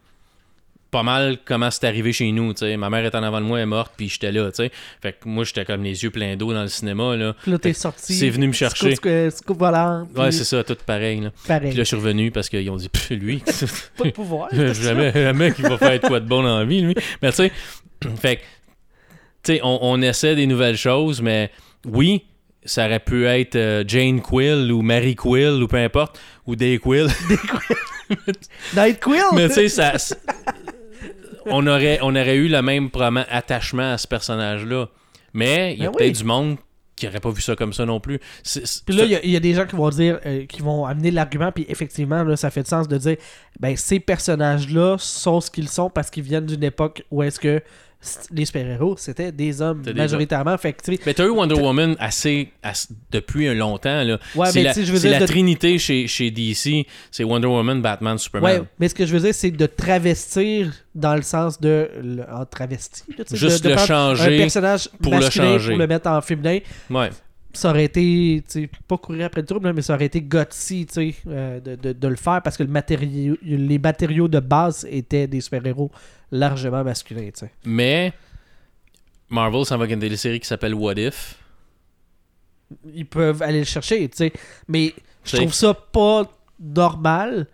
pas 0.96 1.02
mal 1.02 1.36
comment 1.44 1.70
c'est 1.70 1.84
arrivé 1.84 2.10
chez 2.14 2.32
nous. 2.32 2.54
tu 2.54 2.60
sais. 2.60 2.74
Ma 2.78 2.88
mère 2.88 3.04
est 3.04 3.14
en 3.14 3.22
avant 3.22 3.38
de 3.38 3.44
moi, 3.44 3.58
elle 3.58 3.64
est 3.64 3.66
morte, 3.66 3.92
puis 3.98 4.08
j'étais 4.08 4.32
là. 4.32 4.50
tu 4.50 4.64
sais. 4.64 4.70
Fait 5.02 5.12
que 5.12 5.28
moi, 5.28 5.44
j'étais 5.44 5.66
comme 5.66 5.82
les 5.82 6.02
yeux 6.02 6.10
pleins 6.10 6.36
d'eau 6.36 6.54
dans 6.54 6.62
le 6.62 6.68
cinéma. 6.68 7.14
Là. 7.16 7.34
Puis 7.42 7.50
là, 7.50 7.58
t'es 7.58 7.74
sorti. 7.74 8.14
C'est 8.14 8.30
venu 8.30 8.46
me 8.48 8.54
chercher. 8.54 8.94
Scoop, 8.94 9.12
scoop 9.30 9.58
volant. 9.58 10.08
Ouais, 10.16 10.28
puis 10.28 10.38
c'est 10.38 10.44
ça, 10.44 10.64
tout 10.64 10.74
pareil. 10.86 11.20
Là. 11.20 11.32
pareil. 11.46 11.68
Puis 11.68 11.76
là, 11.76 11.84
je 11.84 11.88
suis 11.88 11.96
revenu 11.96 12.30
parce 12.30 12.48
qu'ils 12.48 12.70
ont 12.70 12.76
dit, 12.76 12.88
lui. 13.10 13.42
Pas 13.98 14.04
de 14.04 14.10
pouvoir. 14.14 14.48
jamais, 14.52 15.12
jamais 15.12 15.52
qu'il 15.52 15.68
va 15.68 15.76
faire 15.76 16.00
quoi 16.00 16.18
de 16.18 16.26
bon 16.26 16.42
dans 16.42 16.60
la 16.60 16.64
vie, 16.64 16.80
lui. 16.80 16.94
Mais 17.20 17.28
tu 17.28 17.36
sais, 17.36 17.52
fait 18.22 18.40
tu 19.42 19.52
sais, 19.52 19.60
on, 19.62 19.78
on 19.82 20.00
essaie 20.00 20.34
des 20.34 20.46
nouvelles 20.46 20.78
choses, 20.78 21.20
mais 21.20 21.50
oui, 21.84 22.24
ça 22.64 22.86
aurait 22.86 23.00
pu 23.00 23.26
être 23.26 23.56
euh, 23.56 23.84
Jane 23.86 24.22
Quill 24.22 24.72
ou 24.72 24.80
Mary 24.80 25.14
Quill 25.14 25.62
ou 25.62 25.68
peu 25.68 25.76
importe, 25.76 26.18
ou 26.46 26.56
Day 26.56 26.78
Quill. 26.78 27.08
Night 28.74 28.98
Quill! 29.02 29.22
mais 29.34 29.48
tu 29.48 29.54
sais, 29.54 29.68
ça. 29.68 29.92
On 31.46 31.66
aurait, 31.66 31.98
on 32.02 32.10
aurait 32.16 32.36
eu 32.36 32.48
le 32.48 32.62
même 32.62 32.90
probablement 32.90 33.26
attachement 33.30 33.92
à 33.92 33.98
ce 33.98 34.06
personnage-là. 34.08 34.88
Mais 35.34 35.74
il 35.74 35.82
y 35.82 35.86
a 35.86 35.90
Ben 35.90 35.96
peut-être 35.96 36.06
oui. 36.16 36.18
du 36.18 36.24
monde 36.24 36.56
qui 36.96 37.06
aurait 37.06 37.20
pas 37.20 37.30
vu 37.30 37.42
ça 37.42 37.54
comme 37.54 37.74
ça 37.74 37.84
non 37.84 38.00
plus. 38.00 38.18
Puis 38.86 38.96
là, 38.96 39.04
il 39.04 39.10
y 39.10 39.14
a- 39.16 39.22
il 39.24 39.30
y, 39.30 39.36
a 39.36 39.40
des 39.40 39.52
gens 39.52 39.66
qui 39.66 39.76
vont 39.76 39.90
dire, 39.90 40.18
euh, 40.24 40.46
qui 40.46 40.62
vont 40.62 40.86
amener 40.86 41.10
l'argument, 41.10 41.52
puis 41.52 41.66
effectivement, 41.68 42.22
là, 42.24 42.36
ça 42.36 42.50
fait 42.50 42.62
du 42.62 42.70
sens 42.70 42.88
de 42.88 42.96
dire, 42.96 43.16
ben, 43.60 43.76
ces 43.76 44.00
personnages-là 44.00 44.96
sont 44.98 45.40
ce 45.42 45.50
qu'ils 45.50 45.68
sont 45.68 45.90
parce 45.90 46.10
qu'ils 46.10 46.22
viennent 46.22 46.46
d'une 46.46 46.64
époque 46.64 47.02
où 47.10 47.22
est-ce 47.22 47.38
que 47.38 47.60
les 48.32 48.44
super-héros, 48.44 48.96
c'était 48.98 49.32
des 49.32 49.60
hommes 49.62 49.82
des 49.82 49.94
majoritairement. 49.94 50.56
Fait 50.58 50.72
que, 50.72 50.82
Mais 51.06 51.14
t'as 51.14 51.24
eu 51.26 51.30
Wonder 51.30 51.54
Woman 51.54 51.96
assez, 51.98 52.50
assez- 52.62 52.88
depuis 53.10 53.48
un 53.48 53.54
longtemps. 53.54 54.02
Là. 54.04 54.18
Ouais, 54.34 54.46
c'est 54.50 54.58
mais 54.60 54.64
la, 54.64 54.72
je 54.72 54.92
veux 54.92 54.98
dire 54.98 55.10
la 55.10 55.20
de- 55.20 55.26
trinité 55.26 55.78
chez, 55.78 56.06
chez 56.06 56.30
DC. 56.30 56.86
C'est 57.10 57.24
Wonder 57.24 57.46
Woman, 57.48 57.80
Batman, 57.82 58.18
Superman. 58.18 58.60
ouais, 58.60 58.66
mais 58.78 58.88
ce 58.88 58.94
que 58.94 59.06
je 59.06 59.12
veux 59.12 59.20
dire, 59.20 59.34
c'est 59.34 59.50
de 59.50 59.66
travestir 59.66 60.72
dans 60.94 61.14
le 61.14 61.22
sens 61.22 61.60
de. 61.60 61.88
Le, 62.02 62.22
en 62.32 62.44
travesti. 62.44 63.02
tu 63.08 63.14
sais, 63.26 63.36
Juste 63.36 63.64
de, 63.64 63.70
de 63.70 63.74
le 63.74 63.80
changer 63.80 64.34
Un 64.36 64.38
personnage 64.38 64.88
pour 65.02 65.14
le 65.14 65.28
changer. 65.30 65.70
pour 65.70 65.78
le 65.78 65.86
mettre 65.86 66.08
en 66.08 66.20
féminin. 66.20 66.58
Ouais. 66.90 67.10
ça 67.52 67.70
aurait 67.70 67.84
été, 67.84 68.42
tu 68.46 68.62
sais, 68.62 68.70
pas 68.86 68.98
courir 68.98 69.26
après 69.26 69.40
le 69.40 69.46
trouble, 69.46 69.72
mais 69.72 69.80
ça 69.80 69.94
aurait 69.94 70.04
été 70.06 70.20
gutsy, 70.20 70.84
tu 70.86 70.92
sais, 70.92 71.14
euh, 71.26 71.58
de, 71.60 71.74
de- 71.76 71.92
de 71.94 72.08
le 72.08 72.16
faire 72.16 72.42
parce 72.42 72.54
que 72.56 72.62
le 72.62 72.68
matériau, 72.68 73.36
les 73.42 73.78
matériaux 73.78 74.28
de 74.28 74.40
base 74.40 74.86
étaient 74.90 75.26
des 75.26 75.40
super-héros 75.40 75.90
largement 76.30 76.82
masculins, 76.84 77.30
tu 77.32 77.40
sais. 77.40 77.50
Mais 77.64 78.12
Marvel 79.30 79.64
s'en 79.64 79.76
va 79.76 79.84
avec 79.84 79.94
une 79.94 80.00
télésérie 80.00 80.40
qui 80.40 80.46
s'appelle 80.46 80.74
What 80.74 80.94
If. 80.94 81.36
Ils 82.94 83.06
peuvent 83.06 83.42
aller 83.42 83.60
le 83.60 83.64
chercher, 83.64 84.08
tu 84.08 84.16
sais. 84.16 84.32
Mais 84.68 84.92
je 85.24 85.36
trouve 85.36 85.52
ça 85.54 85.72
pas 85.74 86.24
normal 86.60 87.46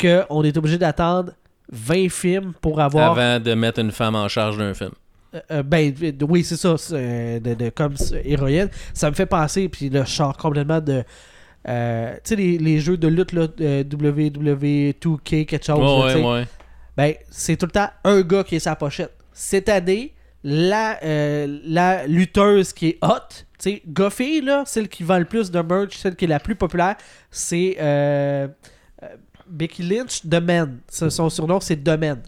qu'on 0.00 0.42
est 0.44 0.56
obligé 0.56 0.78
d'attendre 0.78 1.32
20 1.72 2.08
films 2.10 2.52
pour 2.60 2.80
avoir. 2.80 3.12
Avant 3.18 3.40
de 3.40 3.54
mettre 3.54 3.80
une 3.80 3.92
femme 3.92 4.14
en 4.14 4.28
charge 4.28 4.58
d'un 4.58 4.74
film. 4.74 4.92
Euh, 5.34 5.40
euh, 5.50 5.62
ben, 5.62 5.92
euh, 6.02 6.12
oui, 6.28 6.44
c'est 6.44 6.56
ça, 6.56 6.74
de, 6.74 7.54
de- 7.54 7.70
comme 7.70 7.94
héroïne. 8.24 8.68
Ça 8.92 9.08
me 9.10 9.14
fait 9.14 9.26
penser, 9.26 9.68
puis 9.68 9.88
là, 9.88 10.04
je 10.04 10.10
sors 10.12 10.36
complètement 10.36 10.80
de. 10.80 11.02
euh, 11.68 12.12
tu 12.16 12.20
sais, 12.24 12.36
les, 12.36 12.58
les 12.58 12.78
jeux 12.80 12.96
de 12.98 13.08
lutte, 13.08 13.32
là, 13.32 13.46
euh, 13.60 13.82
WWE2K, 13.84 15.46
quelque 15.46 15.64
chose. 15.64 15.78
là, 15.80 16.04
ouais, 16.06 16.12
tu 16.12 16.18
sais. 16.20 16.24
ouais. 16.26 16.46
Ben, 16.96 17.14
c'est 17.30 17.56
tout 17.56 17.66
le 17.66 17.72
temps 17.72 17.88
un 18.04 18.20
gars 18.22 18.44
qui 18.44 18.56
est 18.56 18.60
sa 18.60 18.76
pochette. 18.76 19.12
Cette 19.32 19.68
année, 19.68 20.14
la, 20.44 21.02
euh, 21.04 21.58
la 21.64 22.06
lutteuse 22.06 22.72
qui 22.72 22.88
est 22.88 22.98
hot, 23.02 23.28
tu 23.30 23.44
sais, 23.58 23.82
Goffy, 23.86 24.40
là, 24.42 24.64
celle 24.66 24.88
qui 24.88 25.02
vend 25.02 25.18
le 25.18 25.24
plus 25.24 25.50
de 25.50 25.60
merch, 25.60 25.96
celle 25.96 26.16
qui 26.16 26.24
est 26.26 26.28
la 26.28 26.40
plus 26.40 26.56
populaire, 26.56 26.96
c'est 27.30 27.76
euh, 27.80 28.48
euh, 29.02 29.08
Becky 29.48 29.82
Lynch, 29.84 30.22
The 30.22 30.34
Man. 30.42 30.80
Ce- 30.88 31.08
Son 31.10 31.30
surnom, 31.30 31.60
c'est 31.60 31.76
The 31.76 31.98
Man. 31.98 32.20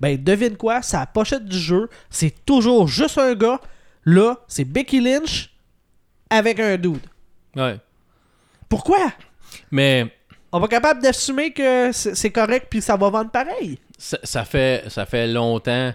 Ben, 0.00 0.16
devine 0.22 0.56
quoi, 0.56 0.80
sa 0.80 1.04
pochette 1.06 1.44
du 1.44 1.58
jeu, 1.58 1.88
c'est 2.08 2.44
toujours 2.46 2.86
juste 2.88 3.18
un 3.18 3.34
gars. 3.34 3.60
Là, 4.04 4.38
c'est 4.46 4.64
Becky 4.64 5.00
Lynch 5.00 5.50
avec 6.30 6.60
un 6.60 6.76
dude. 6.76 7.00
Ouais. 7.56 7.78
Pourquoi? 8.68 9.12
Mais 9.70 10.14
On 10.52 10.60
va 10.60 10.68
capable 10.68 11.02
d'assumer 11.02 11.52
que 11.52 11.90
c'est 11.92 12.14
c'est 12.14 12.30
correct 12.30 12.68
puis 12.70 12.80
ça 12.80 12.96
va 12.96 13.10
vendre 13.10 13.30
pareil. 13.30 13.78
Ça, 13.98 14.18
ça 14.22 14.44
fait, 14.44 14.84
ça 14.88 15.04
fait 15.06 15.26
longtemps 15.26 15.92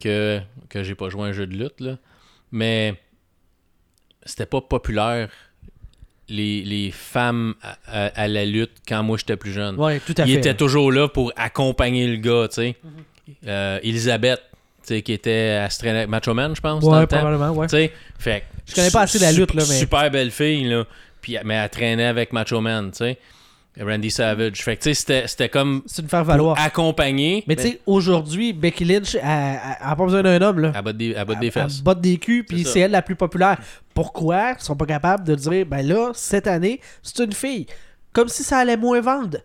que, 0.00 0.40
que 0.68 0.82
j'ai 0.82 0.94
pas 0.94 1.08
joué 1.10 1.24
à 1.24 1.26
un 1.26 1.32
jeu 1.32 1.46
de 1.46 1.54
lutte. 1.56 1.80
Là. 1.80 1.96
Mais 2.52 2.94
c'était 4.24 4.46
pas 4.46 4.60
populaire 4.60 5.28
les, 6.28 6.62
les 6.62 6.90
femmes 6.90 7.54
à, 7.62 7.76
à- 7.86 8.22
à 8.22 8.28
la 8.28 8.44
lutte 8.44 8.78
quand 8.86 9.02
moi 9.02 9.16
j'étais 9.18 9.36
plus 9.36 9.52
jeune. 9.52 9.76
Ouais, 9.78 10.00
tout 10.00 10.14
à 10.18 10.24
il 10.24 10.32
fait. 10.32 10.38
était 10.38 10.54
toujours 10.54 10.90
là 10.90 11.08
pour 11.08 11.32
accompagner 11.36 12.06
le 12.08 12.16
gars, 12.16 12.48
tu 12.48 12.54
sais. 12.56 12.76
Mhm. 12.82 13.34
Euh, 13.46 13.78
Elisabeth, 13.82 14.40
tu 14.82 14.94
sais, 14.94 15.02
qui 15.02 15.12
était 15.12 15.60
à 15.64 15.70
se 15.70 15.78
traîner 15.78 15.98
avec 15.98 16.08
Macho 16.10 16.32
Man, 16.34 16.54
je 16.54 16.60
pense, 16.60 16.82
dans 16.84 16.92
Ouais, 16.94 17.00
le 17.02 17.06
temps. 17.06 17.18
probablement, 17.18 17.50
ouais. 17.50 17.66
Tu 17.66 17.76
sais, 17.76 17.92
fait 18.18 18.40
que 18.40 18.70
Je 18.70 18.74
connais 18.74 18.90
pas 18.90 19.02
assez 19.02 19.18
la 19.18 19.32
lutte, 19.32 19.54
là, 19.54 19.62
mais- 19.68 19.78
Super 19.78 20.10
belle 20.10 20.30
fille, 20.30 20.64
là. 20.64 20.84
Puis, 21.20 21.36
mais 21.44 21.54
elle 21.54 21.70
traînait 21.70 22.04
avec 22.06 22.32
Macho 22.32 22.60
Man, 22.60 22.90
tu 22.92 22.98
sais. 22.98 23.18
Randy 23.80 24.10
Savage. 24.10 24.62
Fait 24.62 24.76
que, 24.76 24.82
tu 24.82 24.88
sais, 24.90 24.94
c'était- 24.94 25.26
c'était 25.26 25.48
comme 25.48 25.82
C'est 25.86 26.02
une 26.02 26.08
faire 26.08 26.20
pour 26.20 26.28
valoir. 26.28 26.58
accompagner. 26.58 27.44
Mais 27.46 27.56
tu 27.56 27.62
sais, 27.62 27.80
aujourd'hui, 27.86 28.52
Becky 28.52 28.84
Lynch, 28.84 29.14
elle, 29.14 29.20
elle- 29.24 29.58
elle 29.80 29.86
a 29.88 29.96
pas 29.96 30.04
besoin 30.04 30.22
d'un 30.22 30.40
homme, 30.40 30.60
là. 30.60 30.72
Elle 30.74 30.82
botte 30.82 30.96
des, 30.96 31.10
elle 31.16 31.24
botte 31.24 31.36
Elle- 31.36 31.40
des 31.40 31.46
elle 31.46 31.52
fesses. 31.52 31.80
botte 31.80 32.00
des 32.00 32.16
culs, 32.18 32.44
puis 32.44 32.64
C'est 32.64 32.80
elle 32.80 32.90
la 32.92 33.02
plus 33.02 33.16
populaire. 33.16 33.58
Pourquoi 33.94 34.52
ils 34.58 34.62
sont 34.62 34.76
pas 34.76 34.86
capables 34.86 35.24
de 35.24 35.34
dire, 35.34 35.66
ben 35.66 35.86
là, 35.86 36.10
cette 36.14 36.46
année, 36.46 36.80
c'est 37.02 37.22
une 37.24 37.32
fille? 37.32 37.66
Comme 38.12 38.28
si 38.28 38.42
ça 38.42 38.58
allait 38.58 38.76
moins 38.76 39.00
vendre. 39.00 39.38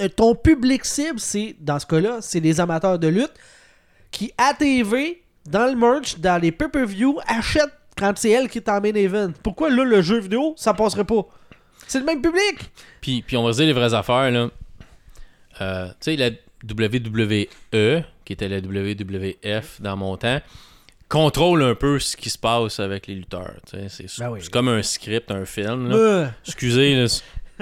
Euh, 0.00 0.08
Ton 0.08 0.34
public 0.34 0.84
cible, 0.84 1.20
c'est, 1.20 1.54
dans 1.60 1.78
ce 1.78 1.86
cas-là, 1.86 2.18
c'est 2.20 2.40
les 2.40 2.58
amateurs 2.60 2.98
de 2.98 3.08
lutte 3.08 3.32
qui, 4.10 4.32
à 4.38 4.54
TV, 4.54 5.22
dans 5.48 5.66
le 5.66 5.76
merch, 5.76 6.18
dans 6.18 6.40
les 6.40 6.50
pay-per-view, 6.52 7.18
achètent 7.26 7.72
quand 7.96 8.12
c'est 8.16 8.30
elle 8.30 8.48
qui 8.48 8.58
est 8.58 8.68
en 8.68 8.80
main 8.80 8.94
event. 8.94 9.30
Pourquoi 9.42 9.70
là, 9.70 9.84
le 9.84 10.00
jeu 10.02 10.18
vidéo, 10.20 10.54
ça 10.56 10.72
passerait 10.74 11.04
pas? 11.04 11.26
C'est 11.88 11.98
le 12.00 12.04
même 12.04 12.22
public! 12.22 12.70
Puis, 13.00 13.22
puis 13.26 13.36
on 13.36 13.42
va 13.44 13.52
se 13.52 13.58
dire 13.58 13.66
les 13.66 13.72
vraies 13.72 13.94
affaires, 13.94 14.30
là. 14.30 14.48
Euh, 15.60 15.86
tu 15.88 15.92
sais, 16.00 16.16
la 16.16 16.30
WWE, 16.64 18.02
qui 18.24 18.32
était 18.32 18.48
la 18.48 18.58
WWF 18.58 19.80
dans 19.80 19.96
mon 19.96 20.16
temps, 20.16 20.40
contrôle 21.08 21.62
un 21.62 21.74
peu 21.74 21.98
ce 21.98 22.16
qui 22.16 22.30
se 22.30 22.38
passe 22.38 22.78
avec 22.80 23.06
les 23.06 23.14
lutteurs. 23.14 23.54
C'est 23.66 24.06
Ben 24.18 24.30
oui. 24.30 24.40
c'est 24.42 24.50
comme 24.52 24.68
un 24.68 24.82
script, 24.82 25.30
un 25.30 25.44
film. 25.44 25.88
là. 25.88 25.96
Euh, 25.96 26.26
Excusez, 26.46 26.94
là, 26.94 27.06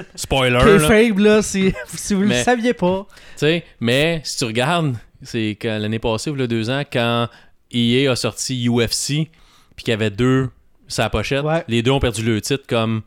spoiler. 0.14 0.50
là. 0.50 0.64
Kayfabe, 0.64 1.18
là, 1.20 1.42
si, 1.42 1.72
si 1.86 2.14
vous 2.14 2.22
le 2.22 2.28
Mais- 2.28 2.42
saviez 2.44 2.74
pas. 2.74 3.06
Tu 3.10 3.16
sais, 3.36 3.64
mais 3.80 4.20
si 4.24 4.38
tu 4.38 4.44
regardes, 4.44 4.96
c'est 5.22 5.56
quand 5.60 5.78
l'année 5.78 5.98
passée, 5.98 6.30
il 6.30 6.38
y 6.38 6.42
a 6.42 6.46
deux 6.46 6.68
ans, 6.70 6.82
quand 6.90 7.28
EA 7.72 8.10
a 8.10 8.16
sorti 8.16 8.68
UFC, 8.68 9.28
puis 9.76 9.84
qu'il 9.84 9.90
y 9.90 9.94
avait 9.94 10.10
deux 10.10 10.50
sa 10.88 11.08
pochette, 11.10 11.44
Ouais. 11.44 11.64
les 11.68 11.82
deux 11.82 11.90
ont 11.92 12.00
perdu 12.00 12.22
le 12.22 12.40
titre 12.40 12.64
comme 12.68 13.02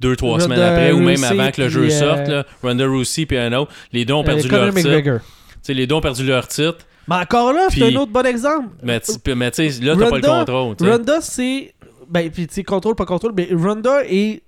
deux, 0.00 0.16
trois 0.16 0.32
Ronda 0.32 0.44
semaines 0.44 0.60
après, 0.60 0.92
ou 0.92 0.98
même 0.98 1.16
Rousey 1.16 1.26
avant 1.40 1.50
que 1.50 1.62
le 1.62 1.68
jeu 1.68 1.84
euh, 1.84 1.90
sorte. 1.90 2.28
Là, 2.28 2.44
Ronda 2.62 2.86
Rousey 2.86 3.26
puis 3.26 3.38
un 3.38 3.52
autre, 3.54 3.72
les 3.92 4.04
deux 4.04 4.14
ont 4.14 4.24
perdu 4.24 4.46
Euh, 4.46 4.50
leur 4.50 4.60
Conor 4.60 4.74
titre. 4.74 4.88
Tu 4.88 4.94
McGregor. 4.96 5.20
sais, 5.62 5.74
les 5.74 5.86
deux 5.86 5.94
ont 5.94 6.00
perdu 6.00 6.26
leur 6.26 6.48
titre, 6.48 6.78
Mais 7.08 7.14
encore 7.16 7.52
là, 7.52 7.68
c'est 7.70 7.82
un 7.82 7.96
autre 7.96 8.12
bon 8.12 8.26
exemple. 8.26 8.68
mais 8.82 9.00
tu 9.00 9.12
puis- 9.18 9.34
mais 9.34 9.50
tu 9.50 9.70
sais, 9.70 9.82
là, 9.84 9.94
t'as 9.98 10.10
pas 10.10 10.16
le 10.18 10.22
contrôle. 10.22 10.76
tu 10.76 10.84
sais. 10.84 10.90
Ronda, 10.92 11.20
c'est. 11.20 11.74
Ben, 12.08 12.30
puis 12.30 12.46
tu 12.46 12.54
sais, 12.54 12.62
contrôle, 12.62 12.94
pas 12.94 13.06
contrôle, 13.06 13.32
mais 13.36 13.48
Ronda 13.52 14.02
est 14.06 14.42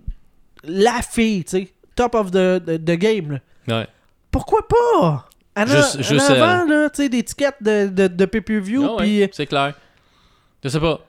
la 0.64 1.00
fille, 1.02 1.44
tu 1.44 1.50
sais. 1.50 1.68
Top 1.96 2.14
of 2.14 2.30
the, 2.30 2.60
the, 2.64 2.76
the 2.84 2.92
game, 2.96 3.40
là. 3.66 3.78
Ouais. 3.80 3.86
Pourquoi 4.30 4.60
pas? 4.68 5.24
En, 5.56 5.66
Juste- 5.66 6.02
juste 6.02 6.30
avant, 6.30 6.64
là, 6.66 6.88
tu 6.90 7.02
sais, 7.02 7.08
des 7.08 7.22
tickets 7.24 7.56
de, 7.60 7.88
de, 7.88 8.06
de 8.06 8.24
pay-per-view, 8.26 8.84
Ah 8.86 8.90
ouais, 8.92 8.96
puis... 9.26 9.28
c'est 9.32 9.46
clair. 9.46 9.74
Je 10.62 10.68
sais 10.68 10.78
pas. 10.78 11.00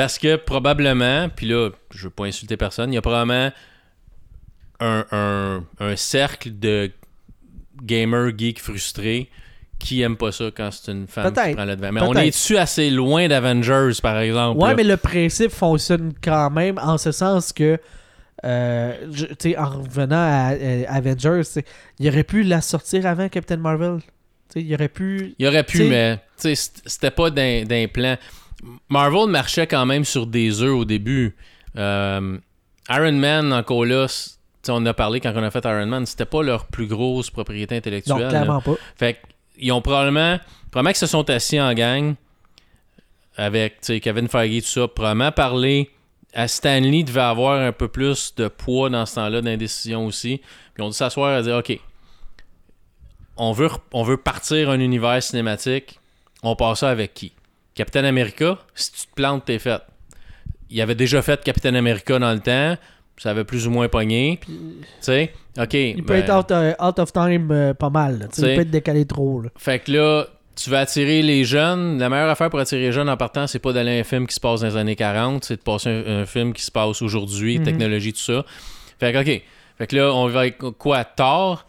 Parce 0.00 0.18
que 0.18 0.36
probablement, 0.36 1.28
puis 1.28 1.46
là, 1.46 1.68
je 1.90 2.04
veux 2.04 2.10
pas 2.10 2.24
insulter 2.24 2.56
personne, 2.56 2.90
il 2.90 2.94
y 2.94 2.98
a 2.98 3.02
probablement 3.02 3.50
un, 4.80 5.04
un- 5.12 5.64
un 5.78 5.96
cercle 5.96 6.58
de 6.58 6.90
gamers 7.82 8.32
geeks 8.36 8.60
frustrés 8.60 9.28
qui 9.78 10.00
aiment 10.02 10.16
pas 10.16 10.32
ça 10.32 10.46
quand 10.54 10.70
c'est 10.70 10.92
une 10.92 11.06
femme 11.06 11.32
qui 11.48 11.54
prend 11.54 11.64
le 11.66 11.76
devant. 11.76 11.92
Mais 11.92 12.00
on 12.02 12.14
est-tu 12.14 12.56
assez 12.56 12.88
loin 12.90 13.28
d'Avengers, 13.28 13.90
par 14.02 14.18
exemple? 14.18 14.58
Ouais, 14.60 14.70
là? 14.70 14.74
mais 14.74 14.84
le 14.84 14.96
principe 14.96 15.50
fonctionne 15.50 16.12
quand 16.22 16.50
même 16.50 16.78
en 16.78 16.96
ce 16.96 17.12
sens 17.12 17.52
que, 17.52 17.78
euh, 18.44 18.94
je- 19.12 19.26
tu 19.26 19.34
sais, 19.50 19.56
en 19.58 19.68
revenant 19.82 20.16
à, 20.16 20.54
Avengers, 20.88 21.42
il 21.98 22.08
aurait 22.08 22.24
pu 22.24 22.42
la 22.42 22.60
sortir 22.62 23.04
avant 23.06 23.28
Captain 23.28 23.56
Marvel. 23.58 23.98
Il 24.56 24.74
aurait 24.74 24.88
pu. 24.88 25.34
Il 25.38 25.46
aurait 25.46 25.62
pu, 25.62 25.78
T'sais- 25.78 25.88
mais 25.88 26.18
c'était 26.56 27.10
pas 27.10 27.30
d'un 27.30 27.86
plan. 27.92 28.16
Marvel 28.88 29.28
marchait 29.28 29.66
quand 29.66 29.86
même 29.86 30.04
sur 30.04 30.26
des 30.26 30.62
œufs 30.62 30.74
au 30.74 30.84
début. 30.84 31.36
Euh, 31.76 32.38
Iron 32.88 33.12
Man, 33.12 33.52
encore 33.52 33.84
là, 33.84 34.06
on 34.68 34.72
en 34.72 34.86
a 34.86 34.94
parlé 34.94 35.20
quand 35.20 35.32
on 35.34 35.42
a 35.42 35.50
fait 35.50 35.64
Iron 35.64 35.86
Man, 35.86 36.06
c'était 36.06 36.24
pas 36.24 36.42
leur 36.42 36.66
plus 36.66 36.86
grosse 36.86 37.30
propriété 37.30 37.74
Non, 37.74 37.78
intellectuelle. 37.78 38.18
là. 38.20 38.28
clairement 38.28 38.60
pas. 38.60 38.74
Fait 38.96 39.18
qu'ils 39.58 39.72
ont 39.72 39.80
probablement, 39.82 40.38
probablement 40.70 40.90
qu'ils 40.92 40.98
se 40.98 41.06
sont 41.06 41.28
assis 41.30 41.60
en 41.60 41.72
gang 41.74 42.14
avec 43.36 43.80
Kevin 44.02 44.28
Feige, 44.28 44.64
tout 44.64 44.68
ça, 44.68 44.88
probablement 44.88 45.32
parlé 45.32 45.90
à 46.34 46.46
Stanley 46.46 47.02
devait 47.02 47.20
avoir 47.20 47.60
un 47.60 47.72
peu 47.72 47.88
plus 47.88 48.34
de 48.36 48.48
poids 48.48 48.90
dans 48.90 49.06
ce 49.06 49.16
temps-là 49.16 49.40
d'indécision 49.40 50.06
aussi. 50.06 50.38
Puis 50.38 50.82
ils 50.82 50.82
ont 50.82 50.88
dû 50.88 50.94
s'asseoir 50.96 51.38
et 51.38 51.42
dire 51.42 51.56
OK, 51.56 51.78
on 53.36 53.52
veut, 53.52 53.70
on 53.92 54.02
veut 54.02 54.16
partir 54.18 54.70
un 54.70 54.78
univers 54.80 55.22
cinématique, 55.22 55.98
on 56.42 56.54
passe 56.56 56.80
ça 56.80 56.90
avec 56.90 57.14
qui? 57.14 57.32
Captain 57.80 58.04
America, 58.04 58.58
si 58.74 58.92
tu 58.92 59.06
te 59.06 59.14
plantes, 59.14 59.46
t'es 59.46 59.58
fait. 59.58 59.80
Il 60.68 60.78
avait 60.82 60.94
déjà 60.94 61.22
fait 61.22 61.42
Captain 61.42 61.74
America 61.74 62.18
dans 62.18 62.32
le 62.34 62.40
temps, 62.40 62.76
ça 63.16 63.30
avait 63.30 63.44
plus 63.44 63.66
ou 63.66 63.70
moins 63.70 63.88
pogné. 63.88 64.38
Tu 64.46 64.52
sais, 65.00 65.32
OK. 65.58 65.72
Il 65.72 66.04
peut 66.04 66.12
ben- 66.12 66.22
être 66.24 66.30
out, 66.38 66.50
euh, 66.50 66.74
out 66.78 66.98
of 66.98 67.10
time 67.10 67.50
euh, 67.50 67.72
pas 67.72 67.88
mal. 67.88 68.28
Il 68.36 68.42
peut 68.44 68.50
être 68.60 68.70
décalé 68.70 69.06
trop. 69.06 69.40
Là. 69.40 69.48
Fait 69.56 69.78
que 69.78 69.92
là, 69.92 70.26
tu 70.54 70.68
vas 70.68 70.80
attirer 70.80 71.22
les 71.22 71.44
jeunes. 71.44 71.98
La 71.98 72.10
meilleure 72.10 72.28
affaire 72.28 72.50
pour 72.50 72.58
attirer 72.60 72.82
les 72.82 72.92
jeunes 72.92 73.08
en 73.08 73.16
partant, 73.16 73.46
c'est 73.46 73.58
pas 73.60 73.72
d'aller 73.72 73.96
à 73.96 74.00
un 74.00 74.04
film 74.04 74.26
qui 74.26 74.34
se 74.34 74.40
passe 74.40 74.60
dans 74.60 74.66
les 74.66 74.76
années 74.76 74.94
40, 74.96 75.42
c'est 75.44 75.56
de 75.56 75.62
passer 75.62 75.88
un, 75.88 76.20
un 76.20 76.26
film 76.26 76.52
qui 76.52 76.62
se 76.62 76.70
passe 76.70 77.00
aujourd'hui, 77.00 77.58
Mhm. 77.58 77.64
technologie, 77.64 78.12
tout 78.12 78.18
ça. 78.20 78.44
Fait 78.98 79.10
que, 79.14 79.18
OK. 79.22 79.42
Fait 79.78 79.86
que 79.86 79.96
là, 79.96 80.12
on 80.12 80.28
va 80.28 80.40
avec 80.40 80.58
quoi? 80.58 81.04
Thor 81.04 81.64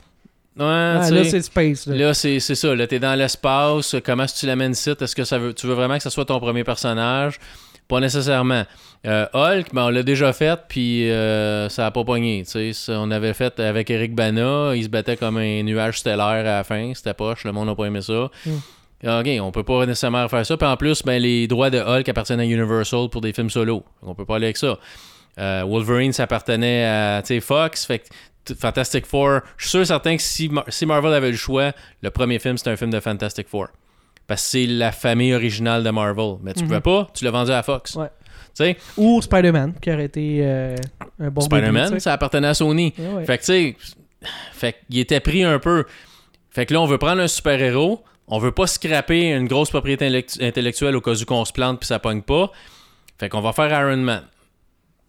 Ouais, 0.57 0.65
Ah, 0.65 1.09
là, 1.09 1.23
c'est 1.23 1.41
Space. 1.41 1.87
Là. 1.87 1.95
Là, 1.95 2.13
c'est 2.13 2.39
ça. 2.39 2.75
Là, 2.75 2.85
t'es 2.87 2.99
dans 2.99 3.15
l'espace. 3.15 3.95
Comment 4.03 4.23
est-ce 4.23 4.35
que 4.35 4.39
tu 4.41 4.45
l'amènes 4.47 4.73
ici? 4.73 4.89
Est-ce 4.89 5.15
que 5.15 5.23
ça 5.23 5.37
veut, 5.37 5.53
tu 5.53 5.65
veux 5.67 5.73
vraiment 5.73 5.95
que 5.97 6.03
ça 6.03 6.09
soit 6.09 6.25
ton 6.25 6.39
premier 6.39 6.63
personnage? 6.63 7.39
Pas 7.87 7.99
nécessairement. 7.99 8.63
Euh, 9.07 9.25
Hulk, 9.33 9.73
ben, 9.73 9.85
on 9.85 9.89
l'a 9.89 10.03
déjà 10.03 10.31
fait, 10.33 10.59
puis 10.67 11.09
euh, 11.09 11.67
ça 11.69 11.87
a 11.87 11.91
pas 11.91 12.03
pogné. 12.03 12.43
On 12.89 13.11
avait 13.11 13.33
fait 13.33 13.59
avec 13.59 13.89
Eric 13.89 14.13
Bana. 14.13 14.73
Il 14.75 14.83
se 14.83 14.89
battait 14.89 15.17
comme 15.17 15.37
un 15.37 15.63
nuage 15.63 15.99
stellaire 15.99 16.25
à 16.25 16.43
la 16.43 16.63
fin. 16.63 16.91
C'était 16.93 17.13
poche. 17.13 17.43
Le 17.45 17.51
monde 17.51 17.67
n'a 17.67 17.75
pas 17.75 17.85
aimé 17.85 18.01
ça. 18.01 18.29
Mm. 18.45 18.51
OK, 19.03 19.27
on 19.41 19.51
peut 19.51 19.63
pas 19.63 19.85
nécessairement 19.85 20.27
faire 20.29 20.45
ça. 20.45 20.57
Puis 20.57 20.67
en 20.67 20.77
plus, 20.77 21.01
ben, 21.03 21.19
les 21.21 21.47
droits 21.47 21.69
de 21.69 21.79
Hulk 21.79 22.07
appartiennent 22.07 22.39
à 22.39 22.45
Universal 22.45 23.09
pour 23.09 23.21
des 23.21 23.33
films 23.33 23.49
solo. 23.49 23.83
On 24.03 24.13
peut 24.13 24.25
pas 24.25 24.35
aller 24.35 24.45
avec 24.47 24.57
ça. 24.57 24.77
Euh, 25.39 25.63
Wolverine, 25.65 26.13
ça 26.13 26.23
appartenait 26.23 26.85
à 26.85 27.21
Fox. 27.41 27.85
Fait 27.85 28.03
Fantastic 28.60 29.06
Four, 29.06 29.41
je 29.58 29.63
suis 29.63 29.69
sûr 29.71 29.82
et 29.82 29.86
certain 29.86 30.15
que 30.17 30.21
si, 30.23 30.49
Mar- 30.49 30.65
si 30.67 30.86
Marvel 30.86 31.13
avait 31.13 31.32
le 31.32 31.38
choix, 31.38 31.71
le 32.01 32.10
premier 32.12 32.39
film, 32.39 32.58
c'était 32.58 32.71
un 32.71 32.75
film 32.75 32.89
de 32.91 32.99
Fantastic 32.99 33.47
Four. 33.47 33.67
Parce 34.27 34.41
que 34.43 34.47
c'est 34.49 34.65
la 34.65 34.91
famille 34.91 35.34
originale 35.34 35.84
de 35.84 35.89
Marvel. 35.89 36.36
Mais 36.41 36.54
tu 36.54 36.62
Mhm. 36.62 36.67
pouvais 36.67 36.82
pas, 36.82 37.08
tu 37.13 37.23
l'as 37.25 37.32
vendu 37.32 37.51
à 37.51 37.62
Fox. 37.63 37.95
Ouais. 37.95 38.77
Ou 38.97 39.21
Spider-Man, 39.21 39.75
qui 39.82 39.91
aurait 39.91 40.06
été 40.06 40.39
euh, 40.43 40.75
un 41.19 41.30
bon 41.30 41.41
début, 41.41 41.56
Spider-Man, 41.58 41.99
ça 41.99 42.13
appartenait 42.13 42.47
à 42.49 42.54
Sony. 42.54 42.93
Ouais, 42.97 43.08
ouais. 43.13 43.25
Fait 43.25 43.38
que 43.38 43.43
tu 43.43 43.45
sais, 43.45 43.77
fait 44.54 44.75
qu'il 44.89 44.99
était 44.99 45.19
pris 45.19 45.43
un 45.43 45.58
peu. 45.60 45.86
Fait 46.49 46.65
que 46.65 46.73
là, 46.73 46.82
on 46.82 46.86
veut 46.86 46.97
prendre 46.97 47.21
un 47.21 47.27
super-héros. 47.27 48.04
On 48.27 48.39
veut 48.39 48.51
pas 48.51 48.67
scraper 48.67 49.30
une 49.32 49.47
grosse 49.47 49.69
propriété 49.69 50.06
intellect- 50.06 50.41
intellectuelle 50.41 50.95
au 50.95 51.01
cas 51.01 51.13
où 51.19 51.25
qu'on 51.25 51.45
se 51.45 51.54
plante 51.54 51.80
puis 51.80 51.88
ça 51.88 51.99
pogne 51.99 52.21
pas. 52.21 52.51
Fait 53.19 53.30
qu'on 53.30 53.41
va 53.41 53.54
faire 53.54 53.69
Iron 53.71 53.97
Man. 53.97 54.23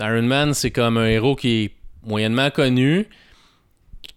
Iron 0.00 0.22
Man, 0.22 0.54
c'est 0.54 0.70
comme 0.70 0.96
un 0.96 1.06
héros 1.06 1.36
qui 1.36 1.64
est 1.64 1.72
moyennement 2.04 2.50
connu. 2.50 3.08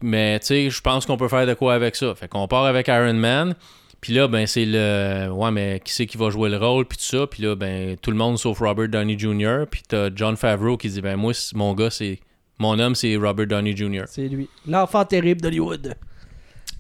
Mais 0.02 0.40
tu 0.40 0.48
sais, 0.48 0.70
je 0.70 0.82
pense 0.82 1.06
qu'on 1.06 1.18
peut 1.18 1.28
faire 1.28 1.48
de 1.48 1.54
quoi 1.54 1.74
avec 1.74 1.96
ça. 1.96 2.14
Fait 2.16 2.28
qu'on 2.28 2.48
part 2.48 2.66
avec 2.66 2.88
Iron 2.88 3.14
Man. 3.14 3.56
Puis 4.02 4.14
là, 4.14 4.28
ben, 4.28 4.46
c'est 4.46 4.66
le. 4.66 5.30
Ouais, 5.32 5.52
mais 5.52 5.82
qui 5.84 5.92
c'est 5.94 6.06
qui 6.06 6.18
va 6.18 6.30
jouer 6.30 6.50
le 6.50 6.58
rôle, 6.58 6.86
puis 6.86 6.98
tout 6.98 7.04
ça. 7.04 7.26
Puis 7.28 7.42
là, 7.42 7.56
ben, 7.56 7.96
tout 7.98 8.12
le 8.12 8.18
monde 8.18 8.38
sauf 8.38 8.60
Robert 8.60 8.90
Downey 8.90 9.18
Jr. 9.18 9.64
Puis 9.70 9.82
t'as 9.88 10.10
John 10.14 10.36
Favreau 10.38 10.78
qui 10.78 10.90
dit, 10.90 11.02
ben, 11.02 11.16
moi, 11.16 11.34
mon 11.54 11.74
gars, 11.74 11.90
c'est. 11.90 12.20
Mon 12.60 12.80
homme, 12.80 12.96
c'est 12.96 13.16
Robert 13.18 13.48
Downey 13.48 13.76
Jr. 13.76 14.04
C'est 14.08 14.28
lui. 14.30 14.48
L'enfant 14.68 15.04
terrible 15.06 15.42
d'Hollywood. 15.42 15.96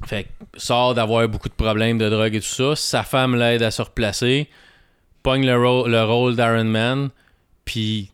Fait 0.06 0.24
que 0.24 0.30
sort 0.60 0.94
d'avoir 0.94 1.28
beaucoup 1.28 1.50
de 1.50 1.54
problèmes 1.54 1.98
de 1.98 2.10
drogue 2.10 2.36
et 2.36 2.40
tout 2.40 2.46
ça. 2.46 2.76
Sa 2.76 3.04
femme 3.04 3.36
l'aide 3.36 3.62
à 3.64 3.72
se 3.72 3.82
replacer. 3.82 4.48
Pogne 5.24 5.46
le, 5.46 5.58
rôle- 5.58 5.90
le 5.92 6.04
rôle 6.04 6.36
d'Iron 6.36 6.64
Man. 6.66 7.10
Puis 7.66 8.12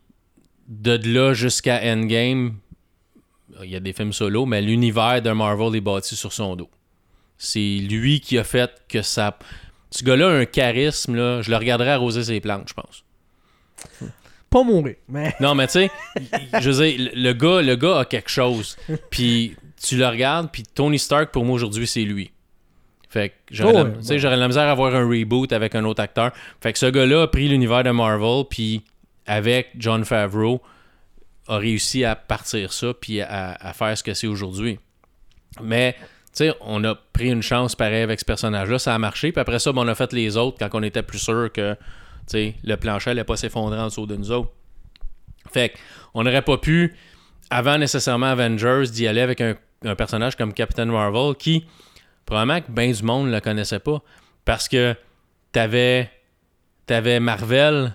de 0.68 0.98
là 1.08 1.34
jusqu'à 1.34 1.80
Endgame, 1.84 2.54
il 3.64 3.70
y 3.70 3.76
a 3.76 3.80
des 3.80 3.92
films 3.92 4.12
solo, 4.12 4.46
mais 4.46 4.60
l'univers 4.62 5.20
de 5.22 5.30
Marvel 5.30 5.76
est 5.76 5.80
bâti 5.80 6.16
sur 6.16 6.32
son 6.32 6.56
dos. 6.56 6.70
C'est 7.38 7.58
lui 7.88 8.20
qui 8.20 8.38
a 8.38 8.44
fait 8.44 8.70
que 8.88 9.02
ça. 9.02 9.38
Ce 9.90 10.04
gars-là 10.04 10.28
a 10.28 10.32
un 10.32 10.44
charisme, 10.44 11.14
là. 11.16 11.42
Je 11.42 11.50
le 11.50 11.56
regarderais 11.56 11.90
arroser 11.90 12.22
ses 12.24 12.40
plantes, 12.40 12.68
je 12.68 12.74
pense. 12.74 13.04
Pas 14.50 14.62
mourir, 14.62 14.96
mais. 15.08 15.34
Non, 15.40 15.54
mais 15.54 15.66
tu 15.66 15.72
sais, 15.72 15.90
je 16.60 16.70
veux 16.70 16.84
dire, 16.86 17.10
le- 17.14 17.32
gars, 17.32 17.62
le 17.62 17.74
gars 17.74 18.00
a 18.00 18.04
quelque 18.04 18.30
chose. 18.30 18.76
Puis 19.10 19.56
tu 19.82 19.96
le 19.96 20.06
regardes, 20.06 20.50
puis 20.52 20.62
Tony 20.62 20.98
Stark, 20.98 21.30
pour 21.32 21.44
moi, 21.44 21.54
aujourd'hui, 21.54 21.86
c'est 21.86 22.02
lui. 22.04 22.30
Fait 23.08 23.30
que 23.30 23.34
j'aurais, 23.50 23.72
Oh, 23.72 23.76
la, 23.78 23.84
ouais, 23.84 23.92
tu 23.98 24.04
sais, 24.04 24.18
j'aurais 24.18 24.36
la 24.36 24.46
misère 24.48 24.64
à 24.64 24.70
avoir 24.70 24.94
un 24.94 25.06
reboot 25.08 25.52
avec 25.52 25.74
un 25.74 25.84
autre 25.84 26.02
acteur. 26.02 26.32
Fait 26.60 26.72
que 26.72 26.78
ce 26.78 26.86
gars-là 26.86 27.22
a 27.22 27.26
pris 27.28 27.48
l'univers 27.48 27.82
de 27.82 27.90
Marvel, 27.90 28.44
puis 28.48 28.82
avec 29.26 29.70
John 29.78 30.04
Favreau, 30.04 30.62
a 31.48 31.56
réussi 31.56 32.04
à 32.04 32.14
partir 32.14 32.72
ça, 32.72 32.94
puis 32.94 33.20
à, 33.20 33.72
faire 33.74 33.96
ce 33.96 34.02
que 34.02 34.14
c'est 34.14 34.26
aujourd'hui. 34.26 34.78
Mais, 35.60 35.94
tu 35.94 36.00
sais, 36.32 36.54
on 36.60 36.82
a 36.84 36.94
pris 36.94 37.30
une 37.30 37.42
chance 37.42 37.74
pareil 37.74 38.02
avec 38.02 38.20
ce 38.20 38.24
personnage-là, 38.24 38.78
ça 38.78 38.94
a 38.94 38.98
marché, 38.98 39.32
puis 39.32 39.40
après 39.40 39.58
ça, 39.58 39.72
ben, 39.72 39.82
on 39.82 39.88
a 39.88 39.94
fait 39.94 40.12
les 40.12 40.36
autres 40.36 40.58
quand 40.58 40.78
on 40.78 40.82
était 40.82 41.02
plus 41.02 41.18
sûr 41.18 41.50
que, 41.52 41.76
le 42.32 42.74
plancher 42.76 43.10
allait 43.10 43.24
pas 43.24 43.36
s'effondrer 43.36 43.78
en 43.78 43.86
dessous 43.86 44.06
de 44.06 44.16
nous 44.16 44.30
autres. 44.30 44.50
Fait 45.52 45.74
on 46.14 46.22
n'aurait 46.22 46.42
pas 46.42 46.56
pu, 46.56 46.94
avant 47.50 47.76
nécessairement 47.76 48.26
Avengers, 48.26 48.84
d'y 48.90 49.06
aller 49.06 49.20
avec 49.20 49.40
un, 49.40 49.56
un 49.84 49.94
personnage 49.94 50.36
comme 50.36 50.54
Captain 50.54 50.86
Marvel 50.86 51.34
qui, 51.36 51.66
probablement 52.24 52.60
que 52.60 52.70
bien 52.70 52.90
du 52.90 53.02
monde 53.02 53.26
ne 53.26 53.32
le 53.32 53.40
connaissait 53.40 53.80
pas. 53.80 54.02
Parce 54.44 54.68
que 54.68 54.94
t'avais, 55.52 56.10
t'avais 56.86 57.20
Marvel 57.20 57.94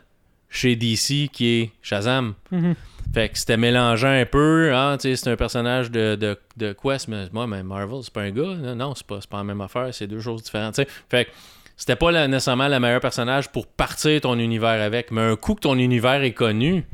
chez 0.50 0.76
DC 0.76 1.30
qui 1.32 1.48
est 1.48 1.72
Shazam. 1.82 2.36
Mhm. 2.52 2.76
Fait 3.14 3.30
que 3.30 3.38
c'était 3.38 3.58
mélangeant 3.58 4.10
un 4.12 4.26
peu. 4.26 4.72
Tu 5.00 5.10
sais, 5.10 5.16
c'est 5.16 5.30
un 5.32 5.36
personnage 5.36 5.90
de, 5.90 6.16
de, 6.16 6.38
de 6.58 6.74
Quest, 6.74 7.08
mais 7.08 7.26
moi, 7.32 7.48
mais 7.48 7.64
Marvel, 7.64 8.00
c'est 8.04 8.14
pas 8.14 8.22
un 8.22 8.32
gars. 8.32 8.54
là? 8.62 8.76
Non, 8.76 8.94
c'est 8.96 9.06
pas, 9.08 9.20
pas 9.30 9.38
la 9.38 9.44
même 9.44 9.62
affaire. 9.62 9.88
C'est 9.92 10.08
deux 10.08 10.20
choses 10.20 10.44
différentes. 10.44 10.76
tu 10.76 10.84
sais. 10.84 10.88
Fait 11.10 11.26
que 11.26 11.32
c'était 11.76 11.96
pas 11.96 12.12
la- 12.12 12.28
nécessairement 12.28 12.68
le 12.68 12.80
meilleur 12.80 13.00
personnage 13.02 13.50
pour 13.52 13.66
partir 13.68 14.22
ton 14.22 14.38
univers 14.38 14.82
avec. 14.82 15.10
Mais 15.12 15.22
un 15.22 15.36
coup 15.36 15.56
que 15.56 15.62
ton 15.62 15.78
univers 15.78 16.22
est 16.22 16.34
connu, 16.34 16.86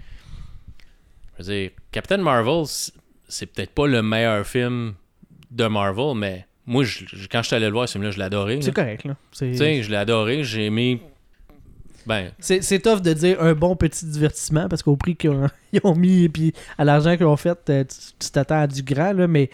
je 1.40 1.44
veux 1.44 1.54
dire, 1.54 1.70
Captain 1.92 2.18
Marvel, 2.18 2.64
c'est- 2.68 2.94
peut-être 3.48 3.72
pas 3.72 3.88
le 3.88 4.02
meilleur 4.02 4.46
film 4.46 4.94
de 5.52 5.66
Marvel, 5.68 6.16
mais 6.16 6.46
moi, 6.66 6.84
je- 6.84 7.06
quand 7.30 7.42
je 7.42 7.48
suis 7.48 7.56
allé 7.56 7.66
le 7.66 7.74
voir, 7.74 7.88
ce 7.90 7.94
film-là, 7.94 8.12
je 8.12 8.20
là. 8.20 8.62
C'est 8.62 8.74
correct, 8.74 9.04
là. 9.04 9.16
Tu 9.38 9.56
sais, 9.58 9.84
je 9.84 9.90
l'ai 9.90 9.98
adoré. 9.98 10.44
J'ai 10.44 10.66
aimé 10.66 11.02
Ben, 12.06 12.32
C'est 12.40 12.80
tough 12.82 13.02
de 13.02 13.14
dire 13.14 13.42
un 13.42 13.54
bon 13.54 13.76
petit 13.76 14.06
divertissement 14.06 14.68
parce 14.68 14.84
qu'au 14.84 14.96
prix 14.96 15.16
qu'ils 15.16 15.32
ont, 15.32 15.96
mis 15.96 16.24
et 16.24 16.30
puis 16.30 16.54
à 16.78 16.84
l'argent 16.86 17.16
qu'ils 17.18 17.26
ont 17.26 17.38
fait, 17.38 17.58
euh, 17.70 17.84
tu 18.20 18.30
t'attends 18.32 18.62
à 18.62 18.68
du 18.68 18.84
grand, 18.84 19.14
là, 19.14 19.28
mais 19.28 19.50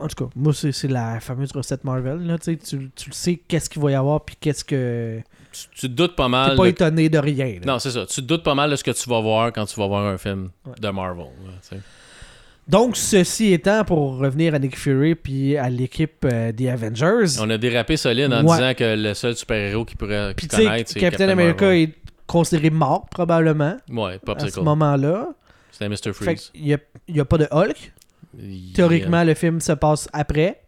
en 0.00 0.06
tout 0.06 0.24
cas, 0.26 0.30
moi, 0.36 0.52
c'est 0.54 0.84
la 0.88 1.18
fameuse 1.20 1.50
recette 1.52 1.82
Marvel. 1.84 2.24
Là, 2.26 2.38
tu, 2.38 2.52
sais, 2.52 2.56
tu, 2.56 2.76
le 3.08 3.12
sais 3.12 3.36
qu'est-ce 3.48 3.68
qu'il 3.68 3.82
va 3.82 3.90
y 3.90 3.94
avoir 3.94 4.24
puis 4.24 4.36
qu'est-ce 4.38 4.64
que. 4.64 5.20
tu, 5.52 5.62
tu 5.74 5.80
te 5.88 5.92
doutes 5.92 6.14
pas 6.14 6.26
T'es 6.26 6.30
mal. 6.30 6.56
pas 6.56 6.62
de- 6.64 6.68
étonné 6.68 7.08
de 7.08 7.18
rien. 7.18 7.54
là. 7.60 7.66
Non, 7.66 7.78
c'est 7.80 7.90
ça. 7.90 8.06
Tu 8.06 8.20
te 8.22 8.26
doutes 8.26 8.44
pas 8.44 8.54
mal 8.54 8.70
de 8.70 8.76
ce 8.76 8.84
que 8.84 8.92
tu 8.92 9.08
vas 9.10 9.20
voir 9.20 9.52
quand 9.52 9.64
tu 9.66 9.78
vas 9.80 9.88
voir 9.88 10.06
un 10.06 10.16
film 10.18 10.50
Ouais. 10.66 10.74
de 10.80 10.88
Marvel. 10.90 11.24
là. 11.44 11.78
Donc, 12.68 12.96
ceci 12.96 13.52
étant, 13.52 13.82
pour 13.84 14.18
revenir 14.18 14.54
à 14.54 14.58
Nick 14.58 14.76
Fury 14.78 15.14
puis 15.14 15.56
à 15.56 15.70
l'équipe 15.70 16.24
euh, 16.24 16.52
des 16.52 16.68
Avengers, 16.68 17.38
On 17.40 17.48
a 17.48 17.56
dérapé 17.56 17.96
solide 17.96 18.32
en 18.32 18.44
Ouais. 18.44 18.56
disant 18.56 18.74
que 18.74 18.94
le 18.96 19.14
seul 19.14 19.34
super-héros 19.36 19.84
qui 19.86 19.96
pourrait 19.96 20.34
qui 20.36 20.48
connaître, 20.48 20.90
c'est 20.92 21.00
Captain 21.00 21.28
America 21.30 21.64
Marvel. 21.64 21.82
est 21.82 21.94
considéré 22.26 22.68
mort 22.70 23.06
probablement 23.10 23.76
Ouais, 23.90 24.18
à 24.36 24.48
ce 24.50 24.60
moment-là. 24.60 25.28
C'était 25.70 25.88
Mr. 25.88 26.12
Freeze. 26.12 26.50
qu'il 26.52 26.64
n'y 26.64 26.74
a, 26.74 26.78
il 27.08 27.16
y 27.16 27.20
a 27.20 27.24
pas 27.24 27.38
de 27.38 27.46
Hulk. 27.50 27.92
Il- 28.38 28.72
Théoriquement, 28.74 29.24
le 29.24 29.32
film 29.34 29.60
se 29.60 29.72
passe 29.72 30.08
après. 30.12 30.60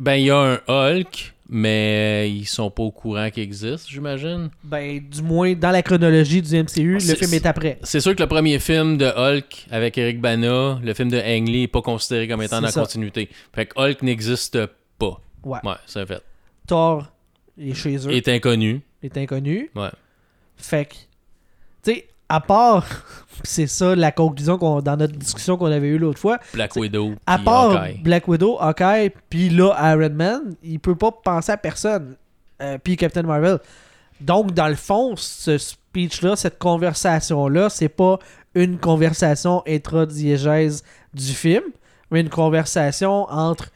Ben, 0.00 0.14
il 0.14 0.26
y 0.26 0.30
a 0.30 0.38
un 0.38 0.58
Hulk, 0.66 1.34
mais 1.48 2.30
ils 2.30 2.46
sont 2.46 2.70
pas 2.70 2.82
au 2.82 2.90
courant 2.90 3.30
qu'il 3.30 3.42
existe, 3.42 3.88
j'imagine. 3.88 4.50
Ben, 4.62 5.00
du 5.00 5.22
moins, 5.22 5.54
dans 5.54 5.70
la 5.70 5.82
chronologie 5.82 6.42
du 6.42 6.54
MCU, 6.54 6.94
le 6.94 7.00
film 7.14 7.34
est 7.34 7.46
après. 7.46 7.78
C'est 7.82 8.00
sûr 8.00 8.14
que 8.14 8.22
le 8.22 8.28
premier 8.28 8.58
film 8.58 8.98
de 8.98 9.06
Hulk 9.06 9.66
avec 9.70 9.96
Eric 9.96 10.20
Bana, 10.20 10.78
le 10.82 10.94
film 10.94 11.10
de 11.10 11.18
Ang 11.18 11.48
Lee, 11.48 11.62
est 11.64 11.68
pas 11.68 11.82
considéré 11.82 12.28
comme 12.28 12.42
étant 12.42 12.60
dans 12.60 12.66
la 12.66 12.72
continuité. 12.72 13.28
Fait 13.54 13.66
que 13.66 13.80
Hulk 13.80 14.02
n'existe 14.02 14.58
pas. 14.98 15.20
Ouais. 15.42 15.58
Ouais, 15.64 15.74
c'est 15.86 16.00
un 16.00 16.06
fait. 16.06 16.22
Thor 16.66 17.10
est 17.58 17.74
chez 17.74 17.96
eux, 18.06 18.12
est 18.12 18.28
inconnu. 18.28 18.82
est 19.02 19.16
inconnu. 19.16 19.70
Ouais. 19.74 19.90
Fait 20.56 20.84
que, 20.84 20.94
tu 21.82 21.92
sais, 21.92 22.08
à 22.28 22.40
part, 22.40 22.86
c'est 23.44 23.66
ça 23.66 23.94
la 23.94 24.12
conclusion 24.12 24.58
qu'on, 24.58 24.80
dans 24.80 24.96
notre 24.96 25.16
discussion 25.16 25.56
qu'on 25.56 25.66
avait 25.72 25.88
eue 25.88 25.98
l'autre 25.98 26.18
fois, 26.18 26.38
Black 26.52 26.76
Widow. 26.76 27.14
à 27.26 27.38
part 27.38 27.72
Hawkeye. 27.72 27.98
Black 28.02 28.28
Widow, 28.28 28.56
Hawkeye, 28.60 29.10
puis 29.30 29.48
là, 29.50 29.74
Iron 29.92 30.14
Man, 30.14 30.54
il 30.62 30.80
peut 30.80 30.96
pas 30.96 31.12
penser 31.12 31.52
à 31.52 31.56
personne. 31.56 32.16
Euh, 32.60 32.76
puis 32.82 32.96
Captain 32.96 33.22
Marvel. 33.22 33.58
Donc, 34.20 34.52
dans 34.52 34.66
le 34.66 34.74
fond, 34.74 35.14
ce 35.16 35.58
speech-là, 35.58 36.34
cette 36.34 36.58
conversation-là, 36.58 37.70
c'est 37.70 37.88
pas 37.88 38.18
une 38.54 38.78
conversation 38.78 39.62
intradiégèse 39.66 40.82
du 41.14 41.32
film, 41.32 41.62
mais 42.10 42.20
une 42.20 42.28
conversation 42.28 43.30
entre 43.30 43.68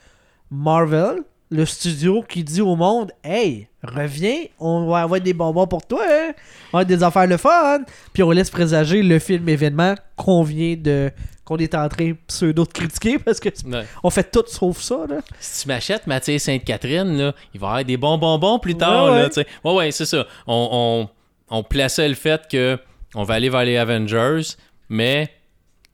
Marvel, 0.50 1.22
le 1.52 1.64
studio 1.66 2.24
qui 2.28 2.42
dit 2.42 2.60
au 2.60 2.74
monde 2.76 3.12
Hey, 3.22 3.68
reviens, 3.84 4.44
on 4.58 4.86
va 4.88 5.02
avoir 5.02 5.20
des 5.20 5.32
bonbons 5.34 5.66
pour 5.66 5.86
toi, 5.86 6.02
hein? 6.08 6.32
on 6.72 6.78
va 6.78 6.80
avoir 6.80 6.86
des 6.86 7.02
affaires 7.02 7.26
le 7.26 7.36
fun. 7.36 7.80
Puis 8.12 8.22
on 8.22 8.30
laisse 8.30 8.50
présager 8.50 9.02
le 9.02 9.18
film 9.18 9.48
événement 9.48 9.94
qu'on 10.16 10.42
vient 10.42 10.74
de. 10.76 11.10
qu'on 11.44 11.58
est 11.58 11.74
en 11.74 11.88
train 11.88 12.12
pseudo 12.26 12.64
de 12.64 12.70
critiquer 12.72 13.18
parce 13.18 13.38
que 13.38 13.48
Ouais. 13.66 13.84
on 14.02 14.10
fait 14.10 14.30
tout 14.30 14.44
sauf 14.46 14.80
ça, 14.80 15.04
là. 15.08 15.16
Si 15.38 15.62
tu 15.62 15.68
m'achètes 15.68 16.06
Mathieu 16.06 16.38
Sainte-Catherine, 16.38 17.16
là, 17.18 17.34
il 17.52 17.60
va 17.60 17.66
y 17.66 17.70
avoir 17.70 17.84
des 17.84 17.96
bons 17.96 18.16
bonbons 18.18 18.58
plus 18.58 18.74
tard. 18.76 19.04
Ouais, 19.06 19.10
là, 19.18 19.22
ouais. 19.24 19.28
tu 19.28 19.34
sais. 19.42 19.46
ouais, 19.64 19.74
ouais, 19.74 19.90
c'est 19.90 20.06
ça. 20.06 20.26
On, 20.46 21.08
on, 21.50 21.58
on 21.58 21.62
plaçait 21.62 22.08
le 22.08 22.14
fait 22.14 22.42
que 22.50 22.78
on 23.14 23.24
va 23.24 23.34
aller 23.34 23.50
vers 23.50 23.64
les 23.64 23.76
Avengers, 23.76 24.40
mais 24.88 25.28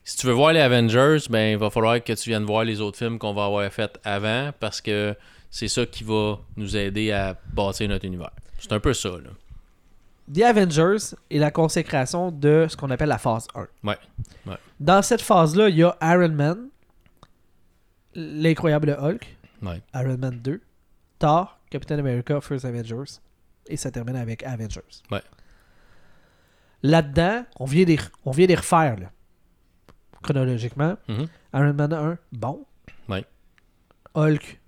si 0.05 0.15
tu 0.17 0.25
veux 0.27 0.33
voir 0.33 0.53
les 0.53 0.61
Avengers, 0.61 1.17
ben 1.29 1.51
il 1.51 1.57
va 1.57 1.69
falloir 1.69 2.01
que 2.03 2.13
tu 2.13 2.29
viennes 2.29 2.45
voir 2.45 2.63
les 2.63 2.79
autres 2.79 2.97
films 2.97 3.19
qu'on 3.19 3.33
va 3.33 3.45
avoir 3.45 3.69
fait 3.71 3.91
avant 4.05 4.51
parce 4.59 4.79
que 4.81 5.13
c'est 5.49 5.67
ça 5.67 5.85
qui 5.85 6.03
va 6.03 6.39
nous 6.55 6.75
aider 6.77 7.11
à 7.11 7.35
bâtir 7.53 7.89
notre 7.89 8.05
univers. 8.05 8.31
C'est 8.59 8.71
un 8.73 8.79
peu 8.79 8.93
ça, 8.93 9.09
là. 9.09 9.29
The 10.31 10.41
Avengers 10.43 11.15
est 11.31 11.39
la 11.39 11.49
consécration 11.49 12.31
de 12.31 12.67
ce 12.69 12.77
qu'on 12.77 12.91
appelle 12.91 13.09
la 13.09 13.17
phase 13.17 13.47
1. 13.55 13.61
Ouais, 13.83 13.97
ouais. 14.45 14.57
Dans 14.79 15.01
cette 15.01 15.21
phase-là, 15.21 15.69
il 15.69 15.77
y 15.77 15.83
a 15.83 15.97
Iron 16.01 16.29
Man, 16.29 16.67
l'incroyable 18.15 18.95
Hulk, 18.99 19.37
Ouais. 19.61 19.81
Iron 19.95 20.17
Man 20.17 20.39
2, 20.39 20.61
Thor, 21.17 21.59
Captain 21.69 21.97
America, 21.99 22.39
First 22.41 22.63
Avengers, 22.65 23.19
et 23.67 23.75
ça 23.75 23.91
termine 23.91 24.15
avec 24.15 24.43
Avengers. 24.43 24.81
Ouais. 25.11 25.21
Là-dedans, 26.83 27.43
on 27.59 27.65
vient 27.65 27.83
des, 27.85 27.99
on 28.23 28.31
vient 28.31 28.47
des 28.47 28.55
refaire, 28.55 28.97
là. 28.99 29.11
chronologiquement. 30.21 30.95
Mhm. 31.07 31.27
Iron 31.53 31.73
Man 31.73 31.93
1, 31.93 32.17
bon. 32.31 32.65
Hulk, 34.15 34.59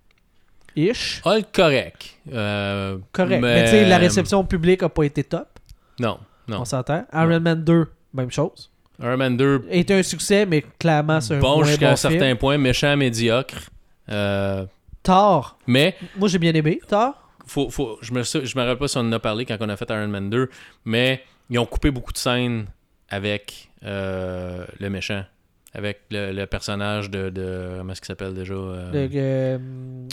ish? 0.75 1.21
Hulk 1.25 1.51
correct. 1.53 2.17
Euh, 2.31 2.97
Correct. 3.11 3.41
Mais, 3.41 3.63
tu 3.65 3.71
sais, 3.71 3.85
la 3.85 3.97
réception 3.97 4.43
publique 4.43 4.83
a 4.83 4.89
pas 4.89 5.03
été 5.03 5.23
top. 5.23 5.47
Non, 5.99 6.19
non. 6.47 6.61
On 6.61 6.65
s'entend. 6.65 7.05
Iron 7.13 7.39
Man 7.39 7.63
2, 7.63 7.87
même 8.13 8.31
chose. 8.31 8.69
Iron 9.01 9.17
Man 9.17 9.35
2, 9.37 9.65
Est 9.69 9.89
un 9.91 10.03
succès, 10.03 10.45
mais 10.45 10.63
clairement, 10.79 11.19
c'est 11.21 11.35
un 11.35 11.39
bon 11.39 11.63
jusqu'à 11.63 11.87
bon 11.87 11.93
un 11.93 11.95
certain 11.95 12.19
film. 12.27 12.37
point, 12.37 12.57
méchant, 12.57 12.95
médiocre. 12.97 13.55
Euh, 14.09 14.65
Thor, 15.03 15.57
mais 15.65 15.95
moi 16.17 16.27
j'ai 16.29 16.37
bien 16.37 16.53
aimé. 16.53 16.79
Thor, 16.87 17.13
faut, 17.47 17.69
faut, 17.71 17.97
je 18.01 18.13
me 18.13 18.21
je 18.23 18.37
me 18.37 18.61
rappelle 18.61 18.77
pas 18.77 18.87
si 18.87 18.97
on 18.97 19.01
en 19.01 19.11
a 19.13 19.19
parlé 19.19 19.45
quand 19.45 19.57
on 19.59 19.69
a 19.69 19.75
fait 19.77 19.89
Iron 19.89 20.07
Man 20.07 20.29
2, 20.29 20.49
mais 20.85 21.23
ils 21.49 21.57
ont 21.57 21.65
coupé 21.65 21.89
beaucoup 21.89 22.13
de 22.13 22.17
scènes 22.17 22.65
avec 23.09 23.69
euh, 23.83 24.65
le 24.79 24.89
méchant, 24.91 25.23
avec 25.73 26.01
le, 26.11 26.31
le 26.33 26.45
personnage 26.47 27.09
de, 27.09 27.29
de 27.29 27.75
comment 27.77 27.93
est-ce 27.93 28.01
qu'il 28.01 28.07
s'appelle 28.07 28.33
déjà 28.33 28.53
euh, 28.53 28.91
le, 28.91 29.09
euh, 29.15 29.57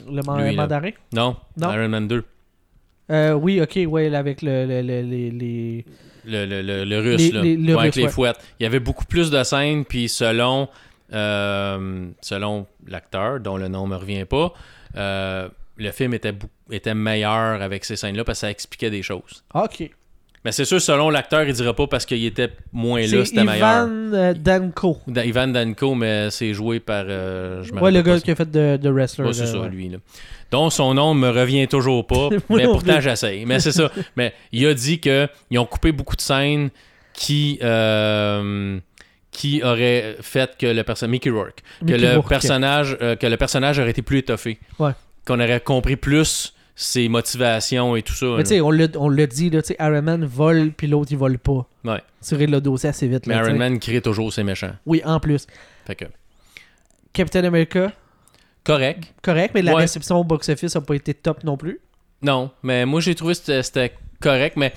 le 0.09 0.23
man- 0.23 0.39
lui, 0.43 0.55
là. 0.55 0.63
mandarin? 0.63 0.91
Non, 1.13 1.37
Non? 1.57 1.73
Iron 1.73 1.89
Man 1.89 2.07
2, 2.09 2.25
Euh, 3.11 3.33
oui, 3.33 3.61
ok, 3.61 3.79
ouais, 3.91 4.15
avec 4.15 4.43
le, 4.43 4.67
le- 4.67 4.83
le- 4.83 5.01
les, 5.03 5.85
le, 6.27 6.45
le, 6.47 6.63
le, 6.63 6.85
le 6.85 6.99
russe 7.01 7.17
Les- 7.23 7.31
là, 7.33 7.43
les- 7.43 7.57
le 7.57 7.73
Ouais, 7.75 7.81
avec 7.81 7.95
Russe, 7.95 7.97
les 7.97 8.03
ouais. 8.05 8.11
fouettes. 8.11 8.39
Il 8.61 8.65
y 8.65 8.67
avait 8.67 8.81
beaucoup 8.81 9.05
plus 9.07 9.31
de 9.31 9.43
scènes, 9.45 9.85
puis 9.85 10.09
selon 10.09 10.69
euh, 11.13 12.09
selon 12.21 12.67
l'acteur 12.87 13.41
dont 13.41 13.57
le 13.57 13.69
nom 13.69 13.87
me 13.87 13.97
revient 13.97 14.27
pas, 14.27 14.53
euh, 14.97 15.49
le 15.79 15.91
film 15.91 16.13
était 16.15 16.35
était 16.71 16.95
meilleur 16.95 17.63
avec 17.63 17.85
ces 17.87 17.97
scènes-là 17.97 18.25
parce 18.25 18.39
que 18.39 18.47
ça 18.47 18.51
expliquait 18.51 18.91
des 18.91 19.03
choses. 19.03 19.43
Ok. 19.55 19.91
Mais 20.49 20.53
c'est 20.53 20.65
sûr, 20.65 20.81
selon 20.81 21.11
l'acteur, 21.11 21.43
il 21.43 21.53
dira 21.53 21.75
pas 21.75 21.87
parce 21.87 22.07
qu'il 22.07 22.25
était 22.25 22.49
moins 22.73 23.03
là, 23.03 23.07
C'est 23.07 23.25
c'était 23.27 23.45
meilleur. 23.45 23.87
Ivan 23.87 24.15
euh, 24.15 24.33
Danko. 24.33 24.97
Da- 25.07 25.27
Ivan 25.27 25.49
Danko, 25.49 25.95
mais 25.95 26.31
c'est 26.31 26.55
joué 26.55 26.81
par. 26.81 27.05
euh, 27.07 27.63
je 27.63 27.75
Ouais, 27.75 27.91
le 27.91 28.01
gars 28.01 28.19
qui 28.19 28.31
a 28.31 28.35
fait 28.35 28.51
de, 28.51 28.79
de 28.79 28.89
wrestler. 28.89 29.27
Ouais, 29.27 29.35
c'est 29.35 29.47
ça, 29.47 29.59
ouais. 29.61 29.69
lui. 29.69 29.91
Là. 29.91 29.99
Donc, 30.51 30.73
son 30.73 30.95
nom 30.95 31.13
me 31.13 31.29
revient 31.29 31.69
toujours 31.69 32.07
pas, 32.07 32.31
mais 32.49 32.65
pourtant, 32.65 32.99
j'essaye. 32.99 33.45
Mais 33.45 33.61
c'est 33.61 33.73
ça. 33.73 33.91
Mais 34.17 34.33
il 34.53 34.67
a 34.67 34.73
dit 34.73 34.99
qu'ils 35.01 35.59
ont 35.59 35.67
coupé 35.67 35.93
beaucoup 35.93 36.17
de 36.17 36.23
scènes 36.23 36.71
qui, 37.13 37.59
euh, 37.63 38.79
qui 39.31 39.63
auraient 39.63 40.17
fait 40.23 40.57
que 40.57 40.65
le 40.67 40.83
personnage. 40.83 41.11
Mickey 41.13 41.29
Rourke. 41.29 41.63
Que 41.81 41.85
Mickey 41.93 41.99
le, 41.99 42.15
Rourke. 42.15 42.29
personnage, 42.31 42.97
euh, 43.03 43.17
que 43.17 43.27
le 43.27 43.37
personnage 43.37 43.79
aurait 43.79 43.91
été 43.91 44.01
plus 44.01 44.19
étoffé. 44.21 44.59
Ouais. 44.79 44.93
Qu'on 45.27 45.41
aurait 45.41 45.61
compris 45.61 45.97
plus 45.97 46.55
ses 46.81 47.09
motivations 47.09 47.97
et 47.97 48.03
tout 48.03 48.13
ça. 48.15 48.27
Mais 48.37 48.45
tu 48.45 48.51
sais, 48.51 48.61
on 48.61 48.71
l'a 48.71 49.27
dit, 49.27 49.51
là, 49.51 49.63
tu 49.63 49.69
sais, 49.69 49.77
Iron 49.81 50.01
Man 50.01 50.25
vole, 50.25 50.71
puis 50.71 50.87
l'autre, 50.87 51.11
il 51.11 51.19
vole 51.19 51.37
pas. 51.39 51.67
Ouais. 51.85 52.01
Tirer 52.21 52.47
le 52.47 52.61
dossier 52.61 52.89
assez 52.91 53.09
vite. 53.09 53.27
Mais 53.27 53.35
là, 53.35 53.49
Iron. 53.49 53.59
Man 53.59 53.81
crée 53.81 54.01
toujours 54.01 54.33
ses 54.33 54.45
méchants. 54.45 54.71
Oui, 54.87 55.03
en 55.05 55.19
plus. 55.19 55.49
Fait 55.87 55.97
que. 55.97 56.05
Captain 57.13 57.43
America, 57.43 57.91
Correct. 58.63 59.13
correct, 59.23 59.53
mais 59.55 59.63
la 59.63 59.75
Ouais. 59.75 59.81
réception 59.83 60.19
au 60.21 60.25
box-office 60.25 60.77
a 60.77 60.81
pas 60.81 60.95
été 60.95 61.15
top 61.15 61.43
non 61.43 61.57
plus. 61.57 61.81
Non, 62.23 62.51
mais 62.63 62.87
moi 62.87 63.01
j'ai 63.01 63.15
trouvé 63.17 63.35
que 63.35 63.63
c'était- 63.63 63.93
correct, 64.21 64.57
mais 64.57 64.73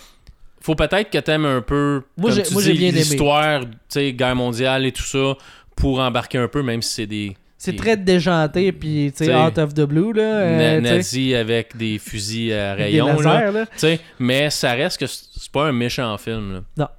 faut 0.60 0.74
peut-être 0.76 1.10
que 1.12 1.18
t'aimes 1.20 1.46
un 1.46 1.62
peu 1.62 2.02
Moi, 2.18 2.32
comme 2.34 2.42
tu 2.44 2.54
moi, 2.54 2.64
dis, 2.64 2.72
l'histoire, 2.92 3.62
tu 3.62 3.70
sais, 3.90 4.14
guerre 4.14 4.36
mondiale 4.36 4.86
et 4.88 4.92
tout 4.92 5.04
ça, 5.04 5.36
pour 5.76 6.00
embarquer 6.00 6.40
un 6.40 6.48
peu, 6.48 6.64
même 6.64 6.82
si 6.82 6.94
c'est 6.94 7.06
des 7.08 7.38
C'est 7.64 7.76
très 7.76 7.96
déjanté, 7.96 8.72
puis 8.72 9.14
tu 9.16 9.26
sais, 9.26 9.36
out 9.36 9.58
of 9.60 9.74
the 9.76 9.82
blue, 9.82 10.14
là. 10.14 10.22
euh, 10.24 10.58
na- 10.58 10.80
tu 10.82 10.88
sais, 10.88 10.96
nazis 10.96 11.36
avec 11.36 11.78
des 11.78 12.00
fusils 12.00 12.54
à 12.54 12.74
rayons, 12.74 13.20
lasers, 13.20 13.52
là. 13.52 13.98
mais 14.18 14.50
ça 14.50 14.72
reste 14.72 15.00
que 15.00 15.06
c'est 15.06 15.52
pas 15.52 15.68
un 15.68 15.72
méchant 15.72 16.18
film. 16.18 16.64
Là. 16.76 16.92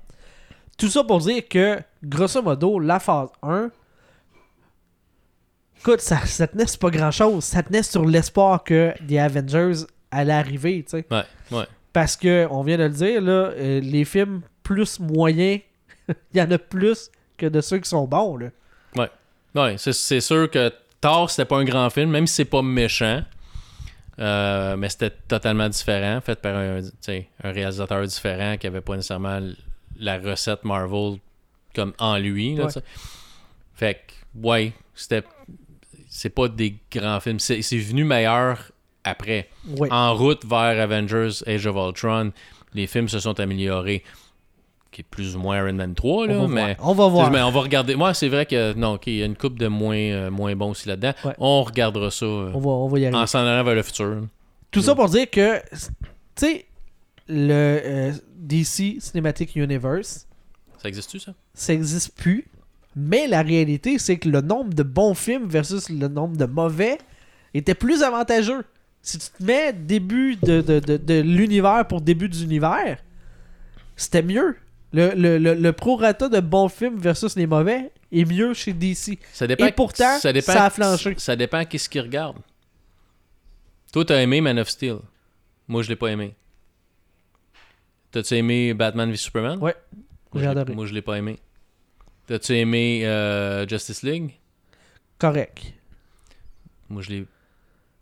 Tout 0.79 0.89
ça 0.89 1.03
pour 1.03 1.19
dire 1.19 1.43
que, 1.49 1.79
grosso 2.05 2.41
modo, 2.43 2.79
la 2.79 3.01
phase 3.01 3.31
1, 3.43 3.71
écoute, 5.81 6.01
ça, 6.01 6.25
ça 6.27 6.47
tenait 6.47 6.67
sur 6.67 6.79
pas 6.79 6.91
grand-chose. 6.91 7.43
Ça 7.45 7.63
tenait 7.63 7.83
sur 7.83 8.05
l'espoir 8.05 8.63
que 8.63 8.93
The 9.09 9.17
Avengers 9.19 9.85
allait 10.11 10.33
arriver, 10.33 10.85
tu 10.85 10.99
sais. 10.99 11.07
Ouais, 11.11 11.25
ouais. 11.51 11.65
Parce 11.93 12.17
que, 12.17 12.47
on 12.51 12.63
vient 12.63 12.79
de 12.79 12.85
le 12.85 12.89
dire, 12.91 13.21
là, 13.21 13.51
euh, 13.57 13.81
les 13.81 14.05
films 14.05 14.43
plus 14.63 15.01
moyens, 15.01 15.61
il 16.09 16.39
y 16.39 16.41
en 16.41 16.51
a 16.51 16.59
plus 16.59 17.11
que 17.37 17.47
de 17.47 17.61
ceux 17.61 17.79
qui 17.79 17.89
sont 17.89 18.07
bons, 18.07 18.37
là. 18.37 18.47
Ouais, 19.55 19.77
c'est- 19.79 20.21
sûr 20.21 20.51
que 20.51 20.73
Thor, 21.01 21.31
c'était 21.31 21.45
pas 21.45 21.57
un 21.59 21.65
grand 21.65 21.91
film, 21.91 22.11
même 22.11 22.27
si 22.27 22.37
c'est 22.37 22.45
pas 22.45 22.63
méchant. 22.63 23.23
euh, 24.19 24.77
mais 24.77 24.89
c'était 24.91 25.11
totalement 25.27 25.69
différent, 25.71 26.21
fait 26.21 26.39
par 26.41 26.55
un, 26.55 26.81
réalisateur 27.43 28.07
différent 28.07 28.57
qui 28.59 28.67
avait 28.67 28.83
pas 28.83 28.95
nécessairement 28.97 29.41
la 29.99 30.19
recette 30.19 30.65
Marvel 30.65 31.17
comme 31.75 31.95
en 31.99 32.19
lui. 32.19 32.55
là, 32.55 32.67
Ouais. 32.67 32.83
Fait 33.75 33.95
que, 33.95 34.39
ouais, 34.47 34.73
c'était. 34.95 35.23
C'est 36.09 36.29
pas 36.31 36.47
des 36.49 36.77
grands 36.91 37.21
films. 37.21 37.39
C'est 37.41 37.61
venu 37.79 38.05
meilleur 38.05 38.71
après. 39.03 39.49
En 39.91 40.15
route 40.15 40.45
vers 40.45 40.79
Avengers 40.79 41.43
Age 41.47 41.67
of 41.67 41.75
Ultron, 41.77 42.33
les 42.75 42.87
films 42.87 43.09
se 43.09 43.19
sont 43.19 43.41
améliorés. 43.41 44.05
Qui 44.93 45.01
est 45.01 45.05
plus 45.05 45.35
ou 45.35 45.41
moins 45.41 45.57
Iron 45.57 45.73
Man 45.73 45.95
3, 45.95 46.27
là, 46.29 46.35
on, 46.35 46.43
va 46.43 46.49
mais. 46.49 46.75
voir. 46.75 46.89
on 46.89 46.93
va 46.95 47.09
voir. 47.09 47.31
Mais 47.31 47.41
on 47.43 47.51
va 47.51 47.61
regarder. 47.61 47.97
Moi, 47.97 48.13
c'est 48.15 48.29
vrai 48.29 48.45
que 48.47 48.75
non, 48.75 48.93
ok, 48.95 49.07
il 49.07 49.17
y 49.17 49.23
a 49.23 49.25
une 49.27 49.37
coupe 49.37 49.59
de 49.59 49.67
moins, 49.67 49.97
euh, 49.97 50.31
moins 50.31 50.55
bons 50.55 50.71
aussi 50.73 50.87
là-dedans. 50.87 51.15
Ouais. 51.25 51.33
On 51.39 51.63
regardera 51.63 52.11
ça 52.11 52.27
euh, 52.27 52.51
On 52.55 52.61
va, 52.61 52.69
on 52.71 52.89
va 52.89 52.99
y 52.99 53.07
arriver. 53.07 53.19
en 53.19 53.27
s'en 53.27 53.39
allant 53.41 53.65
vers 53.65 53.75
le 53.75 53.83
futur. 53.83 54.19
Tout 54.71 54.83
ça 54.83 54.95
pour 54.95 55.09
dire 55.09 55.29
que, 55.31 55.59
tu 55.71 55.79
sais, 56.37 56.67
le 57.27 57.81
euh, 57.85 58.13
DC 58.37 59.01
Cinematic 59.01 59.57
Universe, 59.57 60.27
Ça 60.83 60.89
existe-tu, 60.89 61.19
ça? 61.21 61.33
ça 61.55 61.73
existe 61.73 62.15
plus. 62.15 62.47
Mais 62.95 63.27
la 63.29 63.41
réalité, 63.41 63.99
c'est 63.99 64.19
que 64.19 64.29
le 64.29 64.43
nombre 64.43 64.75
de 64.75 64.83
bons 64.83 65.15
films 65.15 65.47
versus 65.49 65.89
le 65.89 66.09
nombre 66.09 66.37
de 66.37 66.45
mauvais 66.45 66.99
était 67.55 67.75
plus 67.75 68.03
avantageux. 68.03 68.63
Si 69.01 69.17
tu 69.19 69.27
te 69.39 69.43
mets 69.43 69.73
début 69.73 70.37
de, 70.37 70.61
de, 70.61 70.81
de, 70.81 70.99
de 70.99 71.21
l'univers 71.23 71.87
pour 71.89 72.03
début 72.03 72.29
d'univers, 72.29 72.99
c'était 73.97 74.23
mieux. 74.23 74.57
Le, 74.93 75.13
le, 75.15 75.39
le, 75.39 75.55
le 75.55 75.73
prorata 75.73 76.29
de 76.29 76.41
bons 76.41 76.69
films 76.69 76.99
versus 76.99 77.35
les 77.37 77.47
mauvais 77.47 77.91
est 78.13 78.25
mieux 78.25 78.53
chez 78.53 78.73
DC. 78.75 79.19
Ça 79.33 79.47
dépend. 79.47 79.67
Et 79.67 79.73
pourtant, 79.73 80.19
ça 80.19 80.29
a 80.65 80.71
flanché. 80.71 81.15
Ça 81.19 81.35
dépend 81.37 81.65
qu'est-ce 81.65 81.89
qu'ils 81.89 82.03
regardent. 82.03 82.41
Toi, 83.93 84.05
t'as 84.05 84.21
aimé 84.21 84.41
Man 84.41 84.59
of 84.59 84.69
Steel? 84.69 84.99
Moi, 85.69 85.83
je 85.83 85.89
l'ai 85.89 85.97
pas 85.97 86.09
aimé. 86.09 86.35
T'as-tu 88.11 88.35
aimé 88.35 88.75
Batman 88.75 89.11
v 89.11 89.17
Superman? 89.17 89.59
Ouais, 89.61 89.75
Moi, 89.95 90.03
j'ai 90.35 90.39
je 90.41 90.45
l'ai- 90.45 90.51
adoré. 90.61 90.75
Moi, 90.75 90.87
je 90.87 90.93
l'ai 90.95 91.03
pas 91.03 91.17
aimé. 91.19 91.39
T'as-tu 92.27 92.53
aimé 92.55 93.07
euh, 93.07 93.67
Justice 93.67 94.03
League? 94.03 94.33
Correct. 95.19 95.73
Moi, 96.91 97.03
je 97.03 97.11
l'ai 97.11 97.27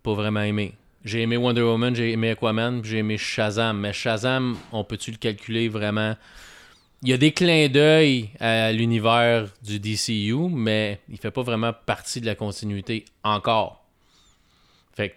pas 0.03 0.13
vraiment 0.13 0.41
aimé. 0.41 0.75
J'ai 1.03 1.21
aimé 1.21 1.37
Wonder 1.37 1.61
Woman, 1.61 1.95
j'ai 1.95 2.11
aimé 2.11 2.31
Aquaman, 2.31 2.81
puis 2.81 2.91
j'ai 2.91 2.97
aimé 2.99 3.17
Shazam. 3.17 3.79
Mais 3.79 3.93
Shazam, 3.93 4.57
on 4.71 4.83
peut-tu 4.83 5.11
le 5.11 5.17
calculer 5.17 5.67
vraiment? 5.69 6.15
Il 7.03 7.09
y 7.09 7.13
a 7.13 7.17
des 7.17 7.31
clins 7.31 7.67
d'œil 7.67 8.29
à 8.39 8.71
l'univers 8.71 9.47
du 9.63 9.79
DCU, 9.79 10.35
mais 10.49 10.99
il 11.09 11.17
fait 11.17 11.31
pas 11.31 11.41
vraiment 11.41 11.73
partie 11.73 12.21
de 12.21 12.27
la 12.27 12.35
continuité 12.35 13.05
encore. 13.23 13.83
Fait 14.93 15.09
que 15.09 15.15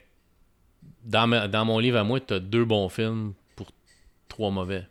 dans, 1.05 1.27
ma- 1.27 1.47
dans 1.47 1.65
mon 1.67 1.79
livre 1.79 1.99
à 1.99 2.05
moi, 2.05 2.21
t'as 2.21 2.39
deux 2.39 2.65
bons 2.65 2.89
films 2.89 3.35
pour 3.55 3.67
trois 4.29 4.51
mauvais. 4.51 4.87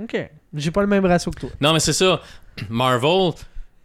Ok. 0.00 0.16
J'ai 0.54 0.70
pas 0.72 0.80
le 0.80 0.88
même 0.88 1.04
ratio 1.06 1.30
que 1.30 1.40
toi. 1.40 1.50
Non, 1.60 1.72
mais 1.72 1.80
c'est 1.80 1.92
ça. 1.92 2.20
Marvel, 2.68 3.32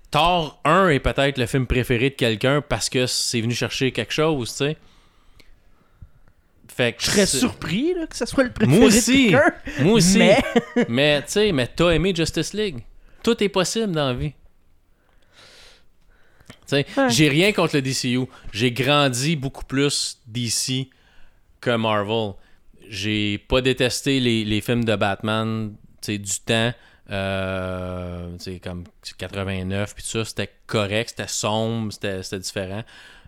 Thor 0.10 0.60
1 0.66 0.90
est 0.90 1.00
peut-être 1.00 1.38
le 1.38 1.46
film 1.46 1.68
préféré 1.68 2.10
de 2.10 2.16
quelqu'un 2.16 2.62
parce 2.68 2.90
que 2.90 3.06
c'est 3.06 3.42
venu 3.42 3.54
chercher 3.54 3.92
quelque 3.92 4.14
chose, 4.14 4.50
tu 4.50 4.56
sais. 4.58 4.78
Fait 6.78 6.94
que 6.94 7.02
Je 7.02 7.08
serais 7.10 7.26
surpris 7.26 7.96
là, 7.96 8.06
que 8.06 8.16
ce 8.16 8.28
soit 8.28 8.44
le 8.44 8.52
préféré 8.52 8.78
Moi 8.80 8.90
de 8.90 8.96
aussi. 8.96 9.30
quelqu'un, 9.32 9.52
Moi 9.80 9.94
aussi. 9.94 10.20
Mais 10.20 10.38
Mais 10.88 11.22
tu 11.24 11.32
sais, 11.32 11.52
mais 11.52 11.66
t'as 11.68 11.90
aimé 11.90 12.14
Justice 12.16 12.54
League. 12.54 12.84
Tout 13.24 13.44
est 13.44 13.50
possible 13.50 13.92
dans 13.94 14.10
la 14.10 14.14
vie. 14.14 14.34
Ouais. 16.72 16.86
j'ai 17.10 17.30
rien 17.30 17.52
contre 17.52 17.78
le 17.78 17.82
DCU. 17.82 18.28
J'ai 18.52 18.72
grandi 18.72 19.36
beaucoup 19.36 19.66
plus 19.66 20.20
DC 20.28 20.90
que 21.62 21.76
Marvel. 21.76 22.34
J'ai 22.90 23.40
pas 23.40 23.62
détesté 23.62 24.20
les, 24.20 24.46
les 24.46 24.62
films 24.62 24.86
de 24.86 24.96
Batman, 24.96 25.74
du 26.06 26.40
temps. 26.46 26.74
Euh, 27.10 28.38
comme 28.62 28.84
89 29.18 29.96
puis 29.96 30.04
tout 30.04 30.10
ça, 30.10 30.26
c'était 30.26 30.52
correct, 30.66 31.12
c'était 31.12 31.30
sombre, 31.30 31.92
c'était 31.94 32.22
c'était 32.22 32.40
différent. 32.40 32.84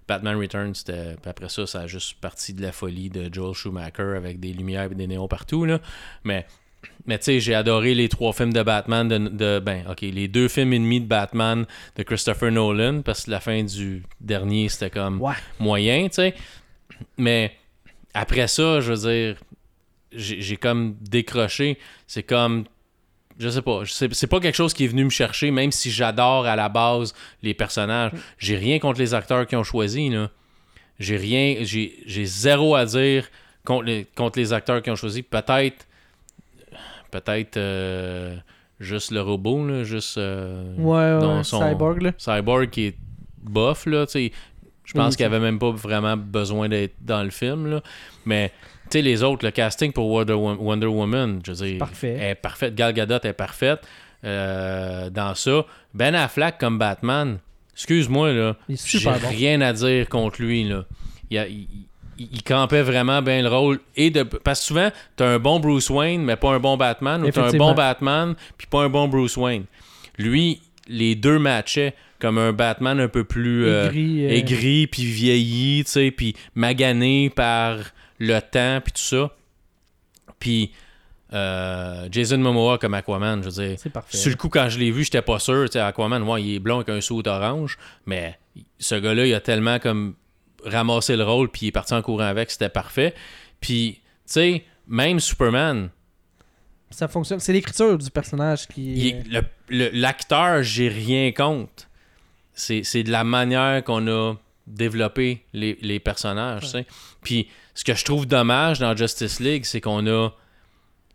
Batman 0.09 0.35
Returns, 0.37 0.75
c'était 0.75 1.15
après 1.25 1.47
ça, 1.47 1.65
ça 1.65 1.81
a 1.81 1.87
juste 1.87 2.19
parti 2.19 2.53
de 2.53 2.61
la 2.61 2.71
folie 2.71 3.09
de 3.09 3.33
Joel 3.33 3.53
Schumacher 3.53 4.15
avec 4.17 4.39
des 4.39 4.51
lumières 4.51 4.91
et 4.91 4.95
des 4.95 5.07
néons 5.07 5.27
partout 5.27 5.63
là. 5.63 5.79
Mais 6.23 6.45
mais 7.05 7.17
tu 7.17 7.25
sais, 7.25 7.39
j'ai 7.39 7.55
adoré 7.55 7.93
les 7.93 8.09
trois 8.09 8.33
films 8.33 8.53
de 8.53 8.63
Batman, 8.63 9.07
de, 9.07 9.17
de- 9.17 9.59
ben, 9.59 9.83
ok, 9.89 10.01
les 10.01 10.27
deux 10.27 10.47
films 10.47 10.73
et 10.73 10.79
demi 10.79 11.01
de 11.01 11.05
Batman 11.07 11.65
de 11.95 12.03
Christopher 12.03 12.51
Nolan, 12.51 13.01
parce 13.01 13.25
que 13.25 13.31
la 13.31 13.39
fin 13.39 13.63
du 13.63 14.03
dernier, 14.21 14.69
c'était 14.69 14.89
comme 14.89 15.21
ouais. 15.21 15.33
moyen, 15.59 16.07
tu 16.07 16.15
sais. 16.15 16.35
Mais 17.17 17.53
après 18.13 18.47
ça, 18.47 18.79
je 18.79 18.93
veux 18.93 19.11
dire, 19.11 19.37
j'ai 20.11 20.57
comme 20.57 20.95
décroché. 21.01 21.77
C'est 22.07 22.23
comme, 22.23 22.65
je 23.39 23.49
sais 23.49 23.61
pas, 23.61 23.81
c'est 23.85 24.27
pas 24.27 24.39
quelque 24.39 24.55
chose 24.55 24.73
qui 24.73 24.83
est 24.83 24.87
venu 24.87 25.05
me 25.05 25.09
chercher, 25.09 25.49
même 25.51 25.71
si 25.71 25.89
j'adore 25.91 26.45
à 26.45 26.55
la 26.55 26.69
base 26.69 27.13
les 27.41 27.53
personnages. 27.53 28.11
J'ai 28.37 28.57
rien 28.57 28.79
contre 28.79 28.99
les 28.99 29.13
acteurs 29.13 29.47
qui 29.47 29.55
ont 29.55 29.63
choisi, 29.63 30.09
là. 30.09 30.29
J'ai 30.99 31.15
rien, 31.17 31.55
j'ai 31.61 32.25
zéro 32.25 32.75
à 32.75 32.85
dire 32.85 33.29
contre 33.63 33.85
les, 33.85 34.05
contre 34.15 34.37
les 34.37 34.51
acteurs 34.51 34.81
qui 34.81 34.89
ont 34.91 34.95
choisi. 34.97 35.23
Peut-être, 35.23 35.87
peut-être 37.11 37.57
euh, 37.57 38.35
juste 38.79 39.11
le 39.11 39.21
robot, 39.21 39.65
là, 39.67 39.83
juste 39.83 40.17
euh, 40.17 40.75
Ouais, 40.77 41.13
ouais, 41.15 41.19
dans 41.21 41.37
ouais, 41.37 41.43
son- 41.43 41.67
Cyborg 41.69 42.01
là. 42.01 42.11
Cyborg 42.17 42.69
qui 42.69 42.85
est 42.87 42.95
bof, 43.41 43.85
là, 43.85 44.05
tu 44.05 44.11
sais. 44.13 44.31
Je 44.85 44.93
pense 44.93 45.11
Oui, 45.13 45.17
qu'il 45.17 45.25
avait 45.27 45.39
même 45.39 45.59
pas 45.59 45.69
vraiment 45.69 46.17
besoin 46.17 46.67
d'être 46.67 46.95
dans 47.01 47.23
le 47.23 47.29
film, 47.29 47.69
là. 47.69 47.81
Mais, 48.25 48.51
sais, 48.97 49.01
les 49.01 49.23
autres, 49.23 49.45
le 49.45 49.51
casting 49.51 49.91
pour 49.91 50.09
Wonder, 50.09 50.33
Wo- 50.33 50.55
Wonder 50.59 50.87
Woman, 50.87 51.39
je 51.45 51.51
veux 51.51 51.67
dire, 51.67 51.77
Parfait. 51.79 52.17
est 52.31 52.35
parfaite. 52.35 52.75
Gal 52.75 52.93
Gadot 52.93 53.19
est 53.23 53.33
parfaite 53.33 53.81
euh, 54.25 55.09
dans 55.09 55.35
ça. 55.35 55.65
Ben 55.93 56.13
Affleck 56.15 56.57
comme 56.57 56.77
Batman, 56.77 57.39
excuse-moi, 57.73 58.33
là, 58.33 58.55
j'ai 58.69 58.99
bon. 59.03 59.13
rien 59.29 59.61
à 59.61 59.73
dire 59.73 60.07
contre 60.09 60.41
lui, 60.41 60.63
là. 60.65 60.85
Il, 61.29 61.37
a- 61.37 61.47
il- 61.47 61.67
il- 62.17 62.27
il 62.33 62.43
campait 62.43 62.81
vraiment 62.81 63.21
bien 63.21 63.41
le 63.41 63.47
rôle. 63.47 63.79
Et 63.95 64.09
de, 64.09 64.23
parce 64.23 64.59
que 64.59 64.65
souvent, 64.65 64.89
t'as 65.15 65.27
un 65.27 65.39
bon 65.39 65.59
Bruce 65.61 65.89
Wayne, 65.89 66.21
mais 66.23 66.35
pas 66.35 66.51
un 66.51 66.59
bon 66.59 66.75
Batman, 66.75 67.23
ou 67.23 67.31
t'as 67.31 67.47
un 67.47 67.57
bon 67.57 67.73
Batman, 67.73 68.35
puis 68.57 68.67
pas 68.67 68.81
un 68.83 68.89
bon 68.89 69.07
Bruce 69.07 69.37
Wayne. 69.37 69.63
Lui, 70.17 70.61
les 70.89 71.15
deux 71.15 71.39
matchaient 71.39 71.93
comme 72.19 72.37
un 72.37 72.51
Batman 72.51 72.99
un 72.99 73.07
peu 73.07 73.23
plus 73.23 73.65
euh, 73.65 73.87
Aigri, 73.87 74.25
euh, 74.25 74.29
aigri, 74.31 74.87
puis 74.87 75.05
vieilli, 75.05 75.85
tu 75.85 75.91
sais, 75.91 76.11
puis 76.11 76.35
magané 76.55 77.29
par 77.29 77.77
le 78.19 78.39
temps, 78.39 78.79
puis 78.83 78.91
tout 78.93 79.01
ça. 79.01 79.31
Puis 80.39 80.71
euh, 81.33 82.07
Jason 82.11 82.37
Momoa 82.37 82.77
comme 82.77 82.93
Aquaman, 82.93 83.41
je 83.43 83.49
veux 83.49 83.67
dire, 83.67 83.77
C'est 83.79 83.89
parfait. 83.91 84.17
sur 84.17 84.29
le 84.29 84.35
coup, 84.35 84.49
quand 84.49 84.67
je 84.69 84.79
l'ai 84.79 84.91
vu, 84.91 85.03
j'étais 85.03 85.21
pas 85.21 85.39
sûr. 85.39 85.65
Tu 85.65 85.73
sais, 85.73 85.79
Aquaman, 85.79 86.23
ouais, 86.23 86.43
il 86.43 86.55
est 86.55 86.59
blond 86.59 86.77
avec 86.77 86.89
un 86.89 87.01
saut 87.01 87.25
orange, 87.27 87.77
mais 88.05 88.37
ce 88.79 88.95
gars-là, 88.95 89.25
il 89.25 89.33
a 89.33 89.39
tellement 89.41 89.79
comme 89.79 90.15
ramassé 90.65 91.15
le 91.15 91.23
rôle, 91.23 91.49
puis 91.49 91.65
il 91.65 91.67
est 91.69 91.71
parti 91.71 91.93
en 91.93 92.01
courant 92.01 92.23
avec, 92.25 92.49
c'était 92.51 92.69
parfait. 92.69 93.13
Puis, 93.61 93.93
tu 94.01 94.01
sais, 94.25 94.65
même 94.87 95.19
Superman, 95.19 95.89
Ça 96.91 97.07
fonctionne. 97.07 97.39
C'est 97.39 97.53
l'écriture 97.53 97.97
du 97.99 98.09
personnage 98.09 98.67
qui. 98.67 99.09
est- 99.09 99.27
le- 99.29 99.43
le- 99.69 99.89
l'acteur, 99.93 100.63
j'ai 100.63 100.87
rien 100.89 101.31
contre. 101.31 101.87
C'est, 102.53 102.81
c'est 102.83 103.03
de 103.03 103.11
la 103.11 103.23
manière 103.23 103.83
qu'on 103.83 104.07
a 104.07 104.33
développé 104.69 105.43
les, 105.53 105.77
les 105.81 105.99
personnages. 105.99 106.63
tu 106.63 106.67
sais. 106.69 106.85
Puis, 107.21 107.49
ce 107.73 107.83
que 107.83 107.93
je 107.93 108.05
trouve 108.05 108.25
dommage 108.25 108.79
dans 108.79 108.95
Justice 108.95 109.39
League, 109.39 109.65
c'est 109.65 109.81
qu'on 109.81 110.05
a. 110.07 110.29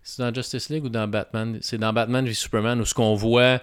C'est 0.03 0.21
dans 0.23 0.35
Justice 0.35 0.69
League 0.69 0.85
ou 0.85 0.89
dans 0.91 1.09
Batman? 1.09 1.59
C'est 1.63 1.79
dans 1.79 1.93
Batman 1.93 2.27
v 2.27 2.35
Superman 2.35 2.81
où 2.81 2.85
ce 2.85 2.93
qu'on 2.93 3.15
voit 3.15 3.61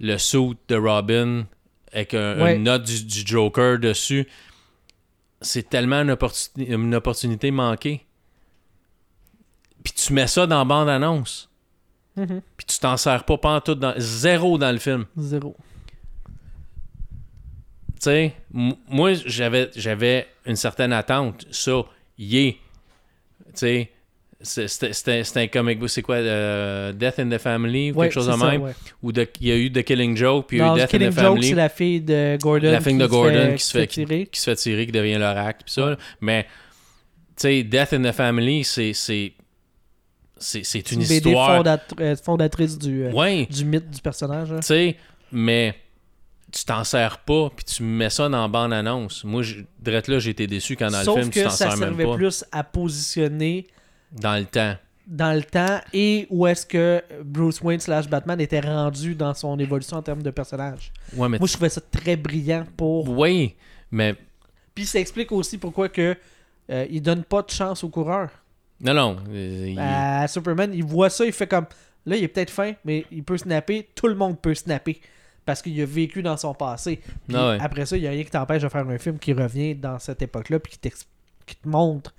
le 0.00 0.18
suit 0.18 0.56
de 0.68 0.76
Robin 0.76 1.46
avec 1.92 2.12
un- 2.12 2.40
Ouais. 2.42 2.56
une 2.56 2.64
note 2.64 2.82
du, 2.84 3.04
du 3.04 3.22
Joker 3.26 3.78
dessus. 3.78 4.28
C'est 5.40 5.68
tellement 5.70 6.02
une, 6.02 6.10
opportuni- 6.10 6.66
une 6.68 6.94
opportunité 6.94 7.50
manquée. 7.50 8.04
Puis 9.82 9.92
tu 9.94 10.12
mets 10.12 10.26
ça 10.26 10.46
dans 10.46 10.66
bande-annonce. 10.66 11.48
Mhm. 12.16 12.42
Puis 12.56 12.66
tu 12.66 12.78
t'en 12.80 12.96
sers 12.96 13.24
pas 13.24 13.38
pantoute 13.38 13.78
dans 13.78 13.94
zéro 13.96 14.58
dans 14.58 14.72
le 14.72 14.78
film. 14.78 15.06
Zéro. 15.16 15.56
Tu 18.00 18.04
sais, 18.04 18.32
moi 18.52 19.12
j'avais 19.26 19.70
j'avais 19.76 20.26
une 20.46 20.56
certaine 20.56 20.92
attente, 20.92 21.46
ça 21.50 21.82
y 22.18 22.38
est. 22.38 22.56
Tu 23.56 23.88
sais, 24.40 24.68
c'était 24.68 25.40
un 25.40 25.46
comic 25.48 25.80
book, 25.80 25.88
c'est 25.90 26.02
quoi 26.02 26.16
euh, 26.16 26.92
Death 26.92 27.18
in 27.18 27.28
the 27.28 27.38
Family 27.38 27.90
ou 27.90 27.96
Ouais, 27.96 28.06
quelque 28.06 28.14
chose 28.14 28.28
de 28.28 28.34
même? 28.34 28.62
ouais. 28.62 28.72
ou 29.02 29.10
de- 29.10 29.26
il 29.40 29.48
y 29.48 29.50
a 29.50 29.56
eu 29.56 29.72
The 29.72 29.82
Killing 29.82 30.16
Joke 30.16 30.46
puis 30.46 30.58
il 30.58 30.60
y 30.60 30.62
a 30.62 30.74
eu 30.74 30.78
Death 30.78 30.90
Killing 30.90 31.08
in 31.08 31.10
the 31.10 31.14
Joke, 31.14 31.24
Family 31.24 31.48
c'est 31.48 31.54
la 31.56 31.68
fille 31.68 32.00
de 32.00 32.38
Gordon. 32.40 32.70
La 32.70 32.80
fille 32.80 32.92
qui 32.92 32.98
de 32.98 33.04
se 33.04 33.08
Gordon 33.10 33.32
fait- 33.32 33.54
qui 33.56 33.64
se 33.64 33.78
fait- 33.78 33.86
tirer. 33.88 34.26
qui 34.30 34.40
se 34.40 34.44
fait 34.50 34.56
tirer 34.56 34.86
qui 34.86 34.92
devient 34.92 35.16
l'oracle 35.18 35.62
puis 35.64 35.72
ça 35.74 35.96
mais 36.20 36.44
tu 36.44 36.48
sais 37.38 37.62
Death 37.64 37.92
in 37.94 38.02
the 38.08 38.12
Family 38.14 38.62
c'est 38.62 38.92
c'est 38.92 39.32
une 40.92 41.00
BD 41.00 41.14
histoire 41.16 41.56
fondat- 41.56 41.80
euh, 42.00 42.14
fondatrice 42.16 42.78
du, 42.78 43.06
euh, 43.06 43.10
ouais 43.10 43.46
du 43.46 43.64
mythe 43.64 43.90
du 43.90 44.00
personnage. 44.00 44.52
hein. 44.52 44.60
Tu 44.60 44.66
sais, 44.68 44.96
mais 45.32 45.74
tu 46.52 46.64
t'en 46.64 46.82
sers 46.84 47.18
pas, 47.18 47.50
puis 47.54 47.64
tu 47.64 47.82
mets 47.82 48.10
ça 48.10 48.28
dans 48.28 48.48
bande-annonce. 48.48 49.24
Moi, 49.24 49.42
je- 49.42 49.60
direct 49.80 50.08
là, 50.08 50.18
j'ai 50.18 50.30
été 50.30 50.46
déçu 50.46 50.76
quand 50.76 50.90
dans 50.90 51.02
Sauf 51.02 51.16
le 51.16 51.22
film, 51.22 51.32
tu 51.32 51.42
t'en 51.42 51.50
ça 51.50 51.56
sers 51.56 51.76
même 51.76 51.88
servait 51.90 52.04
pas. 52.04 52.14
plus 52.16 52.44
à 52.52 52.64
positionner 52.64 53.66
Dans 54.12 54.36
le 54.38 54.44
temps. 54.46 54.74
dans 55.06 55.34
le 55.36 55.42
temps 55.42 55.80
et 55.92 56.26
où 56.30 56.46
est-ce 56.46 56.64
que 56.66 57.02
Bruce 57.24 57.60
Wayne 57.62 57.80
slash 57.80 58.08
Batman 58.08 58.40
était 58.40 58.60
rendu 58.60 59.14
dans 59.14 59.34
son 59.34 59.58
évolution 59.58 59.96
en 59.98 60.02
termes 60.02 60.22
de 60.22 60.30
personnage. 60.30 60.92
Ouais, 61.14 61.28
mais 61.28 61.38
Moi, 61.38 61.46
je 61.48 61.52
trouvais 61.52 61.68
ça 61.68 61.80
très 61.80 62.16
brillant 62.16 62.64
pour... 62.76 63.08
Oui, 63.10 63.54
mais 63.90 64.14
Puis 64.74 64.86
ça 64.86 64.98
explique 65.00 65.32
aussi 65.32 65.58
pourquoi 65.58 65.88
que 65.88 66.16
euh, 66.70 66.86
il 66.90 67.00
donne 67.02 67.24
pas 67.24 67.42
de 67.42 67.50
chance 67.50 67.82
aux 67.84 67.88
coureurs. 67.88 68.30
Non, 68.80 68.94
non. 68.94 69.16
euh, 69.30 69.66
il- 69.70 69.78
À 69.78 70.26
Superman, 70.28 70.70
il 70.74 70.84
voit 70.84 71.10
ça, 71.10 71.24
il 71.26 71.32
fait 71.32 71.46
comme. 71.46 71.66
Là, 72.06 72.16
il 72.16 72.22
est 72.24 72.28
peut-être 72.28 72.50
fin, 72.50 72.72
mais 72.84 73.04
il 73.10 73.24
peut 73.24 73.36
snapper. 73.38 73.88
Tout 73.94 74.06
le 74.06 74.14
monde 74.14 74.38
peut 74.40 74.54
snapper. 74.54 75.00
Parce 75.48 75.62
qu'il 75.62 75.80
a 75.80 75.86
vécu 75.86 76.20
dans 76.22 76.36
son 76.36 76.52
passé. 76.52 77.00
Puis 77.26 77.34
Ah 77.34 77.48
ouais. 77.48 77.58
Après 77.58 77.86
ça, 77.86 77.96
il 77.96 78.02
n'y 78.02 78.06
a 78.06 78.10
rien 78.10 78.22
qui 78.22 78.30
t'empêche 78.30 78.60
de 78.60 78.68
faire 78.68 78.86
un 78.86 78.98
film 78.98 79.18
qui 79.18 79.32
revient 79.32 79.74
dans 79.74 79.98
cette 79.98 80.20
époque-là, 80.20 80.58
puis 80.60 80.74
qui, 80.78 80.90
te 81.56 81.66
montre 81.66 82.14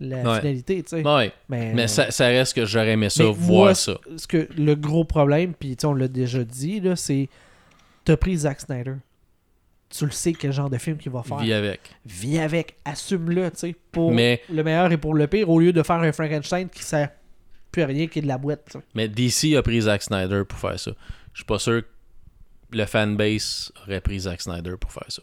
la 0.00 0.22
Ouais. 0.22 0.38
finalité, 0.40 0.82
tu 0.82 0.88
sais. 0.96 1.06
Ouais. 1.06 1.30
Mais, 1.50 1.74
Mais 1.74 1.88
ça, 1.88 2.10
ça 2.10 2.26
reste 2.28 2.54
que 2.56 2.64
j'aurais 2.64 2.92
aimé 2.92 3.10
ça, 3.10 3.24
voir 3.24 3.36
moi, 3.64 3.74
ça. 3.74 3.98
ce 4.16 4.26
que 4.26 4.48
le 4.56 4.74
gros 4.76 5.04
problème, 5.04 5.52
puis 5.52 5.76
on 5.84 5.92
l'a 5.92 6.08
déjà 6.08 6.42
dit, 6.42 6.80
c'est. 6.96 7.28
T'as 8.06 8.16
pris 8.16 8.38
Zack 8.38 8.62
Snyder. 8.62 8.94
Tu 9.90 10.06
le 10.06 10.10
sais 10.10 10.32
quel 10.32 10.52
genre 10.54 10.70
de 10.70 10.78
film 10.78 10.96
qu'il 10.96 11.12
va 11.12 11.22
faire. 11.22 11.36
Vis 11.36 11.52
avec. 11.52 11.80
Vis 12.06 12.38
avec, 12.38 12.76
assume-le, 12.86 13.50
tu 13.50 13.58
sais, 13.58 13.76
pour 13.92 14.10
Mais, 14.10 14.40
le 14.50 14.64
meilleur 14.64 14.90
et 14.90 14.96
pour 14.96 15.12
le 15.12 15.26
pire, 15.26 15.50
au 15.50 15.60
lieu 15.60 15.74
de 15.74 15.82
faire 15.82 15.96
un 15.96 16.12
Frankenstein 16.12 16.70
qui 16.70 16.82
sert 16.82 17.10
plus 17.70 17.82
à 17.82 17.86
rien, 17.86 18.06
qui 18.06 18.20
est 18.20 18.22
de 18.22 18.26
la 18.26 18.38
boîte. 18.38 18.74
mais 18.94 19.06
DC 19.06 19.54
a 19.54 19.62
pris 19.62 19.82
Zack 19.82 20.02
Snyder 20.02 20.44
pour 20.48 20.58
faire 20.58 20.80
ça. 20.80 20.92
Je 21.34 21.40
suis 21.40 21.44
pas 21.44 21.58
sûr 21.58 21.82
que 21.82 21.88
le 22.74 22.86
fanbase 22.86 23.72
aurait 23.82 24.00
pris 24.00 24.20
Zack 24.20 24.40
Snyder 24.42 24.74
pour 24.78 24.92
faire 24.92 25.06
ça. 25.08 25.22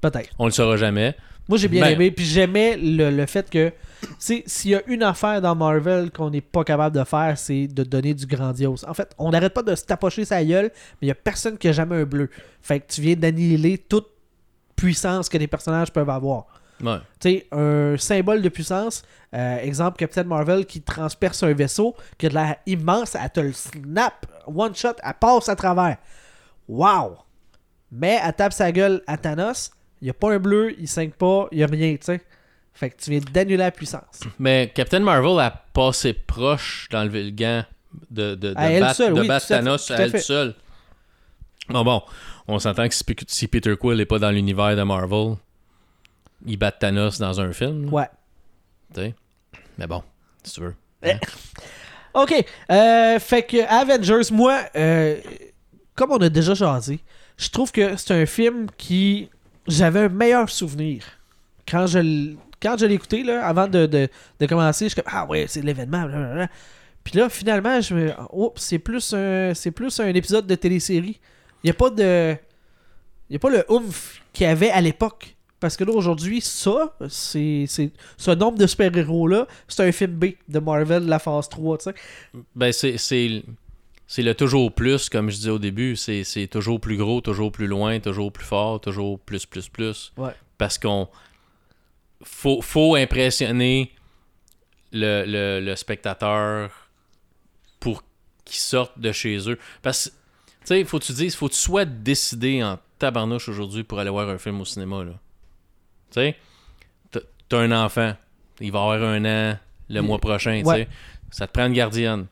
Peut-être. 0.00 0.30
On 0.38 0.46
le 0.46 0.50
saura 0.50 0.76
jamais. 0.76 1.14
Moi, 1.48 1.58
j'ai 1.58 1.68
bien 1.68 1.82
Ben- 1.82 1.92
aimé, 1.92 2.10
puis 2.10 2.24
j'aimais 2.24 2.76
le, 2.76 3.10
le 3.10 3.26
fait 3.26 3.48
que, 3.50 3.72
s'il 4.18 4.70
y 4.70 4.74
a 4.74 4.82
une 4.86 5.02
affaire 5.02 5.40
dans 5.40 5.54
Marvel 5.56 6.10
qu'on 6.10 6.30
n'est 6.30 6.40
pas 6.40 6.62
capable 6.64 6.96
de 6.96 7.04
faire, 7.04 7.36
c'est 7.36 7.66
de 7.66 7.82
donner 7.82 8.14
du 8.14 8.26
grandiose. 8.26 8.84
En 8.88 8.94
fait, 8.94 9.12
on 9.18 9.30
n'arrête 9.30 9.52
pas 9.52 9.62
de 9.62 9.74
se 9.74 9.84
tapocher 9.84 10.24
sa 10.24 10.44
gueule, 10.44 10.70
mais 10.72 10.98
il 11.02 11.06
n'y 11.06 11.10
a 11.12 11.16
personne 11.16 11.58
qui 11.58 11.68
a 11.68 11.72
jamais 11.72 11.96
un 11.96 12.04
bleu. 12.04 12.30
Fait 12.62 12.80
que 12.80 12.92
tu 12.92 13.00
viens 13.00 13.16
d'annihiler 13.16 13.76
toute 13.78 14.06
puissance 14.76 15.28
que 15.28 15.36
les 15.38 15.48
personnages 15.48 15.92
peuvent 15.92 16.10
avoir. 16.10 16.46
Ouais. 16.82 16.98
Tu 17.20 17.28
sais, 17.28 17.46
un 17.52 17.96
symbole 17.96 18.42
de 18.42 18.48
puissance, 18.48 19.02
euh, 19.34 19.58
exemple 19.58 19.98
Captain 19.98 20.24
Marvel 20.24 20.66
qui 20.66 20.82
transperce 20.82 21.42
un 21.42 21.52
vaisseau, 21.52 21.96
qui 22.18 22.26
a 22.26 22.28
de 22.28 22.34
l'air 22.34 22.56
immense, 22.66 23.14
elle 23.14 23.30
te 23.30 23.40
le 23.40 23.52
snap, 23.52 24.26
one 24.46 24.74
shot, 24.74 24.94
elle 25.02 25.14
passe 25.20 25.48
à 25.48 25.56
travers. 25.56 25.96
Wow! 26.68 27.18
Mais 27.90 28.18
elle 28.24 28.32
tape 28.32 28.52
sa 28.52 28.72
gueule 28.72 29.02
à 29.06 29.16
Thanos, 29.16 29.70
il 30.00 30.04
n'y 30.04 30.10
a 30.10 30.14
pas 30.14 30.32
un 30.32 30.38
bleu, 30.38 30.74
il 30.78 30.88
saigne 30.88 31.10
pas, 31.10 31.46
il 31.52 31.58
n'y 31.58 31.64
a 31.64 31.66
rien, 31.66 31.92
tu 31.94 32.04
sais. 32.04 32.20
Fait 32.74 32.90
que 32.90 32.96
tu 33.02 33.10
viens 33.10 33.20
d'annuler 33.20 33.58
la 33.58 33.70
puissance. 33.70 34.20
Mais 34.38 34.72
Captain 34.74 35.00
Marvel 35.00 35.38
a 35.40 35.50
passé 35.50 36.14
proche 36.14 36.88
d'enlever 36.90 37.24
le 37.24 37.30
gant 37.30 37.64
de, 38.10 38.34
de, 38.34 38.54
de 38.54 38.54
À 38.56 38.70
elle 38.70 38.80
battre, 38.80 38.96
seule, 38.96 39.14
de 39.14 39.20
oui, 39.20 39.28
battre 39.28 39.46
tout 39.46 39.52
à 39.52 39.56
fait, 39.56 39.64
Thanos 39.64 39.90
à 39.90 39.94
à 39.94 40.00
elle 40.00 40.20
seule. 40.20 40.54
Bon, 41.68 41.84
bon, 41.84 42.02
on 42.48 42.58
s'entend 42.58 42.88
que 42.88 42.94
si 43.28 43.46
Peter 43.46 43.76
Quill 43.76 43.98
n'est 43.98 44.06
pas 44.06 44.18
dans 44.18 44.30
l'univers 44.30 44.74
de 44.74 44.82
Marvel, 44.82 45.36
il 46.46 46.56
bat 46.56 46.72
Thanos 46.72 47.18
dans 47.18 47.40
un 47.40 47.52
film. 47.52 47.92
Ouais. 47.92 48.08
tu 48.94 49.00
sais. 49.00 49.14
Mais 49.78 49.86
bon, 49.86 50.02
si 50.42 50.54
tu 50.54 50.60
veux. 50.60 50.74
Ok, 52.14 52.44
euh, 52.70 53.18
fait 53.18 53.42
que 53.42 53.56
Avengers, 53.66 54.30
moi, 54.32 54.60
euh, 54.76 55.16
comme 55.94 56.12
on 56.12 56.18
a 56.18 56.28
déjà 56.28 56.52
jasé, 56.52 57.00
je 57.38 57.48
trouve 57.48 57.72
que 57.72 57.96
c'est 57.96 58.12
un 58.22 58.26
film 58.26 58.66
qui. 58.76 59.30
J'avais 59.66 60.00
un 60.00 60.08
meilleur 60.08 60.50
souvenir. 60.50 61.04
Quand 61.66 61.86
je, 61.86 62.00
l- 62.00 62.36
quand 62.60 62.76
je 62.78 62.84
l'ai 62.86 62.94
écouté, 62.94 63.22
là, 63.22 63.46
avant 63.46 63.66
de, 63.68 63.86
de, 63.86 64.08
de 64.40 64.46
commencer, 64.46 64.86
je 64.86 64.94
suis 64.94 65.02
comme 65.02 65.10
Ah 65.12 65.24
ouais, 65.24 65.46
c'est 65.48 65.62
l'événement. 65.62 66.02
blablabla. 66.04 66.48
Puis 67.04 67.16
là, 67.18 67.28
finalement, 67.28 67.80
je 67.80 67.94
me. 67.94 68.12
Oh, 68.30 68.52
c'est 68.56 68.78
plus 68.78 69.14
un. 69.14 69.52
C'est 69.54 69.70
plus 69.70 69.98
un 70.00 70.08
épisode 70.08 70.46
de 70.46 70.54
télésérie. 70.54 71.18
Il 71.64 71.66
n'y 71.66 71.70
a 71.70 71.74
pas 71.74 71.90
de. 71.90 72.36
Il 73.30 73.32
n'y 73.32 73.36
a 73.36 73.38
pas 73.38 73.50
le 73.50 73.64
oomph 73.70 74.20
qu'il 74.34 74.46
y 74.46 74.50
avait 74.50 74.70
à 74.70 74.80
l'époque. 74.82 75.34
Parce 75.62 75.76
que 75.76 75.84
là, 75.84 75.92
aujourd'hui, 75.92 76.40
ça, 76.40 76.92
c'est. 77.08 77.66
Ce 77.68 78.30
nombre 78.32 78.58
de 78.58 78.66
super-héros-là, 78.66 79.46
c'est 79.68 79.84
un 79.84 79.92
film 79.92 80.10
B 80.10 80.24
de 80.48 80.58
Marvel, 80.58 81.06
la 81.06 81.20
phase 81.20 81.48
3, 81.48 81.78
tu 81.78 81.84
sais. 81.84 81.94
Ben, 82.56 82.72
c'est, 82.72 82.98
c'est, 82.98 83.44
le 84.18 84.34
toujours 84.34 84.72
plus, 84.74 85.08
comme 85.08 85.30
je 85.30 85.36
disais 85.36 85.50
au 85.50 85.60
début. 85.60 85.94
C'est, 85.94 86.24
c'est 86.24 86.48
toujours 86.48 86.80
plus 86.80 86.96
gros, 86.96 87.20
toujours 87.20 87.52
plus 87.52 87.68
loin, 87.68 88.00
toujours 88.00 88.32
plus 88.32 88.44
fort, 88.44 88.80
toujours 88.80 89.20
plus, 89.20 89.46
plus, 89.46 89.68
plus. 89.68 90.12
Ouais. 90.16 90.32
Parce 90.58 90.78
qu'on. 90.78 91.06
Faut, 92.24 92.60
faut 92.60 92.96
impressionner 92.96 93.92
le, 94.90 95.24
le, 95.24 95.64
le 95.64 95.76
spectateur 95.76 96.72
pour 97.78 98.02
qu'il 98.44 98.58
sorte 98.58 98.98
de 98.98 99.12
chez 99.12 99.48
eux. 99.48 99.60
Parce 99.80 100.08
que, 100.08 100.10
tu 100.10 100.16
sais, 100.64 100.84
faut 100.84 100.98
que 100.98 101.04
tu 101.04 101.12
dises, 101.12 101.36
faut 101.36 101.46
que 101.46 101.54
tu 101.54 101.60
sois 101.60 101.84
décidé 101.84 102.64
en 102.64 102.80
tabarnouche 102.98 103.48
aujourd'hui 103.48 103.84
pour 103.84 104.00
aller 104.00 104.10
voir 104.10 104.28
un 104.28 104.38
film 104.38 104.60
au 104.60 104.64
cinéma, 104.64 105.04
là. 105.04 105.12
Tu 106.12 106.20
sais, 106.20 106.36
t'as- 107.10 107.58
un 107.58 107.72
enfant, 107.72 108.14
il 108.60 108.70
va 108.72 108.80
avoir 108.80 109.02
un 109.02 109.24
an 109.24 109.58
le 109.88 110.00
mois 110.00 110.18
prochain, 110.18 110.60
tu 110.62 110.68
Ouais. 110.68 110.84
sais. 110.84 110.88
Ça 111.30 111.46
te 111.46 111.52
prend 111.52 111.66
une 111.66 111.72
gardienne. 111.72 112.26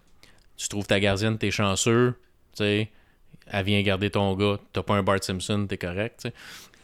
Tu 0.57 0.68
trouves 0.68 0.87
ta 0.87 1.01
gardienne, 1.01 1.39
t'es 1.39 1.51
chanceux, 1.51 2.14
tu 2.57 2.64
sais. 2.64 2.91
Elle 3.53 3.64
vient 3.64 3.83
garder 3.83 4.11
ton 4.11 4.35
gars, 4.37 4.59
t'as 4.72 4.83
pas 4.83 4.95
un 4.95 5.03
Bart 5.03 5.22
Simpson, 5.22 5.66
t'es 5.68 5.78
correct, 5.78 6.20
tu 6.22 6.28
sais. 6.28 6.35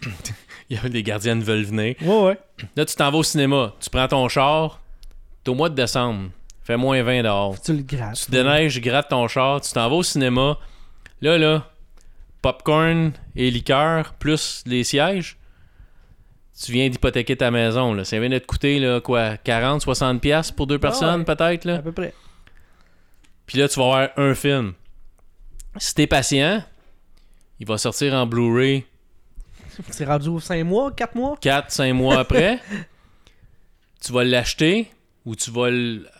Il 0.71 0.77
y 0.77 0.81
a 0.85 0.89
des 0.89 1.03
gardiennes 1.03 1.43
veulent 1.43 1.63
venir. 1.65 1.95
Ouais, 2.03 2.23
ouais. 2.23 2.39
Là, 2.75 2.85
tu 2.85 2.95
t'en 2.97 3.11
vas 3.11 3.19
au 3.19 3.23
cinéma, 3.23 3.73
tu 3.81 3.89
prends 3.91 4.09
ton 4.09 4.29
char, 4.29 4.81
t'es 5.45 5.51
au 5.51 5.55
mois 5.55 5.69
de 5.69 5.75
décembre, 5.75 6.31
fait 6.65 6.77
moins 6.77 7.03
20 7.03 7.23
dehors. 7.23 7.61
Tu 7.61 7.73
le 7.75 7.83
grattes. 7.83 8.21
Tu 8.25 8.31
déneiges, 8.31 8.81
grattes 8.81 9.09
ton 9.11 9.29
char, 9.29 9.61
tu 9.61 9.71
t'en 9.73 9.89
vas 9.89 9.95
au 9.97 10.03
cinéma. 10.03 10.59
Là, 11.21 11.39
là, 11.39 11.71
popcorn 12.43 13.13
et 13.37 13.51
liqueur, 13.51 14.15
plus 14.15 14.63
les 14.67 14.85
sièges. 14.85 15.37
Tu 16.61 16.73
viens 16.73 16.89
d'hypothéquer 16.89 17.37
ta 17.37 17.51
maison. 17.51 17.93
Là. 17.93 18.05
Ça 18.05 18.19
vient 18.19 18.31
de 18.31 18.39
te 18.39 18.47
coûter 18.47 18.79
là, 18.79 19.01
quoi, 19.01 19.37
40, 19.37 19.83
60 19.83 20.21
pièces 20.21 20.51
pour 20.51 20.67
deux 20.67 20.79
personnes, 20.79 21.21
ouais. 21.21 21.35
peut-être. 21.37 21.69
À 21.69 21.79
peu 21.79 21.93
près. 21.93 22.15
Puis 23.45 23.59
là, 23.59 23.69
tu 23.69 23.79
vas 23.79 23.87
voir 23.87 24.09
un 24.17 24.35
film. 24.35 24.73
Si 25.77 25.95
t'es 25.95 26.07
patient, 26.07 26.63
il 27.61 27.67
va 27.67 27.77
sortir 27.79 28.15
en 28.15 28.27
Blu-ray 28.27 28.85
C'est 29.91 30.07
rendu 30.07 30.29
aux 30.29 30.41
5 30.41 30.65
mois, 30.65 30.91
4 30.93 31.15
mois? 31.15 31.37
4-5 31.43 31.93
mois 31.93 32.19
après. 32.21 32.61
tu 34.01 34.13
vas 34.13 34.25
l'acheter 34.25 34.91
ou 35.27 35.35
tu 35.37 35.51
vas 35.51 35.67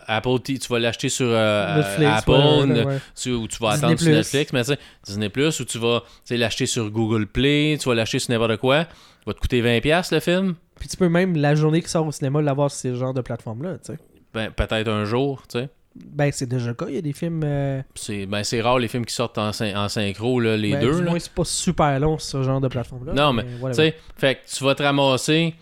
Apple 0.05 0.39
tu 0.43 0.57
vas 0.69 0.77
l'acheter 0.79 1.09
sur 1.09 1.25
euh, 1.29 1.77
Netflix, 1.77 2.11
Apple 2.17 2.31
ouais, 2.31 2.65
ne- 2.67 2.73
ouais, 2.75 2.85
ouais. 2.85 2.97
tu- 3.15 3.31
ou 3.31 3.47
tu 3.47 3.57
vas 3.59 3.71
Disney 3.71 3.85
attendre 3.93 3.99
sur. 4.01 4.11
Netflix, 4.11 4.53
mais 4.53 4.61
tu 4.63 4.67
sais, 4.73 4.79
Disney 5.05 5.29
Plus, 5.29 5.59
ou 5.59 5.65
tu 5.65 5.79
vas 5.79 6.03
l'acheter 6.29 6.65
sur 6.67 6.91
Google 6.91 7.25
Play, 7.25 7.77
tu 7.81 7.89
vas 7.89 7.95
l'acheter 7.95 8.19
sur 8.19 8.31
n'importe 8.31 8.57
quoi. 8.57 8.85
Va 9.25 9.33
te 9.33 9.39
coûter 9.39 9.61
20$ 9.61 10.11
le 10.13 10.19
film. 10.19 10.55
Puis 10.79 10.87
tu 10.89 10.97
peux 10.97 11.09
même, 11.09 11.35
la 11.35 11.55
journée 11.55 11.81
qui 11.81 11.89
sort 11.89 12.05
au 12.05 12.11
cinéma, 12.11 12.41
l'avoir 12.41 12.69
sur 12.69 12.81
ce 12.91 12.95
genre 12.95 13.13
de 13.13 13.21
plateforme-là, 13.21 13.77
tu 13.79 13.93
sais. 13.93 13.99
Ben, 14.33 14.51
peut-être 14.51 14.87
un 14.89 15.05
jour, 15.05 15.41
tu 15.49 15.59
sais. 15.59 15.69
Ben, 15.95 16.29
c'est 16.31 16.45
déjà 16.45 16.67
le 16.67 16.73
cas. 16.75 16.85
Il 16.89 16.93
y 16.95 16.97
a 16.99 17.01
des 17.01 17.11
films. 17.13 17.41
euh, 17.43 17.81
C'est 17.95 18.27
ben, 18.27 18.43
c'est 18.43 18.61
rare 18.61 18.77
les 18.77 18.87
films 18.87 19.05
qui 19.05 19.15
sortent 19.15 19.39
en, 19.39 19.51
syn- 19.51 19.75
en 19.75 19.89
synchro, 19.89 20.39
là, 20.39 20.55
les 20.55 20.73
ben, 20.73 20.81
deux. 20.81 20.99
Du 20.99 21.03
là. 21.05 21.13
c'est 21.17 21.31
pas 21.33 21.43
super 21.45 21.99
long, 21.99 22.19
ce 22.19 22.43
genre 22.43 22.61
de 22.61 22.67
plateforme-là. 22.67 23.13
Non, 23.13 23.33
mais, 23.33 23.45
voilà, 23.59 23.73
Tu 23.75 23.81
sais, 23.81 23.95
fait 24.15 24.35
que 24.35 24.41
tu 24.55 24.63
vas 24.63 24.75
te 24.75 24.83
ramasser 24.83 25.55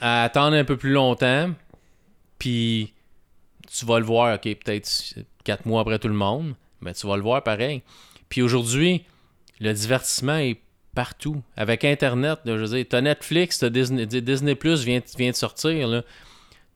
à 0.00 0.22
attendre 0.22 0.56
un 0.56 0.62
peu 0.64 0.76
plus 0.76 0.92
longtemps, 0.92 1.50
puis 2.38 2.92
tu 3.70 3.84
vas 3.84 3.98
le 3.98 4.04
voir, 4.04 4.34
ok, 4.34 4.42
peut-être 4.42 5.14
quatre 5.44 5.66
mois 5.66 5.80
après 5.80 5.98
tout 5.98 6.08
le 6.08 6.14
monde, 6.14 6.54
mais 6.80 6.94
tu 6.94 7.06
vas 7.06 7.16
le 7.16 7.22
voir 7.22 7.42
pareil. 7.42 7.82
Puis 8.28 8.42
aujourd'hui, 8.42 9.04
le 9.60 9.72
divertissement 9.72 10.36
est 10.36 10.60
partout. 10.94 11.42
Avec 11.56 11.84
Internet, 11.84 12.40
là, 12.44 12.56
je 12.56 12.62
veux 12.64 12.76
dire, 12.76 12.86
t'as 12.88 13.00
Netflix, 13.00 13.58
t'as 13.58 13.70
Disney, 13.70 14.06
Disney 14.06 14.54
Plus 14.54 14.84
vient, 14.84 15.00
vient 15.16 15.30
de 15.30 15.36
sortir, 15.36 15.88
là. 15.88 16.02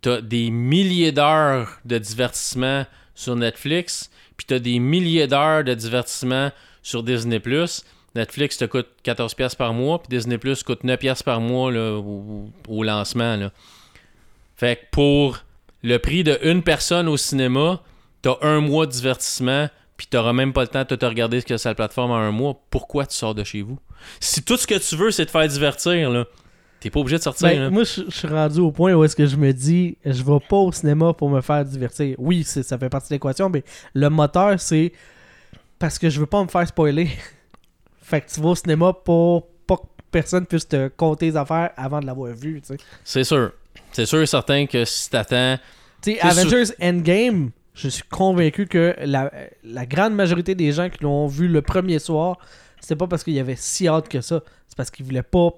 T'as 0.00 0.20
des 0.20 0.50
milliers 0.50 1.12
d'heures 1.12 1.78
de 1.84 1.96
divertissement 1.96 2.86
sur 3.14 3.36
Netflix, 3.36 4.10
puis 4.36 4.46
t'as 4.46 4.58
des 4.58 4.80
milliers 4.80 5.28
d'heures 5.28 5.62
de 5.62 5.74
divertissement 5.74 6.50
sur 6.82 7.04
Disney 7.04 7.38
Plus. 7.38 7.84
Netflix 8.14 8.58
te 8.58 8.64
coûte 8.64 8.88
14$ 9.04 9.34
piastres 9.34 9.56
par 9.56 9.72
mois, 9.72 10.02
puis 10.02 10.16
Disney 10.16 10.38
Plus 10.38 10.62
coûte 10.64 10.82
9$ 10.84 10.96
piastres 10.96 11.24
par 11.24 11.40
mois 11.40 11.70
là, 11.70 11.92
au, 11.92 12.50
au 12.68 12.82
lancement. 12.82 13.36
Là. 13.36 13.52
Fait 14.56 14.76
que 14.76 14.82
pour 14.90 15.38
le 15.82 15.98
prix 15.98 16.24
de 16.24 16.38
une 16.42 16.62
personne 16.62 17.08
au 17.08 17.16
cinéma, 17.16 17.80
t'as 18.22 18.36
un 18.42 18.60
mois 18.60 18.86
de 18.86 18.92
divertissement, 18.92 19.68
puis 19.96 20.06
t'auras 20.06 20.32
même 20.32 20.52
pas 20.52 20.62
le 20.62 20.68
temps 20.68 20.84
de 20.88 20.96
te 20.96 21.06
regarder 21.06 21.40
ce 21.40 21.46
que 21.46 21.56
c'est 21.56 21.68
la 21.68 21.74
plateforme 21.74 22.10
en 22.10 22.16
un 22.16 22.30
mois. 22.30 22.60
Pourquoi 22.70 23.06
tu 23.06 23.16
sors 23.16 23.34
de 23.34 23.44
chez 23.44 23.62
vous? 23.62 23.78
Si 24.20 24.42
tout 24.42 24.56
ce 24.56 24.66
que 24.66 24.78
tu 24.78 24.96
veux, 24.96 25.10
c'est 25.10 25.26
te 25.26 25.30
faire 25.30 25.46
divertir, 25.46 26.10
là, 26.10 26.24
t'es 26.80 26.90
pas 26.90 27.00
obligé 27.00 27.18
de 27.18 27.22
sortir. 27.22 27.48
Ben, 27.48 27.60
là. 27.60 27.70
moi, 27.70 27.84
je 27.84 28.10
suis 28.10 28.28
rendu 28.28 28.60
au 28.60 28.72
point 28.72 28.94
où 28.94 29.04
est-ce 29.04 29.16
que 29.16 29.26
je 29.26 29.36
me 29.36 29.52
dis, 29.52 29.96
je 30.04 30.22
vais 30.22 30.38
pas 30.48 30.56
au 30.56 30.72
cinéma 30.72 31.12
pour 31.12 31.30
me 31.30 31.40
faire 31.40 31.64
divertir. 31.64 32.16
Oui, 32.18 32.44
ça 32.44 32.78
fait 32.78 32.88
partie 32.88 33.08
de 33.10 33.14
l'équation, 33.14 33.48
mais 33.48 33.64
le 33.94 34.08
moteur, 34.08 34.60
c'est 34.60 34.92
parce 35.78 35.98
que 35.98 36.10
je 36.10 36.20
veux 36.20 36.26
pas 36.26 36.42
me 36.42 36.48
faire 36.48 36.66
spoiler. 36.66 37.08
fait 38.02 38.20
que 38.20 38.30
tu 38.30 38.40
vas 38.40 38.50
au 38.50 38.54
cinéma 38.54 38.92
pour 38.92 39.48
pas 39.66 39.76
que 39.76 39.86
personne 40.10 40.46
puisse 40.46 40.66
te 40.66 40.88
compter 40.88 41.26
les 41.26 41.36
affaires 41.36 41.70
avant 41.76 42.00
de 42.00 42.06
l'avoir 42.06 42.32
vu, 42.34 42.60
tu 42.60 42.68
sais. 42.68 42.76
C'est 43.04 43.24
sûr. 43.24 43.52
C'est 43.92 44.06
sûr 44.06 44.22
et 44.22 44.26
certain 44.26 44.66
que 44.66 44.84
si 44.84 45.10
t'attends... 45.10 45.58
Tu 46.02 46.12
sais, 46.12 46.18
C'est 46.20 46.26
Avengers 46.26 46.72
Endgame, 46.80 47.50
je 47.74 47.88
suis 47.88 48.02
convaincu 48.04 48.66
que 48.66 48.94
la, 49.00 49.30
la 49.64 49.86
grande 49.86 50.14
majorité 50.14 50.54
des 50.54 50.72
gens 50.72 50.88
qui 50.88 51.02
l'ont 51.02 51.26
vu 51.26 51.48
le 51.48 51.62
premier 51.62 51.98
soir, 51.98 52.38
c'était 52.80 52.96
pas 52.96 53.06
parce 53.06 53.22
qu'il 53.22 53.34
y 53.34 53.40
avait 53.40 53.56
si 53.56 53.86
hâte 53.86 54.08
que 54.08 54.20
ça. 54.20 54.40
C'est 54.68 54.76
parce 54.76 54.90
qu'ils 54.90 55.04
voulaient 55.04 55.22
pas 55.22 55.50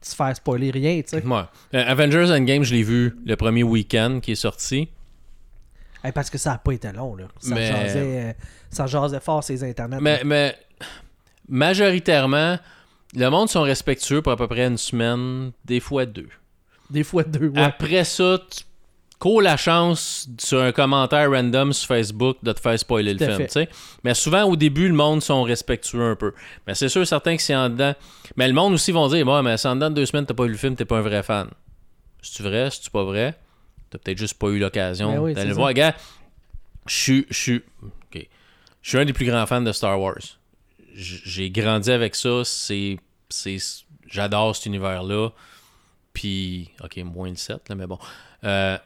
se 0.00 0.14
faire 0.14 0.34
spoiler 0.34 0.70
rien, 0.70 1.00
tu 1.02 1.08
sais. 1.08 1.26
Ouais. 1.26 1.42
Euh, 1.74 1.84
Avengers 1.86 2.30
Endgame, 2.30 2.62
je 2.62 2.74
l'ai 2.74 2.82
vu 2.82 3.16
le 3.26 3.36
premier 3.36 3.64
week-end 3.64 4.20
qui 4.22 4.32
est 4.32 4.36
sorti. 4.36 4.88
Hey, 6.04 6.12
parce 6.12 6.30
que 6.30 6.38
ça 6.38 6.52
a 6.52 6.58
pas 6.58 6.72
été 6.72 6.92
long, 6.92 7.16
là. 7.16 7.26
Ça, 7.40 7.54
Mais- 7.54 7.66
jasait, 7.66 7.98
euh, 7.98 8.32
ça 8.70 8.86
jasait 8.86 9.20
fort 9.20 9.42
ces 9.42 9.64
internets. 9.64 9.98
Mais, 10.00 10.22
mais 10.24 10.56
majoritairement, 11.48 12.58
le 13.14 13.28
monde 13.28 13.48
sont 13.48 13.62
respectueux 13.62 14.22
pour 14.22 14.32
à 14.32 14.36
peu 14.36 14.46
près 14.46 14.66
une 14.66 14.78
semaine, 14.78 15.52
des 15.64 15.80
fois 15.80 16.06
deux. 16.06 16.28
Des 16.90 17.04
fois 17.04 17.24
deux, 17.24 17.48
ouais. 17.48 17.60
Après 17.60 18.04
ça, 18.04 18.40
tu 18.50 18.64
cours 19.18 19.42
la 19.42 19.56
chance 19.56 20.28
sur 20.38 20.60
un 20.60 20.72
commentaire 20.72 21.30
random 21.30 21.72
sur 21.72 21.88
Facebook 21.88 22.38
de 22.42 22.52
te 22.52 22.60
faire 22.60 22.78
spoiler 22.78 23.14
le 23.14 23.18
film. 23.18 23.66
Mais 24.04 24.14
souvent, 24.14 24.44
au 24.44 24.56
début, 24.56 24.88
le 24.88 24.94
monde 24.94 25.22
sont 25.22 25.42
respectueux 25.42 26.02
un 26.02 26.16
peu. 26.16 26.32
Mais 26.66 26.74
c'est 26.74 26.88
sûr, 26.88 27.06
certain 27.06 27.36
que 27.36 27.42
c'est 27.42 27.56
en 27.56 27.68
dedans. 27.68 27.94
Mais 28.36 28.46
le 28.46 28.54
monde 28.54 28.74
aussi 28.74 28.92
vont 28.92 29.08
dire 29.08 29.26
Ouais, 29.26 29.42
mais 29.42 29.56
si 29.56 29.66
en 29.66 29.74
dedans 29.74 29.90
de 29.90 29.96
deux 29.96 30.06
semaines, 30.06 30.26
t'as 30.26 30.34
pas 30.34 30.44
vu 30.44 30.52
le 30.52 30.56
film, 30.56 30.76
t'es 30.76 30.84
pas 30.84 30.98
un 30.98 31.02
vrai 31.02 31.22
fan. 31.22 31.48
C'est-tu 32.22 32.42
vrai? 32.42 32.70
C'est-tu 32.70 32.90
pas 32.90 33.04
vrai? 33.04 33.36
T'as 33.90 33.98
peut-être 33.98 34.18
juste 34.18 34.38
pas 34.38 34.48
eu 34.48 34.58
l'occasion 34.58 35.12
Ben 35.12 35.20
oui, 35.20 35.34
d'aller 35.34 35.48
le 35.48 35.54
voir. 35.54 35.72
Gars, 35.72 35.94
je 36.86 36.94
suis. 36.94 37.26
Je 37.30 37.38
suis. 37.38 37.62
ok. 37.82 38.26
Je 38.82 38.88
suis 38.88 38.98
un 38.98 39.04
des 39.04 39.12
plus 39.12 39.26
grands 39.26 39.46
fans 39.46 39.62
de 39.62 39.72
Star 39.72 40.00
Wars. 40.00 40.18
J'ai 40.94 41.50
grandi 41.50 41.90
avec 41.90 42.14
ça. 42.14 42.42
C'est. 42.44 42.98
c'est 43.28 43.58
J'adore 44.06 44.56
cet 44.56 44.66
univers-là. 44.66 45.30
Puis. 46.18 46.70
Ok, 46.82 46.96
moins 47.04 47.28
le 47.28 47.36
7, 47.36 47.68
là, 47.68 47.74
mais 47.76 47.86
bon. 47.86 47.98
Euh, 48.44 48.76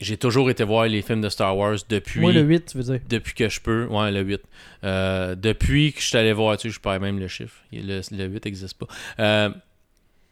j'ai 0.00 0.16
toujours 0.16 0.50
été 0.50 0.64
voir 0.64 0.86
les 0.86 1.00
films 1.00 1.20
de 1.20 1.28
Star 1.28 1.56
Wars 1.56 1.76
depuis 1.88 2.18
Moi, 2.20 2.32
le 2.32 2.40
8, 2.40 2.66
tu 2.72 2.78
veux 2.78 2.82
dire. 2.82 3.00
depuis 3.08 3.34
que 3.34 3.48
je 3.48 3.60
peux. 3.60 3.86
Ouais, 3.86 4.10
le 4.10 4.20
8. 4.22 4.40
Euh, 4.82 5.36
depuis 5.36 5.92
que 5.92 6.00
je 6.00 6.06
suis 6.06 6.18
allé 6.18 6.32
voir, 6.32 6.56
tu 6.56 6.68
sais, 6.68 6.74
je 6.74 6.80
perds 6.80 6.98
même 7.00 7.20
le 7.20 7.28
chiffre. 7.28 7.54
Le, 7.72 8.00
le 8.10 8.24
8 8.24 8.44
n'existe 8.44 8.76
pas. 8.78 8.86
Euh, 9.20 9.50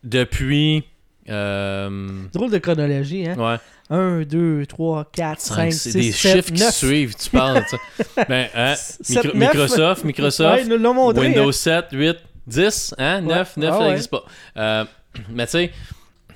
depuis. 0.03 0.83
Euh, 1.29 2.23
Drôle 2.33 2.51
de 2.51 2.59
chronologie, 2.59 3.29
hein. 3.29 3.37
ouais, 3.39 3.97
1, 3.97 4.23
2, 4.23 4.67
3, 4.67 5.09
4, 5.13 5.41
5, 5.41 5.55
5, 5.55 5.73
6, 5.73 5.79
c'est 5.93 5.99
des 6.01 6.13
7, 6.13 6.33
chiffres 6.33 6.59
9. 6.59 6.69
qui 6.71 6.75
suivent. 6.75 7.15
Tu 7.15 7.31
parles, 7.31 7.63
tu 7.71 7.77
sais. 7.77 8.25
Ben, 8.29 8.49
hein, 8.55 8.75
Micro-. 9.09 9.37
Microsoft, 9.37 10.05
Microsoft, 10.05 10.67
Ouais, 10.67 10.79
montré. 10.79 11.27
Windows 11.29 11.49
hein. 11.51 11.53
7, 11.53 11.87
8, 11.93 12.17
10, 12.49 12.95
hein, 12.99 13.21
9, 13.21 13.57
9, 13.57 13.71
Ah 13.71 13.73
ça 13.77 13.79
ouais. 13.83 13.89
n'existe 13.91 14.11
pas. 14.11 14.25
Euh, 14.57 14.85
mais 15.31 15.47
tu 15.47 15.53
sais, 15.53 15.71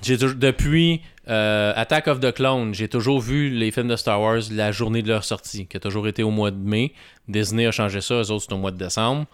j'ai 0.01 0.17
depuis 0.17 1.01
euh, 1.27 1.73
Attack 1.75 2.07
of 2.07 2.19
the 2.19 2.31
Clone, 2.31 2.73
j'ai 2.73 2.87
toujours 2.87 3.19
vu 3.19 3.49
les 3.49 3.71
films 3.71 3.87
de 3.87 3.95
Star 3.95 4.21
Wars 4.21 4.41
la 4.51 4.71
journée 4.71 5.01
de 5.01 5.07
leur 5.07 5.23
sortie, 5.23 5.65
qui 5.65 5.77
a 5.77 5.79
toujours 5.79 6.07
été 6.07 6.23
au 6.23 6.29
mois 6.29 6.51
de 6.51 6.57
mai. 6.57 6.93
Disney 7.27 7.65
a 7.65 7.71
changé 7.71 8.01
ça, 8.01 8.15
eux 8.15 8.31
autres, 8.31 8.45
c'est 8.47 8.53
au 8.53 8.57
mois 8.57 8.71
de 8.71 8.77
décembre. 8.77 9.25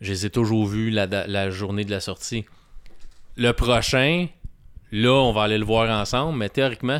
Je 0.00 0.12
les 0.12 0.26
ai 0.26 0.30
toujours 0.30 0.66
vus 0.66 0.90
la, 0.90 1.50
journée 1.50 1.84
de 1.84 1.90
la 1.90 2.00
sortie. 2.00 2.44
Le 3.36 3.52
prochain, 3.52 4.26
là, 4.92 5.12
on 5.12 5.32
va 5.32 5.44
aller 5.44 5.58
le 5.58 5.64
voir 5.64 5.88
ensemble, 5.90 6.38
mais 6.38 6.50
théoriquement, 6.50 6.98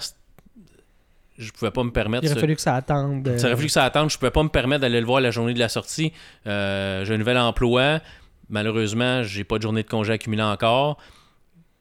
je 1.37 1.51
pouvais 1.51 1.71
pas 1.71 1.85
me 1.85 1.91
permettre 1.91 2.25
Il 2.25 2.31
aurait 2.31 2.41
fallu 2.41 2.57
que 2.57 2.63
ça 2.63 2.75
attende. 2.75 3.37
ça 3.37 3.49
aurait 3.49 3.57
fallu 3.57 3.67
que 3.67 3.73
ça 3.73 3.85
attende. 3.85 4.09
Je 4.09 4.17
pouvais 4.17 4.31
pas 4.31 4.43
me 4.43 4.49
permettre 4.49 4.81
d'aller 4.81 5.01
le 5.01 5.07
voir 5.07 5.21
la 5.21 5.31
journée 5.31 5.53
de 5.53 5.59
la 5.59 5.69
sortie. 5.69 6.13
Euh, 6.47 7.05
j'ai 7.05 7.15
un 7.15 7.19
nouvel 7.19 7.37
emploi. 7.37 8.01
Malheureusement, 8.49 9.23
j'ai 9.23 9.45
pas 9.45 9.59
de 9.59 9.63
journée 9.63 9.83
de 9.83 9.89
congé 9.89 10.15
accumulée 10.15 10.43
encore. 10.43 10.97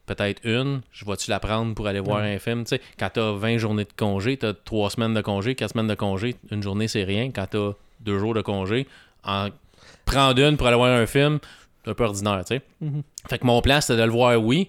Peut-être 0.06 0.40
une. 0.44 0.82
Je 0.92 1.04
vais-tu 1.04 1.30
la 1.30 1.40
prendre 1.40 1.74
pour 1.74 1.86
aller 1.88 2.00
voir 2.00 2.18
un 2.18 2.38
film? 2.38 2.64
Tu 2.64 2.76
sais, 2.76 2.80
quand 2.98 3.10
t'as 3.12 3.32
20 3.32 3.58
journées 3.58 3.84
de 3.84 3.92
congé, 3.96 4.36
t'as 4.36 4.54
3 4.54 4.90
semaines 4.90 5.14
de 5.14 5.20
congé, 5.20 5.54
4 5.54 5.72
semaines 5.72 5.88
de 5.88 5.94
congé, 5.94 6.36
une 6.50 6.62
journée 6.62 6.86
c'est 6.88 7.04
rien. 7.04 7.30
Quand 7.32 7.46
t'as 7.50 7.72
2 8.00 8.18
jours 8.18 8.34
de 8.34 8.42
congé, 8.42 8.86
en 9.24 9.48
prendre 10.04 10.40
une 10.40 10.56
pour 10.56 10.68
aller 10.68 10.76
voir 10.76 10.92
un 10.92 11.06
film, 11.06 11.40
c'est 11.84 11.90
un 11.90 11.94
peu 11.94 12.04
ordinaire, 12.04 12.44
tu 12.44 12.54
sais. 12.56 12.62
Mhm. 12.80 13.02
Fait 13.28 13.38
que 13.38 13.46
mon 13.46 13.60
plan, 13.60 13.80
c'était 13.80 13.98
de 13.98 14.04
le 14.04 14.12
voir, 14.12 14.40
oui, 14.40 14.68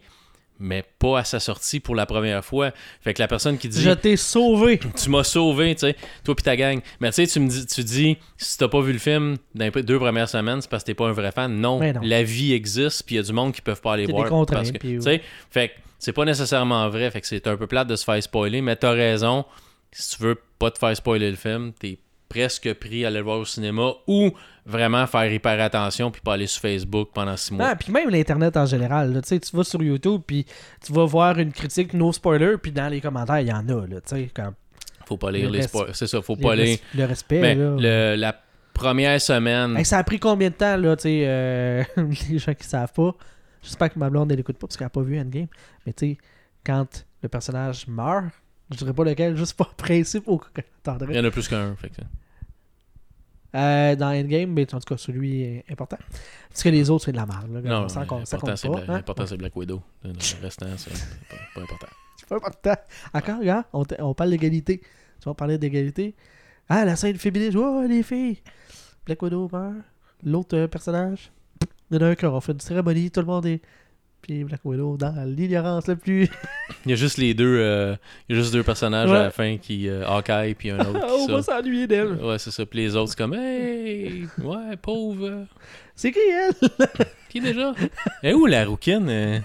mais 0.60 0.84
pas 1.00 1.20
à 1.20 1.24
sa 1.24 1.40
sortie 1.40 1.80
pour 1.80 1.96
la 1.96 2.06
première 2.06 2.44
fois. 2.44 2.72
Fait 3.02 3.14
que 3.14 3.22
la 3.22 3.28
personne 3.28 3.58
qui 3.58 3.70
dit 3.70 3.82
Je 3.82 3.92
t'ai 3.92 4.18
sauvé. 4.18 4.80
tu 5.02 5.10
m'as 5.10 5.24
sauvé, 5.24 5.76
tu 5.76 5.82
sais, 5.82 5.96
toi 6.24 6.36
puis 6.36 6.44
ta 6.44 6.56
gang. 6.56 6.80
Mais 7.00 7.10
tu 7.10 7.16
sais, 7.16 7.28
tu 7.28 7.40
me 7.40 7.48
dis, 7.48 7.66
tu 7.66 7.84
dis, 7.84 8.18
si 8.38 8.58
t'as 8.58 8.68
pas 8.68 8.82
vu 8.82 8.94
le 8.94 9.00
film 9.00 9.38
dans 9.56 9.72
les 9.74 9.84
deux 9.84 10.00
premières 10.00 10.30
semaines, 10.30 10.62
c'est 10.62 10.70
parce 10.70 10.84
que 10.84 10.88
t'es 10.88 10.94
pas 10.94 11.08
un 11.08 11.14
vrai 11.14 11.32
fan. 11.32 11.60
Non, 11.60 11.80
la 11.80 12.24
vie 12.24 12.54
existe, 12.54 13.04
puis 13.06 13.16
il 13.16 13.18
y 13.18 13.22
a 13.22 13.24
du 13.24 13.34
monde 13.34 13.54
qui 13.54 13.62
peuvent 13.62 13.82
pas 13.82 13.94
aller 13.94 14.06
voir. 14.06 14.24
des 14.46 14.54
parce 14.54 14.72
que, 14.72 14.78
tu 14.78 15.02
sais, 15.02 15.22
fait 15.50 15.70
que 15.70 15.74
c'est 16.00 16.14
pas 16.14 16.26
nécessairement 16.26 16.90
vrai, 16.90 17.10
fait 17.12 17.22
que 17.22 17.28
c'est 17.28 17.48
un 17.48 17.58
peu 17.58 17.68
plate 17.68 17.88
de 17.88 17.96
se 17.96 18.04
faire 18.04 18.22
spoiler, 18.22 18.62
mais 18.62 18.76
t'as 18.76 18.92
raison. 18.92 19.46
Si 19.92 20.18
tu 20.18 20.24
veux 20.24 20.36
pas 20.60 20.70
te 20.70 20.78
faire 20.78 20.96
spoiler 20.96 21.30
le 21.30 21.38
film, 21.38 21.72
t'es 21.80 21.98
presque 22.30 22.74
pris 22.76 23.06
à 23.06 23.08
aller 23.08 23.18
le 23.18 23.24
voir 23.24 23.40
au 23.40 23.46
cinéma 23.46 23.92
ou 24.08 24.32
vraiment 24.66 25.08
faire 25.08 25.32
hyper 25.32 25.60
attention 25.62 26.12
puis 26.12 26.22
pas 26.22 26.34
aller 26.34 26.48
sur 26.48 26.62
Facebook 26.62 27.10
pendant 27.14 27.38
six 27.38 27.54
mois. 27.54 27.70
Ah, 27.70 27.76
puis 27.76 27.92
même 27.92 28.10
l'Internet 28.10 28.56
en 28.58 28.66
général. 28.66 29.14
là, 29.14 29.22
tu 29.22 29.40
vas 29.54 29.64
sur 29.64 29.82
YouTube, 29.82 30.22
puis 30.28 30.46
tu 30.86 30.92
vas 30.94 31.06
voir 31.06 31.38
une 31.40 31.52
critique 31.54 31.94
no 31.94 32.12
spoiler, 32.12 32.56
puis 32.62 32.72
dans 32.72 32.88
les 32.90 33.00
commentaires, 33.02 33.40
il 33.40 33.48
y 33.48 33.54
en 33.54 33.68
a. 33.70 33.88
Là, 33.88 34.02
tu 34.02 34.16
sais, 34.16 34.30
comme 34.34 34.54
Faut 35.06 35.18
pas 35.18 35.32
lire 35.32 35.50
le 35.50 35.58
les 35.58 35.64
res- 35.64 35.68
spoilers. 35.68 35.94
C'est 35.94 36.08
ça, 36.08 36.22
faut 36.22 36.36
pas 36.36 36.56
lire. 36.56 36.78
le 36.96 37.06
respect. 37.06 37.40
Mais 37.40 37.56
là. 37.56 37.76
le- 37.80 38.16
la 38.20 38.36
première 38.74 39.20
semaine. 39.22 39.78
Hey, 39.78 39.86
ça 39.86 39.98
a 40.00 40.04
pris 40.04 40.20
combien 40.20 40.50
de 40.50 40.56
temps, 40.56 40.76
là, 40.78 40.96
tu 40.96 41.04
sais, 41.04 41.24
euh, 41.26 41.84
les 42.30 42.38
gens 42.38 42.54
qui 42.54 42.68
savent 42.68 42.92
pas? 42.94 43.16
J'espère 43.64 43.92
que 43.92 43.98
ma 44.00 44.10
blonde, 44.10 44.32
elle 44.32 44.40
écoute 44.40 44.58
pas 44.58 44.68
parce 44.68 44.78
qu'elle 44.78 44.88
a 44.88 44.90
pas 44.92 45.02
vu 45.02 45.20
Endgame. 45.20 45.48
Mais 45.86 45.94
tu 45.94 46.12
sais, 46.12 46.18
quand 46.66 47.06
le 47.24 47.30
personnage 47.30 47.88
meurt, 47.88 48.26
je 48.72 48.78
dirais 48.78 48.94
pas 48.94 49.04
lequel, 49.04 49.36
juste 49.38 49.54
par 49.56 49.74
principe 49.76 50.28
au 50.28 50.42
Il 51.10 51.16
y 51.16 51.20
en 51.20 51.24
a 51.26 51.32
plus 51.32 51.48
qu'un. 51.48 51.76
fait 51.76 51.90
que- 51.90 52.02
Euh, 53.56 53.96
dans 53.96 54.10
Endgame, 54.14 54.52
mais 54.52 54.72
en 54.74 54.80
tout 54.80 54.94
cas, 54.94 54.98
celui 54.98 55.42
est 55.42 55.66
important. 55.72 55.98
Parce 56.50 56.64
que 56.64 56.70
les 56.70 56.90
autres, 56.90 57.06
c'est 57.06 57.12
de 57.14 57.18
la 57.18 57.26
merde. 57.26 57.50
Là, 57.52 57.62
Non, 57.62 57.90
ça, 57.90 58.06
compte- 58.06 58.28
ça 58.28 58.38
compte 58.38 58.62
pas. 58.62 58.80
Hein? 58.80 58.86
l'important, 58.88 59.26
c'est 59.26 59.38
Black 59.38 59.56
Widow. 59.56 59.82
Le 60.04 60.12
restant, 60.42 60.68
c'est 60.78 60.92
pas, 60.92 61.36
pas 61.56 61.62
important. 61.62 61.88
C'est 62.18 62.28
pas 62.30 62.36
important. 62.38 62.76
Encore, 63.14 63.40
regarde, 63.40 63.66
on, 63.74 63.86
t- 63.86 64.02
on 64.02 64.14
parle 64.14 64.32
d'égalité. 64.32 64.80
Tu 65.22 65.30
vas 65.30 65.34
parler 65.36 65.58
d'égalité. 65.60 66.16
Ah, 66.68 66.84
la 66.84 66.96
scène 66.96 67.16
féministe. 67.18 67.56
Oh, 67.56 67.84
les 67.88 68.02
filles. 68.04 68.42
Black 69.06 69.22
Widow 69.22 69.48
meurt. 69.52 69.76
L'autre 70.24 70.58
euh, 70.58 70.68
personnage. 70.68 71.32
Il 71.90 71.96
y 71.96 72.04
en 72.04 72.08
a 72.08 72.10
un 72.10 72.16
qui 72.16 72.26
aura 72.26 72.42
fait 72.42 72.52
une 72.54 72.60
cérémonie. 72.60 73.12
Tout 73.12 73.20
le 73.22 73.28
monde 73.28 73.46
est. 73.46 73.62
Puis 74.22 74.44
Black 74.44 74.60
Widow 74.66 74.98
dans 74.98 75.14
l'ignorance 75.26 75.88
la 75.88 75.96
plus. 75.96 76.28
Il 76.86 76.92
y 76.92 76.94
a 76.94 76.98
juste 76.98 77.18
les 77.18 77.34
deux, 77.34 77.58
euh, 77.60 77.96
il 78.28 78.36
y 78.36 78.40
a 78.40 78.42
juste 78.42 78.54
deux 78.54 78.64
personnages 78.64 79.10
Ouais. 79.10 79.18
à 79.18 79.24
la 79.24 79.32
fin 79.32 79.58
qui, 79.58 79.88
euh, 79.88 80.06
Hawkeye 80.06 80.54
puis 80.56 80.70
un 80.72 80.80
autre. 80.86 81.00
on 81.08 81.28
va 81.28 81.42
s'ennuyer 81.44 81.88
d'elle. 81.88 82.14
Ouais, 82.14 82.38
c'est 82.40 82.52
ça. 82.52 82.66
Puis 82.66 82.80
les 82.80 82.96
autres, 82.96 83.12
c'est 83.12 83.18
comme, 83.18 83.34
hey, 83.34 84.28
ouais, 84.44 84.76
pauvre. 84.82 85.46
C'est 85.96 86.12
qui 86.12 86.20
elle? 86.20 86.70
Qui 87.30 87.42
déjà? 87.42 87.74
Et 88.24 88.34
où 88.34 88.46
la 88.46 88.66
rouquine? 88.66 89.08
euh? 89.10 89.40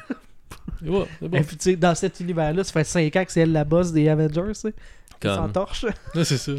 Ouais, 0.85 1.07
c'est 1.20 1.29
bon. 1.29 1.39
Et 1.39 1.43
puis, 1.43 1.57
tu 1.57 1.70
sais, 1.70 1.77
dans 1.77 1.95
cet 1.95 2.20
univers-là, 2.20 2.62
ça 2.64 2.73
fait 2.73 2.85
5 2.85 3.16
ans 3.16 3.25
que 3.25 3.33
c'est 3.33 3.41
elle 3.41 3.53
la 3.53 3.64
boss 3.64 3.93
des 3.93 4.09
Avengers, 4.09 4.53
tu 4.55 4.55
sais. 4.55 4.75
Comme- 5.20 5.53
torche. 5.53 5.87
C'est 6.14 6.37
ça. 6.37 6.53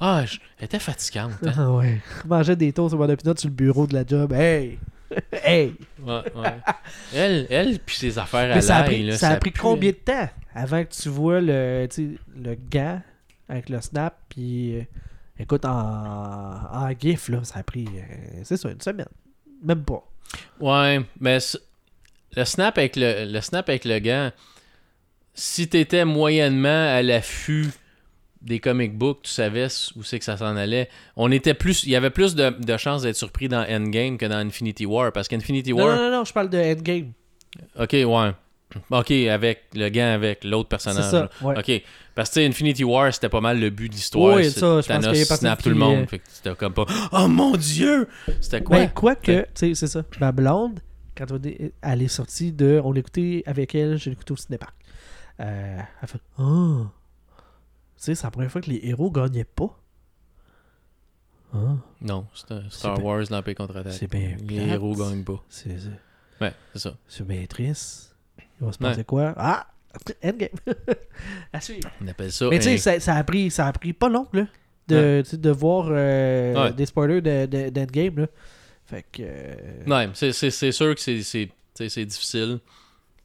Ah, 0.00 0.24
je- 0.26 0.38
elle 0.58 0.66
était 0.66 0.78
fatigante. 0.78 1.32
hein. 1.44 1.52
Ah 1.56 1.72
ouais. 1.72 2.00
Mangeait 2.26 2.54
des 2.56 2.72
toasts 2.72 2.94
au 2.94 2.98
bon 2.98 3.06
sur 3.36 3.48
le 3.48 3.54
bureau 3.54 3.86
de 3.88 3.94
la 3.94 4.06
job. 4.06 4.32
Hey! 4.32 4.78
hey! 5.32 5.74
Ouais, 6.02 6.22
ouais. 6.34 6.56
Elle, 7.14 7.46
elle 7.50 7.78
puis 7.78 7.96
ses 7.96 8.18
affaires 8.18 8.50
à 8.50 8.54
Mais 8.56 8.60
ça 8.60 8.78
a 8.78 8.82
pris, 8.84 9.02
là, 9.04 9.16
ça 9.16 9.30
a 9.30 9.36
pris 9.36 9.50
pue, 9.50 9.60
combien 9.60 9.90
de 9.90 9.96
temps 9.96 10.28
avant 10.54 10.84
que 10.84 10.90
tu 10.90 11.08
vois 11.08 11.40
le, 11.40 11.88
le 12.36 12.56
gant 12.70 13.00
avec 13.48 13.68
le 13.68 13.80
snap, 13.80 14.18
puis 14.28 14.76
euh, 14.76 14.82
écoute, 15.38 15.64
en, 15.64 15.70
en 15.70 16.90
GIF, 16.98 17.28
là, 17.28 17.44
ça 17.44 17.60
a 17.60 17.62
pris, 17.62 17.86
euh, 17.86 18.40
c'est 18.42 18.56
ça, 18.56 18.70
une 18.70 18.80
semaine. 18.80 19.08
Même 19.62 19.84
pas. 19.84 20.02
Ouais, 20.60 21.00
mais 21.20 21.38
le 22.36 22.44
snap 22.44 22.78
avec 22.78 22.96
le, 22.96 23.30
le 23.30 23.40
snap 23.40 23.68
avec 23.68 23.84
le 23.84 23.98
gant, 23.98 24.30
si 25.34 25.68
t'étais 25.68 26.04
moyennement 26.04 26.68
à 26.94 27.02
l'affût 27.02 27.70
des 28.44 28.60
comic 28.60 28.96
books, 28.96 29.22
tu 29.22 29.30
savais 29.30 29.66
où 29.96 30.02
c'est 30.02 30.18
que 30.18 30.24
ça 30.24 30.36
s'en 30.36 30.54
allait. 30.56 30.88
On 31.16 31.32
était 31.32 31.54
plus, 31.54 31.82
il 31.84 31.90
y 31.90 31.96
avait 31.96 32.10
plus 32.10 32.34
de, 32.34 32.50
de 32.50 32.76
chances 32.76 33.02
d'être 33.02 33.16
surpris 33.16 33.48
dans 33.48 33.62
Endgame 33.68 34.18
que 34.18 34.26
dans 34.26 34.36
Infinity 34.36 34.86
War, 34.86 35.10
parce 35.12 35.28
qu'Infinity 35.28 35.72
Non, 35.72 35.84
War, 35.84 35.96
non, 35.96 36.02
non, 36.10 36.10
non, 36.18 36.24
je 36.24 36.32
parle 36.32 36.50
de 36.50 36.58
Endgame. 36.58 37.12
ok, 37.78 37.92
ouais, 37.92 38.32
ok, 38.90 39.10
avec 39.10 39.62
le 39.74 39.88
gant 39.88 40.12
avec 40.12 40.44
l'autre 40.44 40.68
C'est 40.78 40.90
personnage. 40.90 41.10
ça, 41.10 41.20
là. 41.22 41.30
ouais. 41.48 41.58
Ok, 41.58 41.82
parce 42.14 42.30
que 42.30 42.40
Infinity 42.46 42.84
War, 42.84 43.12
c'était 43.14 43.28
pas 43.28 43.40
mal 43.40 43.58
le 43.58 43.70
but 43.70 43.88
de 43.88 43.94
l'histoire. 43.94 44.36
Oui, 44.36 44.44
c'est 44.44 44.60
ça, 44.60 44.66
je 44.66 44.74
pense 44.76 44.86
Thanos 44.86 45.08
qu'il 45.10 45.18
y 45.18 45.22
a 45.22 45.26
personne 45.26 45.38
snap 45.38 45.58
qui, 45.58 45.62
tout 45.64 45.68
le 45.70 45.74
monde. 45.76 45.98
euh, 46.00 46.06
Fait 46.06 46.18
que 46.18 46.24
c'était 46.28 46.54
comme 46.54 46.74
pas, 46.74 46.86
oh 47.12 47.28
mon 47.28 47.56
dieu! 47.56 48.08
C'était 48.40 48.62
quoi? 48.62 48.76
Ben, 48.78 48.90
quoi 48.90 49.14
que, 49.16 49.40
tu 49.42 49.46
sais, 49.54 49.74
c'est 49.74 49.86
ça. 49.86 50.02
Ma 50.20 50.32
blonde, 50.32 50.80
quand 51.16 51.26
on 51.32 51.42
est- 51.42 51.72
elle 51.82 52.02
est 52.02 52.08
sortie 52.08 52.52
de. 52.52 52.80
On 52.84 52.92
l'écoutait 52.92 53.42
avec 53.46 53.74
elle, 53.74 53.96
je 53.96 54.10
l'écoutais 54.10 54.32
au 54.32 54.36
cinépark. 54.36 54.74
Euh, 55.40 55.78
elle 56.02 56.08
fait 56.08 56.18
Oh! 56.38 56.86
Sais, 58.04 58.14
c'est 58.14 58.24
la 58.26 58.30
première 58.30 58.50
fois 58.50 58.60
que 58.60 58.68
les 58.70 58.80
héros 58.82 59.10
gagnaient 59.10 59.44
pas. 59.44 59.78
Ah, 61.54 61.76
Non, 62.00 62.26
c'était 62.34 62.60
Star 62.68 63.02
Wars, 63.02 63.22
l'Empire 63.30 63.54
contre-attaque. 63.54 63.92
c'est 63.92 64.10
bien 64.10 64.36
Les 64.40 64.56
plate. 64.56 64.68
héros 64.68 64.94
gagnent 64.94 65.24
pas. 65.24 65.42
c'est 65.48 65.78
c'est- 65.78 65.88
Ouais, 66.40 66.52
c'est 66.72 66.80
ça. 66.80 66.96
c'est 67.06 67.26
bien 67.26 67.46
triste. 67.46 68.14
Il 68.60 68.66
va 68.66 68.72
se 68.72 68.78
Ouais. 68.78 68.90
passer 68.90 69.04
quoi? 69.04 69.32
Ah! 69.36 69.66
Endgame! 70.24 70.48
à 71.52 71.60
suivre. 71.60 71.88
On 72.02 72.08
appelle 72.08 72.32
ça. 72.32 72.48
Mais 72.50 72.58
tu 72.58 72.64
sais, 72.64 72.78
ça, 72.78 72.98
ça 73.00 73.14
a 73.14 73.24
pris, 73.24 73.50
ça 73.50 73.68
a 73.68 73.72
pris 73.72 73.92
pas 73.92 74.08
long, 74.08 74.26
là, 74.32 74.46
de, 74.88 75.22
de 75.32 75.50
voir 75.50 75.86
euh, 75.90 76.54
Ouais. 76.54 76.72
des 76.72 76.86
spoilers 76.86 77.20
de- 77.22 77.46
de- 77.46 77.70
d'Endgame, 77.70 78.18
là. 78.18 78.26
Fait 78.86 79.04
que. 79.10 79.22
euh, 79.22 79.84
Ouais, 79.86 80.10
c'est- 80.14 80.32
c'est 80.32 80.50
c'est 80.50 80.72
sûr 80.72 80.94
que 80.94 81.00
c'est 81.00 81.22
c'est- 81.22 81.50
c'est 81.88 82.04
difficile. 82.04 82.58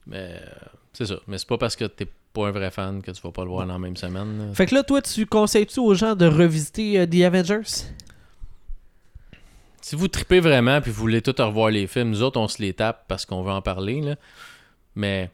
Mais 0.08 0.40
euh, 0.40 0.46
c'est 0.94 1.06
ça. 1.08 1.16
Mais 1.28 1.38
c'est 1.38 1.48
pas 1.48 1.58
parce 1.58 1.76
que 1.76 1.86
t'es 1.86 2.08
pas 2.42 2.48
un 2.48 2.52
vrai 2.52 2.72
fan 2.72 3.02
que 3.02 3.12
tu 3.12 3.22
vas 3.22 3.32
pas 3.32 3.44
le 3.44 3.50
voir 3.50 3.66
dans 3.68 3.74
la 3.74 3.80
même 3.80 3.98
semaine. 3.98 4.38
là. 4.50 4.54
Fait 4.54 4.66
que 4.66 4.76
là, 4.76 4.84
toi, 4.84 5.02
tu 5.02 5.26
conseilles-tu 5.26 5.80
aux 5.80 5.94
gens 5.94 6.16
de 6.16 6.26
revisiter 6.26 7.00
euh, 7.00 7.06
The 7.06 7.22
Avengers? 7.22 7.86
Si 9.82 9.96
vous 9.96 10.08
tripez 10.08 10.40
vraiment 10.40 10.82
puis 10.82 10.92
vous 10.92 11.00
voulez 11.00 11.22
tout 11.22 11.34
revoir 11.38 11.70
les 11.72 11.88
films, 11.88 12.10
nous 12.10 12.22
autres, 12.22 12.40
on 12.40 12.48
se 12.48 12.62
les 12.62 12.74
tape 12.74 13.06
parce 13.08 13.26
qu'on 13.26 13.42
veut 13.44 13.52
en 13.52 13.62
parler. 13.62 14.02
Là. 14.02 14.16
Mais, 14.96 15.30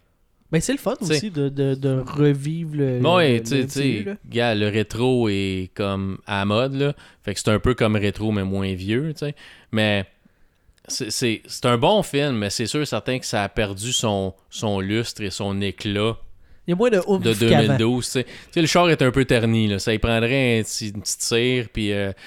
Ben, 0.51 0.61
c'est 0.61 0.71
le 0.71 0.77
fun 0.77 0.95
T'sais- 0.95 1.15
aussi 1.17 1.31
de, 1.31 1.49
de, 1.49 1.75
de 1.75 1.99
revivre 2.05 2.75
le. 2.75 2.99
le- 2.99 3.09
ouais, 3.09 3.37
le 3.37 3.43
tu 3.43 3.49
sais, 3.49 3.55
tu 3.57 3.63
MCU, 3.65 3.97
sais, 3.99 4.03
là. 4.05 4.13
gars, 4.29 4.55
le 4.55 4.67
rétro 4.69 5.27
est 5.29 5.71
comme 5.73 6.19
à 6.27 6.39
la 6.39 6.45
mode. 6.45 6.73
Là. 6.75 6.93
Fait 7.23 7.33
que 7.33 7.39
c'est 7.39 7.49
un 7.49 7.59
peu 7.59 7.73
comme 7.73 7.95
rétro, 7.95 8.31
mais 8.31 8.43
moins 8.43 8.73
vieux. 8.75 9.13
tu 9.13 9.25
sais. 9.25 9.35
Mais 9.71 10.05
c'est- 10.87 11.09
c'est 11.09 11.41
c'est 11.47 11.65
un 11.65 11.77
bon 11.77 12.03
film, 12.03 12.37
mais 12.37 12.49
c'est 12.51 12.67
sûr 12.67 12.85
certain 12.87 13.17
que 13.19 13.25
ça 13.25 13.43
a 13.43 13.49
perdu 13.49 13.91
son, 13.91 14.33
son 14.49 14.79
lustre 14.79 15.21
et 15.23 15.31
son 15.31 15.59
éclat 15.61 16.17
Il 16.68 16.72
y 16.72 16.74
a 16.74 16.76
moins 16.76 16.89
de 16.89 16.97
de 16.97 17.49
qu'avant. 17.49 17.68
2012. 17.78 18.05
Tu 18.05 18.11
sais. 18.11 18.24
Tu 18.24 18.30
sais, 18.53 18.61
le 18.61 18.68
char 18.68 18.89
est 18.89 19.01
un 19.01 19.11
peu 19.11 19.26
terni. 19.26 19.68
Là. 19.68 19.80
Ça 19.80 19.93
y 19.93 19.99
prendrait 19.99 20.59
un 20.59 20.63
petit- 20.63 20.89
une 20.89 21.01
petite 21.01 21.22
cire. 21.22 21.68
Puis, 21.72 21.91
euh, 21.93 22.11
tu 22.11 22.18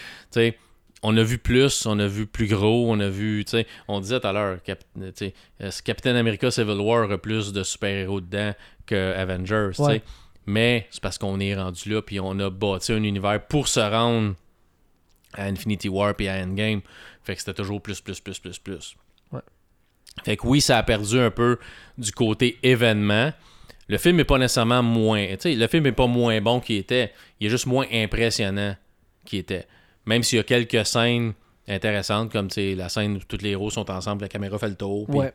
sais, 0.40 0.58
on 1.02 1.16
a 1.16 1.22
vu 1.22 1.38
plus, 1.38 1.86
on 1.86 1.98
a 1.98 2.06
vu 2.06 2.26
plus 2.26 2.46
gros, 2.46 2.86
on 2.90 2.98
a 3.00 3.08
vu. 3.08 3.44
tu 3.44 3.50
sais, 3.52 3.66
On 3.88 4.00
disait 4.00 4.20
tout 4.20 4.26
à 4.26 4.32
l'heure, 4.32 4.62
Cap- 4.62 4.84
euh, 5.00 5.70
Captain 5.84 6.14
America 6.16 6.50
Civil 6.50 6.78
War 6.78 7.10
a 7.10 7.18
plus 7.18 7.52
de 7.52 7.62
super-héros 7.62 8.20
dedans 8.20 8.54
que 8.86 9.12
Avengers. 9.14 9.70
tu 9.70 9.82
sais? 9.82 9.82
Ouais. 9.82 10.02
Mais 10.46 10.86
c'est 10.90 11.02
parce 11.02 11.18
qu'on 11.18 11.40
est 11.40 11.54
rendu 11.54 11.90
là. 11.90 12.00
Puis 12.02 12.20
on 12.20 12.38
a 12.38 12.48
bâti 12.50 12.92
un 12.92 13.02
univers 13.02 13.44
pour 13.46 13.68
se 13.68 13.80
rendre 13.80 14.34
à 15.34 15.44
Infinity 15.44 15.88
War 15.88 16.14
et 16.18 16.28
à 16.28 16.42
Endgame. 16.42 16.80
Fait 17.22 17.34
que 17.34 17.40
c'était 17.40 17.54
toujours 17.54 17.82
plus, 17.82 18.00
plus, 18.00 18.18
plus, 18.20 18.38
plus, 18.38 18.58
plus. 18.58 18.96
Ouais. 19.30 19.40
Fait 20.24 20.36
que 20.38 20.46
oui, 20.46 20.60
ça 20.62 20.78
a 20.78 20.82
perdu 20.82 21.18
un 21.20 21.30
peu 21.30 21.58
du 21.98 22.12
côté 22.12 22.58
événement. 22.62 23.32
Le 23.88 23.98
film 23.98 24.20
est 24.20 24.24
pas 24.24 24.38
nécessairement 24.38 24.82
moins. 24.82 25.26
Le 25.44 25.66
film 25.66 25.86
est 25.86 25.92
pas 25.92 26.06
moins 26.06 26.40
bon 26.40 26.60
qu'il 26.60 26.76
était. 26.76 27.12
Il 27.40 27.46
est 27.46 27.50
juste 27.50 27.66
moins 27.66 27.86
impressionnant 27.92 28.74
qu'il 29.24 29.38
était. 29.40 29.66
Même 30.06 30.22
s'il 30.22 30.36
y 30.36 30.40
a 30.40 30.44
quelques 30.44 30.86
scènes 30.86 31.32
intéressantes, 31.66 32.30
comme 32.32 32.48
la 32.56 32.88
scène 32.88 33.16
où 33.16 33.20
tous 33.26 33.42
les 33.42 33.50
héros 33.50 33.70
sont 33.70 33.90
ensemble, 33.90 34.22
la 34.22 34.28
caméra 34.28 34.58
fait 34.58 34.68
le 34.68 34.74
tour. 34.74 35.08
Ouais. 35.10 35.32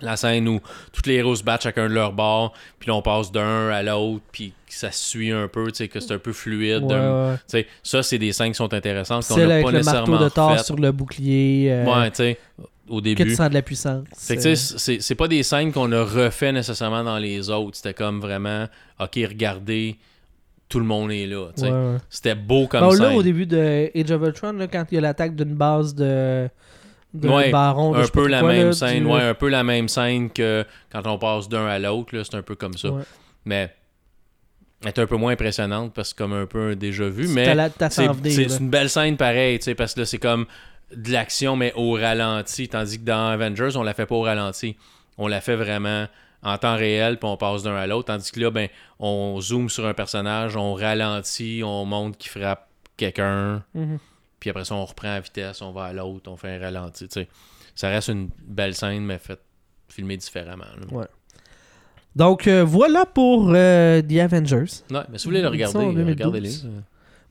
La 0.00 0.16
scène 0.16 0.48
où 0.48 0.60
tous 0.92 1.02
les 1.08 1.14
héros 1.16 1.36
se 1.36 1.44
battent 1.44 1.62
chacun 1.62 1.88
de 1.88 1.94
leur 1.94 2.12
bord, 2.12 2.52
puis 2.80 2.90
on 2.90 3.02
passe 3.02 3.30
d'un 3.30 3.68
à 3.68 3.82
l'autre, 3.84 4.22
puis 4.32 4.52
ça 4.68 4.90
suit 4.90 5.30
un 5.30 5.46
peu, 5.46 5.66
tu 5.70 5.76
sais, 5.76 5.88
que 5.88 6.00
c'est 6.00 6.12
un 6.14 6.18
peu 6.18 6.32
fluide. 6.32 6.82
Ouais, 6.84 7.36
ouais. 7.52 7.66
ça, 7.84 8.02
c'est 8.02 8.18
des 8.18 8.32
scènes 8.32 8.48
qui 8.48 8.56
sont 8.56 8.72
intéressantes, 8.74 9.22
n'a 9.30 9.54
avec 9.54 9.64
pas 9.64 9.70
le 9.70 9.82
marteau 9.84 9.90
nécessairement 9.92 10.24
de 10.24 10.28
Thor 10.30 10.58
sur 10.58 10.76
le 10.76 10.90
bouclier. 10.90 11.68
euh, 11.70 11.84
Ouais, 11.84 12.10
tu 12.10 12.16
sais, 12.16 12.38
au 12.88 12.98
que 12.98 13.04
début. 13.04 13.24
tu 13.24 13.34
sens 13.34 13.48
de 13.48 13.54
la 13.54 13.62
puissance. 13.62 14.04
Fait 14.16 14.36
que, 14.36 14.54
c'est 14.54 15.00
c'est 15.00 15.14
pas 15.14 15.28
des 15.28 15.42
scènes 15.42 15.72
qu'on 15.72 15.90
a 15.92 16.02
refait 16.02 16.52
nécessairement 16.52 17.04
dans 17.04 17.18
les 17.18 17.48
autres. 17.50 17.76
C'était 17.76 17.94
comme 17.94 18.20
vraiment, 18.20 18.66
ok, 19.00 19.18
regardez, 19.28 19.96
tout 20.68 20.78
le 20.80 20.84
monde 20.86 21.12
est 21.12 21.26
là. 21.26 21.48
Ouais, 21.58 21.70
ouais. 21.70 21.96
C'était 22.10 22.34
beau 22.34 22.66
comme 22.66 22.80
Bon, 22.80 22.90
scène. 22.92 23.02
là, 23.02 23.14
au 23.14 23.22
début 23.22 23.46
de 23.46 23.90
Age 23.94 24.10
of 24.10 24.22
Ultron, 24.22 24.52
là, 24.54 24.66
quand 24.66 24.84
il 24.90 24.94
y 24.96 24.98
a 24.98 25.00
l'attaque 25.00 25.36
d'une 25.36 25.54
base 25.54 25.94
de, 25.94 26.48
de 27.14 27.28
Ouais, 27.28 27.50
baron, 27.50 27.94
un 27.94 28.06
peu 28.08 28.26
la 28.26 28.40
quoi, 28.40 28.52
même 28.52 28.66
là, 28.68 28.72
scène, 28.72 29.04
du- 29.04 29.10
un 29.12 29.34
peu 29.34 29.48
la 29.48 29.62
même 29.64 29.88
scène 29.88 30.30
que 30.30 30.64
quand 30.90 31.06
on 31.06 31.18
passe 31.18 31.48
d'un 31.48 31.66
à 31.66 31.78
l'autre, 31.78 32.16
là, 32.16 32.22
c'est 32.24 32.36
un 32.36 32.42
peu 32.42 32.54
comme 32.54 32.76
ça. 32.76 32.88
Mais 33.44 33.74
elle 34.82 34.88
est 34.88 34.98
un 34.98 35.06
peu 35.06 35.16
moins 35.16 35.32
impressionnante 35.32 35.92
parce 35.94 36.12
que 36.12 36.16
c'est 36.18 36.24
comme 36.24 36.32
un 36.32 36.46
peu 36.46 36.70
un 36.70 36.74
déjà 36.74 37.08
vu, 37.08 37.28
mais 37.28 37.54
la- 37.54 37.68
c'est 37.90 38.08
c'est 38.30 38.58
une 38.58 38.70
belle 38.70 38.88
scène 38.90 39.16
pareil, 39.16 39.58
tu 39.58 39.66
sais, 39.66 39.74
parce 39.74 39.94
que 39.94 40.00
là, 40.00 40.06
c'est 40.06 40.18
comme 40.18 40.46
de 40.96 41.10
l'action, 41.12 41.56
mais 41.56 41.72
au 41.76 41.92
ralenti, 41.92 42.68
tandis 42.68 42.98
que 42.98 43.04
dans 43.04 43.28
Avengers, 43.28 43.76
on 43.76 43.82
la 43.82 43.94
fait 43.94 44.06
pas 44.06 44.14
au 44.14 44.22
ralenti. 44.22 44.76
On 45.18 45.26
la 45.28 45.40
fait 45.40 45.56
vraiment 45.56 46.06
en 46.42 46.58
temps 46.58 46.76
réel, 46.76 47.18
puis 47.18 47.28
on 47.28 47.36
passe 47.36 47.62
d'un 47.62 47.74
à 47.76 47.86
l'autre, 47.86 48.06
tandis 48.06 48.32
que 48.32 48.40
là, 48.40 48.50
ben, 48.50 48.68
on 48.98 49.40
zoome 49.40 49.68
sur 49.68 49.86
un 49.86 49.94
personnage, 49.94 50.56
on 50.56 50.74
ralentit, 50.74 51.62
on 51.64 51.84
montre 51.84 52.18
qu'il 52.18 52.30
frappe 52.30 52.68
quelqu'un, 52.96 53.62
Mhm. 53.74 53.98
puis 54.40 54.50
après 54.50 54.64
ça, 54.64 54.74
on 54.74 54.84
reprend 54.84 55.08
à 55.14 55.20
vitesse, 55.20 55.62
on 55.62 55.70
va 55.72 55.84
à 55.84 55.92
l'autre, 55.92 56.30
on 56.30 56.36
fait 56.36 56.56
un 56.56 56.60
ralenti. 56.60 57.06
Ça 57.74 57.88
reste 57.88 58.08
une 58.08 58.28
belle 58.44 58.74
scène, 58.74 59.04
mais 59.04 59.18
faite 59.18 59.40
filmée 59.88 60.16
différemment. 60.16 60.64
Ouais. 60.90 61.06
Donc, 62.16 62.46
euh, 62.46 62.62
voilà 62.64 63.06
pour 63.06 63.52
euh, 63.54 64.02
The 64.02 64.18
Avengers. 64.18 64.82
Ouais, 64.90 65.00
mais 65.10 65.18
si 65.18 65.24
vous 65.24 65.30
voulez 65.30 65.42
le 65.42 65.48
regarder, 65.48 65.78
2012. 65.78 66.08
regardez-les. 66.08 66.50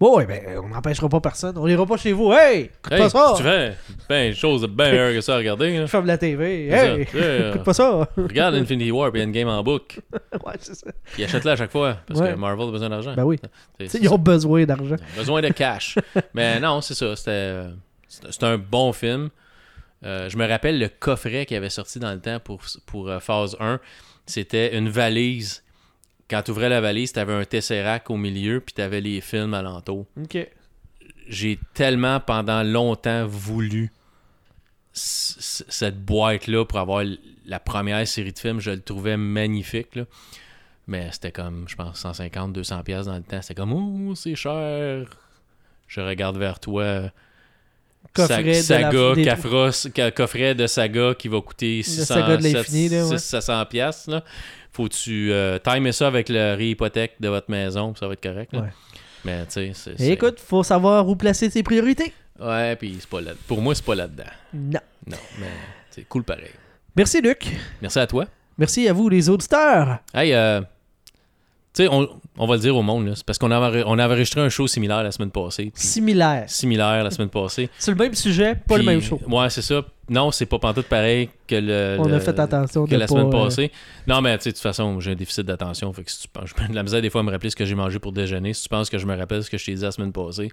Bon, 0.01 0.17
ouais, 0.17 0.25
ben, 0.25 0.41
on 0.63 0.67
n'empêchera 0.69 1.07
pas 1.07 1.21
personne. 1.21 1.55
On 1.59 1.67
ira 1.67 1.85
pas 1.85 1.95
chez 1.95 2.11
vous. 2.11 2.33
Hey, 2.33 2.61
écoute 2.63 2.91
Hey, 2.91 2.97
pas 2.97 3.09
ça. 3.09 3.33
tu 3.37 3.43
fais 3.43 3.77
ben, 4.09 4.29
une 4.29 4.35
chose 4.35 4.63
de 4.63 4.67
bien 4.67 4.89
meilleure 4.89 5.13
que 5.13 5.21
ça 5.21 5.35
à 5.35 5.37
regarder. 5.37 5.77
là. 5.77 5.85
Ferme 5.85 6.07
la 6.07 6.17
TV. 6.17 6.69
Hey, 6.69 7.01
écoute 7.49 7.63
pas 7.63 7.73
ça. 7.73 8.09
Regarde 8.17 8.55
Infinity 8.55 8.89
War 8.89 9.15
et 9.15 9.23
Endgame 9.23 9.47
en 9.47 9.61
book. 9.61 9.99
ouais, 10.43 10.53
c'est 10.59 10.73
ça. 10.73 10.87
Puis 11.13 11.23
achète-le 11.23 11.51
à 11.51 11.55
chaque 11.55 11.71
fois 11.71 11.97
parce 12.07 12.19
Ouais. 12.19 12.31
que 12.33 12.35
Marvel 12.35 12.67
a 12.67 12.71
besoin 12.71 12.89
d'argent. 12.89 13.13
Ben 13.15 13.23
oui. 13.23 13.37
C'est- 13.41 13.47
Tu 13.77 13.85
sais, 13.91 13.97
c'est 13.99 14.03
ils 14.03 14.09
ont 14.09 14.17
besoin 14.17 14.65
d'argent. 14.65 14.95
Besoin 15.15 15.39
de 15.41 15.49
cash. 15.49 15.99
Mais 16.33 16.59
non, 16.59 16.81
c'est 16.81 16.95
ça. 16.95 17.15
C'était 17.15 17.29
euh, 17.31 17.71
c'était 18.07 18.31
c'était 18.31 18.45
un 18.47 18.57
bon 18.57 18.91
film. 18.93 19.29
Euh, 20.03 20.29
je 20.29 20.35
me 20.35 20.47
rappelle 20.47 20.79
le 20.79 20.87
coffret 20.89 21.45
qui 21.45 21.55
avait 21.55 21.69
sorti 21.69 21.99
dans 21.99 22.11
le 22.11 22.19
temps 22.19 22.39
pour, 22.39 22.59
pour 22.87 23.07
euh, 23.07 23.19
phase 23.19 23.55
1. 23.59 23.79
C'était 24.25 24.75
une 24.75 24.89
valise. 24.89 25.61
Quand 26.31 26.41
tu 26.43 26.51
ouvrais 26.51 26.69
la 26.69 26.79
valise, 26.79 27.11
tu 27.11 27.19
avais 27.19 27.33
un 27.33 27.43
Tesseract 27.43 28.09
au 28.09 28.15
milieu, 28.15 28.61
puis 28.61 28.73
tu 28.73 28.81
avais 28.81 29.01
les 29.01 29.19
films 29.19 29.53
alentour. 29.53 30.05
OK. 30.17 30.37
J'ai 31.27 31.59
tellement 31.73 32.21
pendant 32.21 32.63
longtemps 32.63 33.27
voulu 33.27 33.91
cette 34.93 36.03
boîte-là 36.05 36.63
pour 36.63 36.79
avoir 36.79 37.03
la 37.45 37.59
première 37.59 38.07
série 38.07 38.31
de 38.31 38.39
films. 38.39 38.61
Je 38.61 38.71
le 38.71 38.79
trouvais 38.81 39.17
magnifique. 39.17 39.93
là. 39.95 40.05
Mais 40.87 41.09
c'était 41.11 41.33
comme, 41.33 41.67
je 41.67 41.75
pense, 41.75 41.99
150, 41.99 42.53
200 42.53 42.83
pièces 42.83 43.07
dans 43.07 43.17
le 43.17 43.23
temps. 43.23 43.41
C'était 43.41 43.55
comme, 43.55 43.73
oh, 43.73 44.15
c'est 44.15 44.35
cher. 44.35 45.09
Je 45.87 45.99
regarde 45.99 46.37
vers 46.37 46.61
toi. 46.61 47.11
Coffret 48.13 48.43
de 48.43 48.53
Sa- 48.53 48.79
la- 48.79 48.91
saga, 48.91 49.15
des- 49.15 50.11
coffret 50.11 50.53
de 50.55 50.67
saga 50.67 51.13
qui 51.13 51.27
va 51.29 51.39
coûter 51.41 51.81
600, 51.81 52.05
saga 52.15 52.37
de 52.37 52.43
l'infini, 52.43 52.89
là, 52.89 53.05
ouais. 53.07 53.17
700 53.17 53.65
pièces 53.67 54.07
là. 54.07 54.23
Faut 54.73 54.83
que 54.87 54.93
tu 54.93 55.31
euh, 55.31 55.59
timer 55.59 55.91
ça 55.91 56.07
avec 56.07 56.27
le 56.29 56.55
réhypothèque 56.55 57.13
de 57.19 57.29
votre 57.29 57.49
maison, 57.49 57.93
ça 57.97 58.07
va 58.07 58.13
être 58.13 58.23
correct. 58.23 58.51
là. 58.53 58.59
Ouais. 58.61 58.69
Mais 59.23 59.45
tu 59.45 59.73
sais, 59.73 59.93
écoute, 60.11 60.39
faut 60.39 60.63
savoir 60.63 61.07
où 61.07 61.15
placer 61.15 61.49
ses 61.49 61.63
priorités. 61.63 62.11
Ouais, 62.39 62.75
puis 62.75 62.97
c'est 62.99 63.09
pas 63.09 63.21
là. 63.21 63.31
Pour 63.47 63.61
moi, 63.61 63.75
c'est 63.75 63.85
pas 63.85 63.95
là-dedans. 63.95 64.23
Non. 64.53 64.79
Non, 65.07 65.17
mais 65.39 65.47
c'est 65.91 66.03
cool 66.07 66.23
pareil. 66.23 66.49
Merci, 66.95 67.21
Luc. 67.21 67.47
Merci 67.81 67.99
à 67.99 68.07
toi. 68.07 68.25
Merci 68.57 68.87
à 68.87 68.93
vous, 68.93 69.07
les 69.09 69.29
auditeurs. 69.29 69.99
Hey, 70.13 70.33
euh, 70.33 70.61
tu 71.73 71.83
sais, 71.83 71.89
on, 71.89 72.07
on 72.37 72.47
va 72.47 72.55
le 72.55 72.61
dire 72.61 72.75
au 72.75 72.81
monde, 72.81 73.07
là, 73.07 73.13
c'est 73.15 73.25
parce 73.25 73.37
qu'on 73.37 73.49
avait, 73.51 73.83
on 73.85 73.97
avait 73.97 74.13
enregistré 74.13 74.41
un 74.41 74.49
show 74.49 74.67
similaire 74.67 75.03
la 75.03 75.11
semaine 75.11 75.31
passée. 75.31 75.71
Similaire. 75.73 76.43
Similaire 76.47 77.03
la 77.03 77.11
semaine 77.11 77.29
passée. 77.29 77.69
C'est 77.79 77.91
le 77.91 77.97
même 77.97 78.13
sujet, 78.13 78.55
pas 78.67 78.77
le 78.77 78.83
même 78.83 79.01
show. 79.01 79.19
Ouais, 79.27 79.49
c'est 79.49 79.61
ça. 79.61 79.81
Non, 80.09 80.29
c'est 80.31 80.45
pas 80.45 80.59
pantoute 80.59 80.87
pareil 80.87 81.29
que 81.47 81.55
le. 81.55 81.95
On 81.99 82.03
le- 82.07 82.15
a 82.15 82.19
fait 82.19 82.37
attention 82.37 82.85
que 82.85 82.91
de 82.91 82.97
la 82.97 83.05
pas, 83.05 83.13
semaine 83.13 83.27
euh, 83.27 83.43
passée. 83.43 83.71
Non, 84.07 84.19
mais 84.19 84.37
tu 84.37 84.43
sais, 84.43 84.49
de 84.49 84.55
toute 84.55 84.61
façon, 84.63 84.99
j'ai 84.99 85.11
un 85.11 85.15
déficit 85.15 85.45
d'attention. 85.45 85.93
Fait 85.93 86.03
que 86.03 86.11
si 86.11 86.19
tu 86.23 86.27
penses, 86.27 86.49
de 86.69 86.75
la 86.75 86.83
misère 86.83 87.01
des 87.01 87.09
fois 87.09 87.21
à 87.21 87.23
me 87.23 87.31
rappeler 87.31 87.49
ce 87.49 87.55
que 87.55 87.63
j'ai 87.63 87.75
mangé 87.75 87.99
pour 87.99 88.11
déjeuner. 88.11 88.53
Si 88.53 88.63
tu 88.63 88.69
penses 88.69 88.89
que 88.89 88.97
je 88.97 89.05
me 89.05 89.15
rappelle 89.15 89.41
ce 89.41 89.49
que 89.49 89.57
je 89.57 89.65
t'ai 89.65 89.73
dit 89.75 89.81
la 89.83 89.91
semaine 89.91 90.11
passée, 90.11 90.51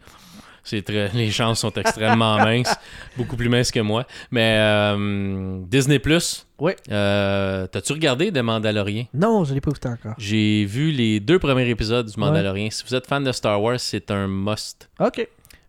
très, 0.62 1.09
les 1.14 1.30
chances 1.30 1.61
sont 1.61 1.72
extrêmement 1.72 2.36
minces, 2.44 2.74
beaucoup 3.16 3.36
plus 3.36 3.48
minces 3.48 3.70
que 3.70 3.80
moi. 3.80 4.06
Mais 4.30 4.56
euh, 4.59 5.59
Disney 5.66 5.98
Plus, 5.98 6.46
Ouais. 6.59 6.76
euh, 6.90 7.66
t'as-tu 7.68 7.92
regardé 7.92 8.32
The 8.32 8.38
Mandalorian? 8.38 9.04
Non, 9.14 9.44
je 9.44 9.54
l'ai 9.54 9.61
pas 9.61 9.70
écouté 9.70 9.88
encore. 9.88 10.14
J'ai 10.18 10.64
vu 10.64 10.90
les 10.90 11.20
deux 11.20 11.38
premiers 11.38 11.68
épisodes 11.68 12.06
du 12.11 12.18
Mandalorian. 12.18 12.68
Si 12.70 12.82
vous 12.88 12.94
êtes 12.94 13.06
fan 13.06 13.22
de 13.24 13.32
Star 13.32 13.62
Wars, 13.62 13.78
c'est 13.78 14.11
un 14.11 14.26
must. 14.26 14.88
OK. 15.00 15.26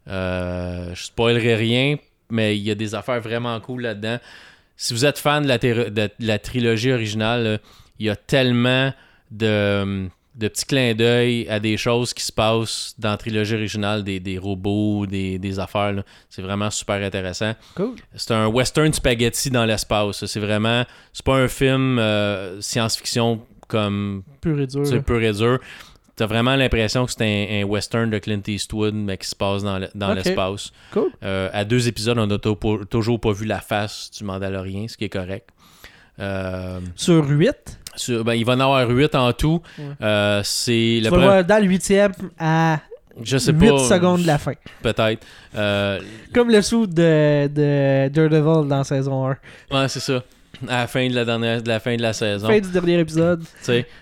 Euh, 0.08 0.94
je 0.96 1.04
spoilerai 1.06 1.56
rien, 1.56 1.98
mais 2.30 2.58
il 2.58 2.64
y 2.64 2.72
a 2.72 2.76
des 2.76 2.96
affaires 2.96 3.22
vraiment 3.22 3.60
cool 3.60 3.84
là-dedans. 3.84 4.18
Si 4.76 4.94
vous 4.94 5.06
êtes 5.06 5.20
fan 5.20 5.44
de 5.44 5.48
la, 5.48 5.58
de 5.58 6.10
la 6.20 6.40
trilogie 6.40 6.92
originale, 6.92 7.60
il 8.00 8.06
y 8.08 8.10
a 8.10 8.16
tellement 8.16 8.92
de, 9.30 10.08
de 10.40 10.48
petits 10.48 10.66
clins 10.66 10.94
d'œil 10.96 11.48
à 11.50 11.60
des 11.60 11.76
choses 11.78 12.14
qui 12.14 12.24
se 12.24 12.32
passent 12.32 12.96
dans 12.98 13.10
la 13.12 13.18
trilogie 13.18 13.56
originale, 13.56 14.04
des, 14.04 14.20
des 14.20 14.38
robots, 14.38 15.06
des, 15.06 15.38
des 15.38 15.60
affaires. 15.60 16.02
C'est 16.30 16.42
vraiment 16.42 16.70
super 16.72 16.96
intéressant. 17.04 17.54
Cool. 17.76 17.96
C'est 18.16 18.32
un 18.34 18.48
western 18.48 18.92
spaghetti 18.94 19.50
dans 19.52 19.66
l'espace. 19.66 20.26
C'est 20.26 20.40
vraiment. 20.40 20.84
C'est 21.14 21.26
pas 21.26 21.36
un 21.38 21.48
film 21.50 22.00
euh, 22.00 22.62
science-fiction 22.62 23.42
comme 23.68 24.24
Pur 24.42 24.60
et 24.60 24.66
dur. 24.68 24.88
c'est 24.88 25.02
pur 25.02 25.22
et 25.22 25.34
dur. 25.34 25.60
T'as 26.16 26.26
vraiment 26.26 26.56
l'impression 26.56 27.06
que 27.06 27.12
c'est 27.14 27.22
un, 27.24 27.62
un 27.62 27.64
western 27.66 28.10
de 28.10 28.18
Clint 28.18 28.42
Eastwood, 28.48 28.94
mais 28.94 29.18
qui 29.18 29.28
se 29.28 29.36
passe 29.36 29.64
dans 29.64 29.78
le- 29.80 30.16
l'espace. 30.16 30.72
Cool. 30.92 31.12
Euh, 31.24 31.50
à 31.54 31.64
deux 31.64 31.88
épisodes, 31.88 32.18
on 32.18 32.28
n'a 32.28 32.38
toujours 32.90 33.20
pas 33.22 33.32
vu 33.32 33.46
la 33.46 33.62
face 33.62 34.10
du 34.18 34.24
Mandalorien, 34.26 34.88
ce 34.88 34.98
qui 34.98 35.06
est 35.06 35.10
correct. 35.10 35.50
Euh, 36.20 36.80
Sur 36.96 37.28
8. 37.28 37.54
sur- 37.96 38.24
ben, 38.24 38.34
il 38.34 38.46
va 38.46 38.54
en 38.54 38.60
avoir 38.60 38.88
huit 38.90 39.14
en 39.16 39.32
tout. 39.34 39.62
Ouais. 39.78 39.86
Euh, 40.02 40.42
c'est 40.44 41.00
le 41.04 41.10
pre- 41.10 41.44
dans 41.44 41.62
le 41.62 41.68
huitième 41.70 42.12
à 42.40 42.80
Je 43.22 43.38
sais 43.38 43.52
8 43.52 43.70
pas. 43.70 43.78
secondes 43.80 44.22
de 44.22 44.28
la 44.28 44.38
fin. 44.38 44.54
Peut-être. 44.82 45.26
Euh, 45.56 46.00
Comme 46.34 46.50
le 46.50 46.62
sou 46.62 46.88
de, 46.88 47.48
de 47.48 48.08
Daredevil 48.10 48.68
dans 48.68 48.84
saison 48.84 49.28
1. 49.28 49.38
ouais, 49.72 49.88
c'est 49.88 50.00
ça. 50.00 50.24
à 50.68 50.82
la 50.82 50.88
fin 50.88 51.08
de 51.08 51.16
la 51.16 51.24
dernière, 51.26 51.62
de 51.62 51.68
la 51.70 51.80
fin 51.80 51.96
de 51.96 52.02
la 52.02 52.12
saison. 52.14 52.48
Fin 52.48 52.60
du 52.60 52.70
dernier 52.70 53.00
épisode. 53.00 53.44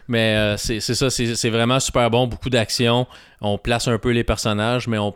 Mais 0.07 0.35
euh, 0.35 0.57
c'est 0.57 0.79
ça, 0.79 1.09
c'est 1.11 1.49
vraiment 1.49 1.79
super 1.79 2.09
bon, 2.09 2.25
beaucoup 2.27 2.49
d'action. 2.49 3.05
On 3.41 3.57
place 3.59 3.87
un 3.87 3.97
peu 3.99 4.09
les 4.11 4.23
personnages, 4.23 4.87
mais 4.87 4.97
on, 4.97 5.13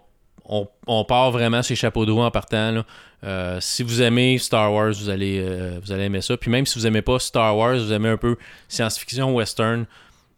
on, 0.51 0.67
on 0.85 1.03
part 1.05 1.31
vraiment 1.31 1.63
ses 1.63 1.75
chapeaux 1.75 2.05
de 2.05 2.11
roue 2.11 2.21
en 2.21 2.29
partant. 2.29 2.71
là. 2.71 2.85
Euh, 3.23 3.57
si 3.61 3.81
vous 3.83 4.01
aimez 4.01 4.37
Star 4.37 4.71
Wars, 4.73 4.91
vous 4.91 5.09
allez, 5.09 5.39
euh, 5.43 5.79
vous 5.83 5.91
allez 5.91 6.03
aimer 6.03 6.21
ça. 6.21 6.37
Puis 6.37 6.51
même 6.51 6.65
si 6.65 6.77
vous 6.77 6.85
aimez 6.85 7.01
pas 7.01 7.17
Star 7.19 7.55
Wars, 7.57 7.77
vous 7.77 7.93
aimez 7.93 8.09
un 8.09 8.17
peu 8.17 8.35
science-fiction, 8.67 9.33
western, 9.33 9.85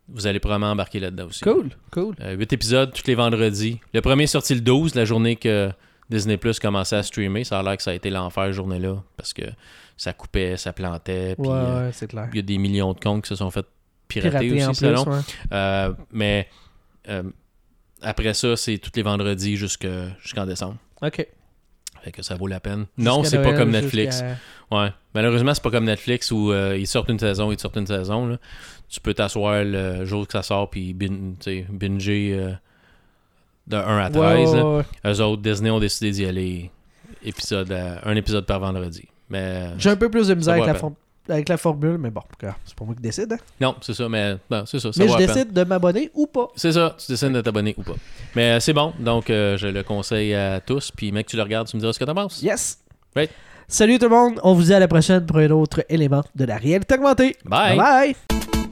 vous 0.10 0.28
allez 0.28 0.40
probablement 0.40 0.72
embarquer 0.72 1.00
là-dedans 1.00 1.26
aussi. 1.26 1.42
Cool, 1.42 1.70
cool. 1.92 2.16
Euh, 2.22 2.36
8 2.36 2.54
épisodes 2.54 2.94
tous 2.94 3.08
les 3.08 3.16
vendredis. 3.16 3.80
Le 3.94 4.02
premier 4.02 4.24
est 4.24 4.28
sorti 4.28 4.54
le 4.54 4.62
12, 4.62 4.96
la 4.96 5.06
journée 5.06 5.36
que 5.36 5.72
Disney 6.10 6.38
Plus 6.38 6.60
commençait 6.60 6.98
à 6.98 7.04
streamer. 7.04 7.44
Ça 7.44 7.60
a 7.60 7.64
l'air 7.64 7.78
que 7.78 7.84
ça 7.84 7.92
a 7.92 7.94
été 7.94 8.10
l'enfer 8.10 8.46
cette 8.46 8.54
journée-là 8.54 9.02
parce 9.18 9.34
que 9.34 9.44
ça 9.98 10.14
coupait, 10.14 10.58
ça 10.58 10.74
plantait. 10.74 11.36
Puis 11.36 11.48
ouais, 11.48 11.54
euh, 11.56 11.92
c'est 11.92 12.08
clair. 12.08 12.28
il 12.34 12.36
y 12.36 12.40
a 12.40 12.44
des 12.44 12.58
millions 12.58 12.94
de 12.94 13.00
comptes 13.00 13.24
qui 13.24 13.30
se 13.30 13.36
sont 13.36 13.50
fait 13.50 13.66
pirater 14.08 14.64
en 14.66 14.72
aussi, 14.72 14.86
plus, 14.86 14.90
selon. 14.90 15.06
ouais. 15.10 15.22
Euh, 15.54 15.94
mais 16.12 16.50
euh, 17.10 17.24
après 18.04 18.34
ça, 18.34 18.56
c'est 18.56 18.78
tous 18.78 18.92
les 18.96 19.02
vendredis 19.04 19.56
jusque- 19.58 19.88
jusqu'en 20.22 20.46
décembre. 20.46 20.78
Ok. 21.02 21.26
Fait 22.04 22.12
que 22.12 22.22
ça 22.22 22.36
vaut 22.36 22.48
la 22.48 22.60
peine. 22.60 22.86
Non, 22.98 23.24
c'est 23.24 23.42
pas 23.42 23.54
comme 23.54 23.72
Netflix. 23.72 24.24
Ouais. 24.72 24.90
Malheureusement, 25.16 25.54
c'est 25.54 25.64
pas 25.64 25.72
comme 25.72 25.86
Netflix 25.86 26.32
où 26.32 26.52
euh, 26.52 26.76
ils 26.78 26.88
sortent 26.88 27.10
une 27.10 27.20
saison, 27.20 27.52
ils 27.52 27.56
te 27.56 27.62
sortent 27.62 27.78
une 27.78 27.88
saison. 27.88 28.28
là. 28.28 28.38
Tu 28.90 29.00
peux 29.00 29.14
t'asseoir 29.14 29.64
le 29.64 30.04
jour 30.06 30.26
que 30.28 30.34
ça 30.34 30.44
sort 30.44 30.70
puis 30.70 30.94
bin- 30.94 31.36
binger 31.70 32.34
euh, 32.38 32.52
de 33.68 33.78
1 33.78 33.98
à 34.00 34.10
13. 34.10 34.22
Ouais, 34.52 34.58
là. 34.58 34.66
ouais, 34.66 34.78
ouais. 35.06 35.12
Eux 35.14 35.22
autres, 35.22 35.42
Disney 35.42 35.70
ont 35.70 35.80
décidé 35.80 36.12
d'y 36.12 36.26
aller 36.26 36.72
épisode 37.24 37.72
à- 37.72 38.02
un 38.08 38.16
épisode 38.16 38.46
par 38.46 38.60
vendredi. 38.60 39.08
Mais 39.30 39.70
J'ai 39.78 39.90
un 39.90 39.96
peu 39.96 40.10
plus 40.10 40.28
de 40.28 40.34
misère 40.36 40.54
avec 40.56 40.66
la, 40.68 40.74
la 40.74 40.80
for- 40.80 40.94
avec 41.30 41.50
la 41.50 41.58
formule, 41.58 41.98
mais 41.98 42.10
bon, 42.10 42.22
c'est 42.40 42.76
pas 42.76 42.86
moi 42.86 42.96
qui 42.96 43.02
décide. 43.02 43.34
hein. 43.34 43.38
non, 43.62 43.76
c'est 43.82 43.94
ça, 43.94 44.10
mais 44.10 44.36
non, 44.50 44.64
c'est 44.66 44.80
ça. 44.80 44.92
ça 44.92 45.04
mais 45.04 45.10
je 45.10 45.18
peine. 45.18 45.28
décide 45.28 45.54
de 45.54 45.64
m'abonner 45.64 46.12
ou 46.14 46.28
pas. 46.28 46.50
C'est 46.56 46.72
ça, 46.74 46.96
tu 46.98 47.12
décides 47.12 47.32
de 47.32 47.42
t'abonner 47.42 47.74
ou 47.78 47.84
pas. 47.84 47.96
Mais 48.36 48.52
euh, 48.52 48.60
c'est 48.60 48.74
bon, 48.74 48.94
donc 49.00 49.30
euh, 49.30 49.58
je 49.58 49.68
le 49.68 49.84
conseille 49.84 50.34
à 50.34 50.60
tous. 50.60 50.92
Puis 50.92 51.12
mec, 51.12 51.28
tu 51.28 51.36
le 51.38 51.44
regardes, 51.44 51.68
tu 51.68 51.76
me 51.76 51.82
diras 51.82 51.94
ce 51.94 52.00
que 52.00 52.06
t'en 52.06 52.16
penses. 52.16 52.42
Yes! 52.42 52.80
Right. 53.16 53.32
Salut 53.68 53.98
tout 53.98 54.10
le 54.10 54.16
monde, 54.16 54.40
on 54.44 54.54
vous 54.54 54.64
dit 54.64 54.74
à 54.74 54.80
la 54.80 54.88
prochaine 54.88 55.26
pour 55.26 55.38
un 55.38 55.50
autre 55.50 55.86
élément 55.90 56.24
de 56.36 56.46
la 56.46 56.58
réalité 56.58 56.96
augmentée. 56.96 57.36
Bye! 57.46 57.78
bye. 57.78 58.63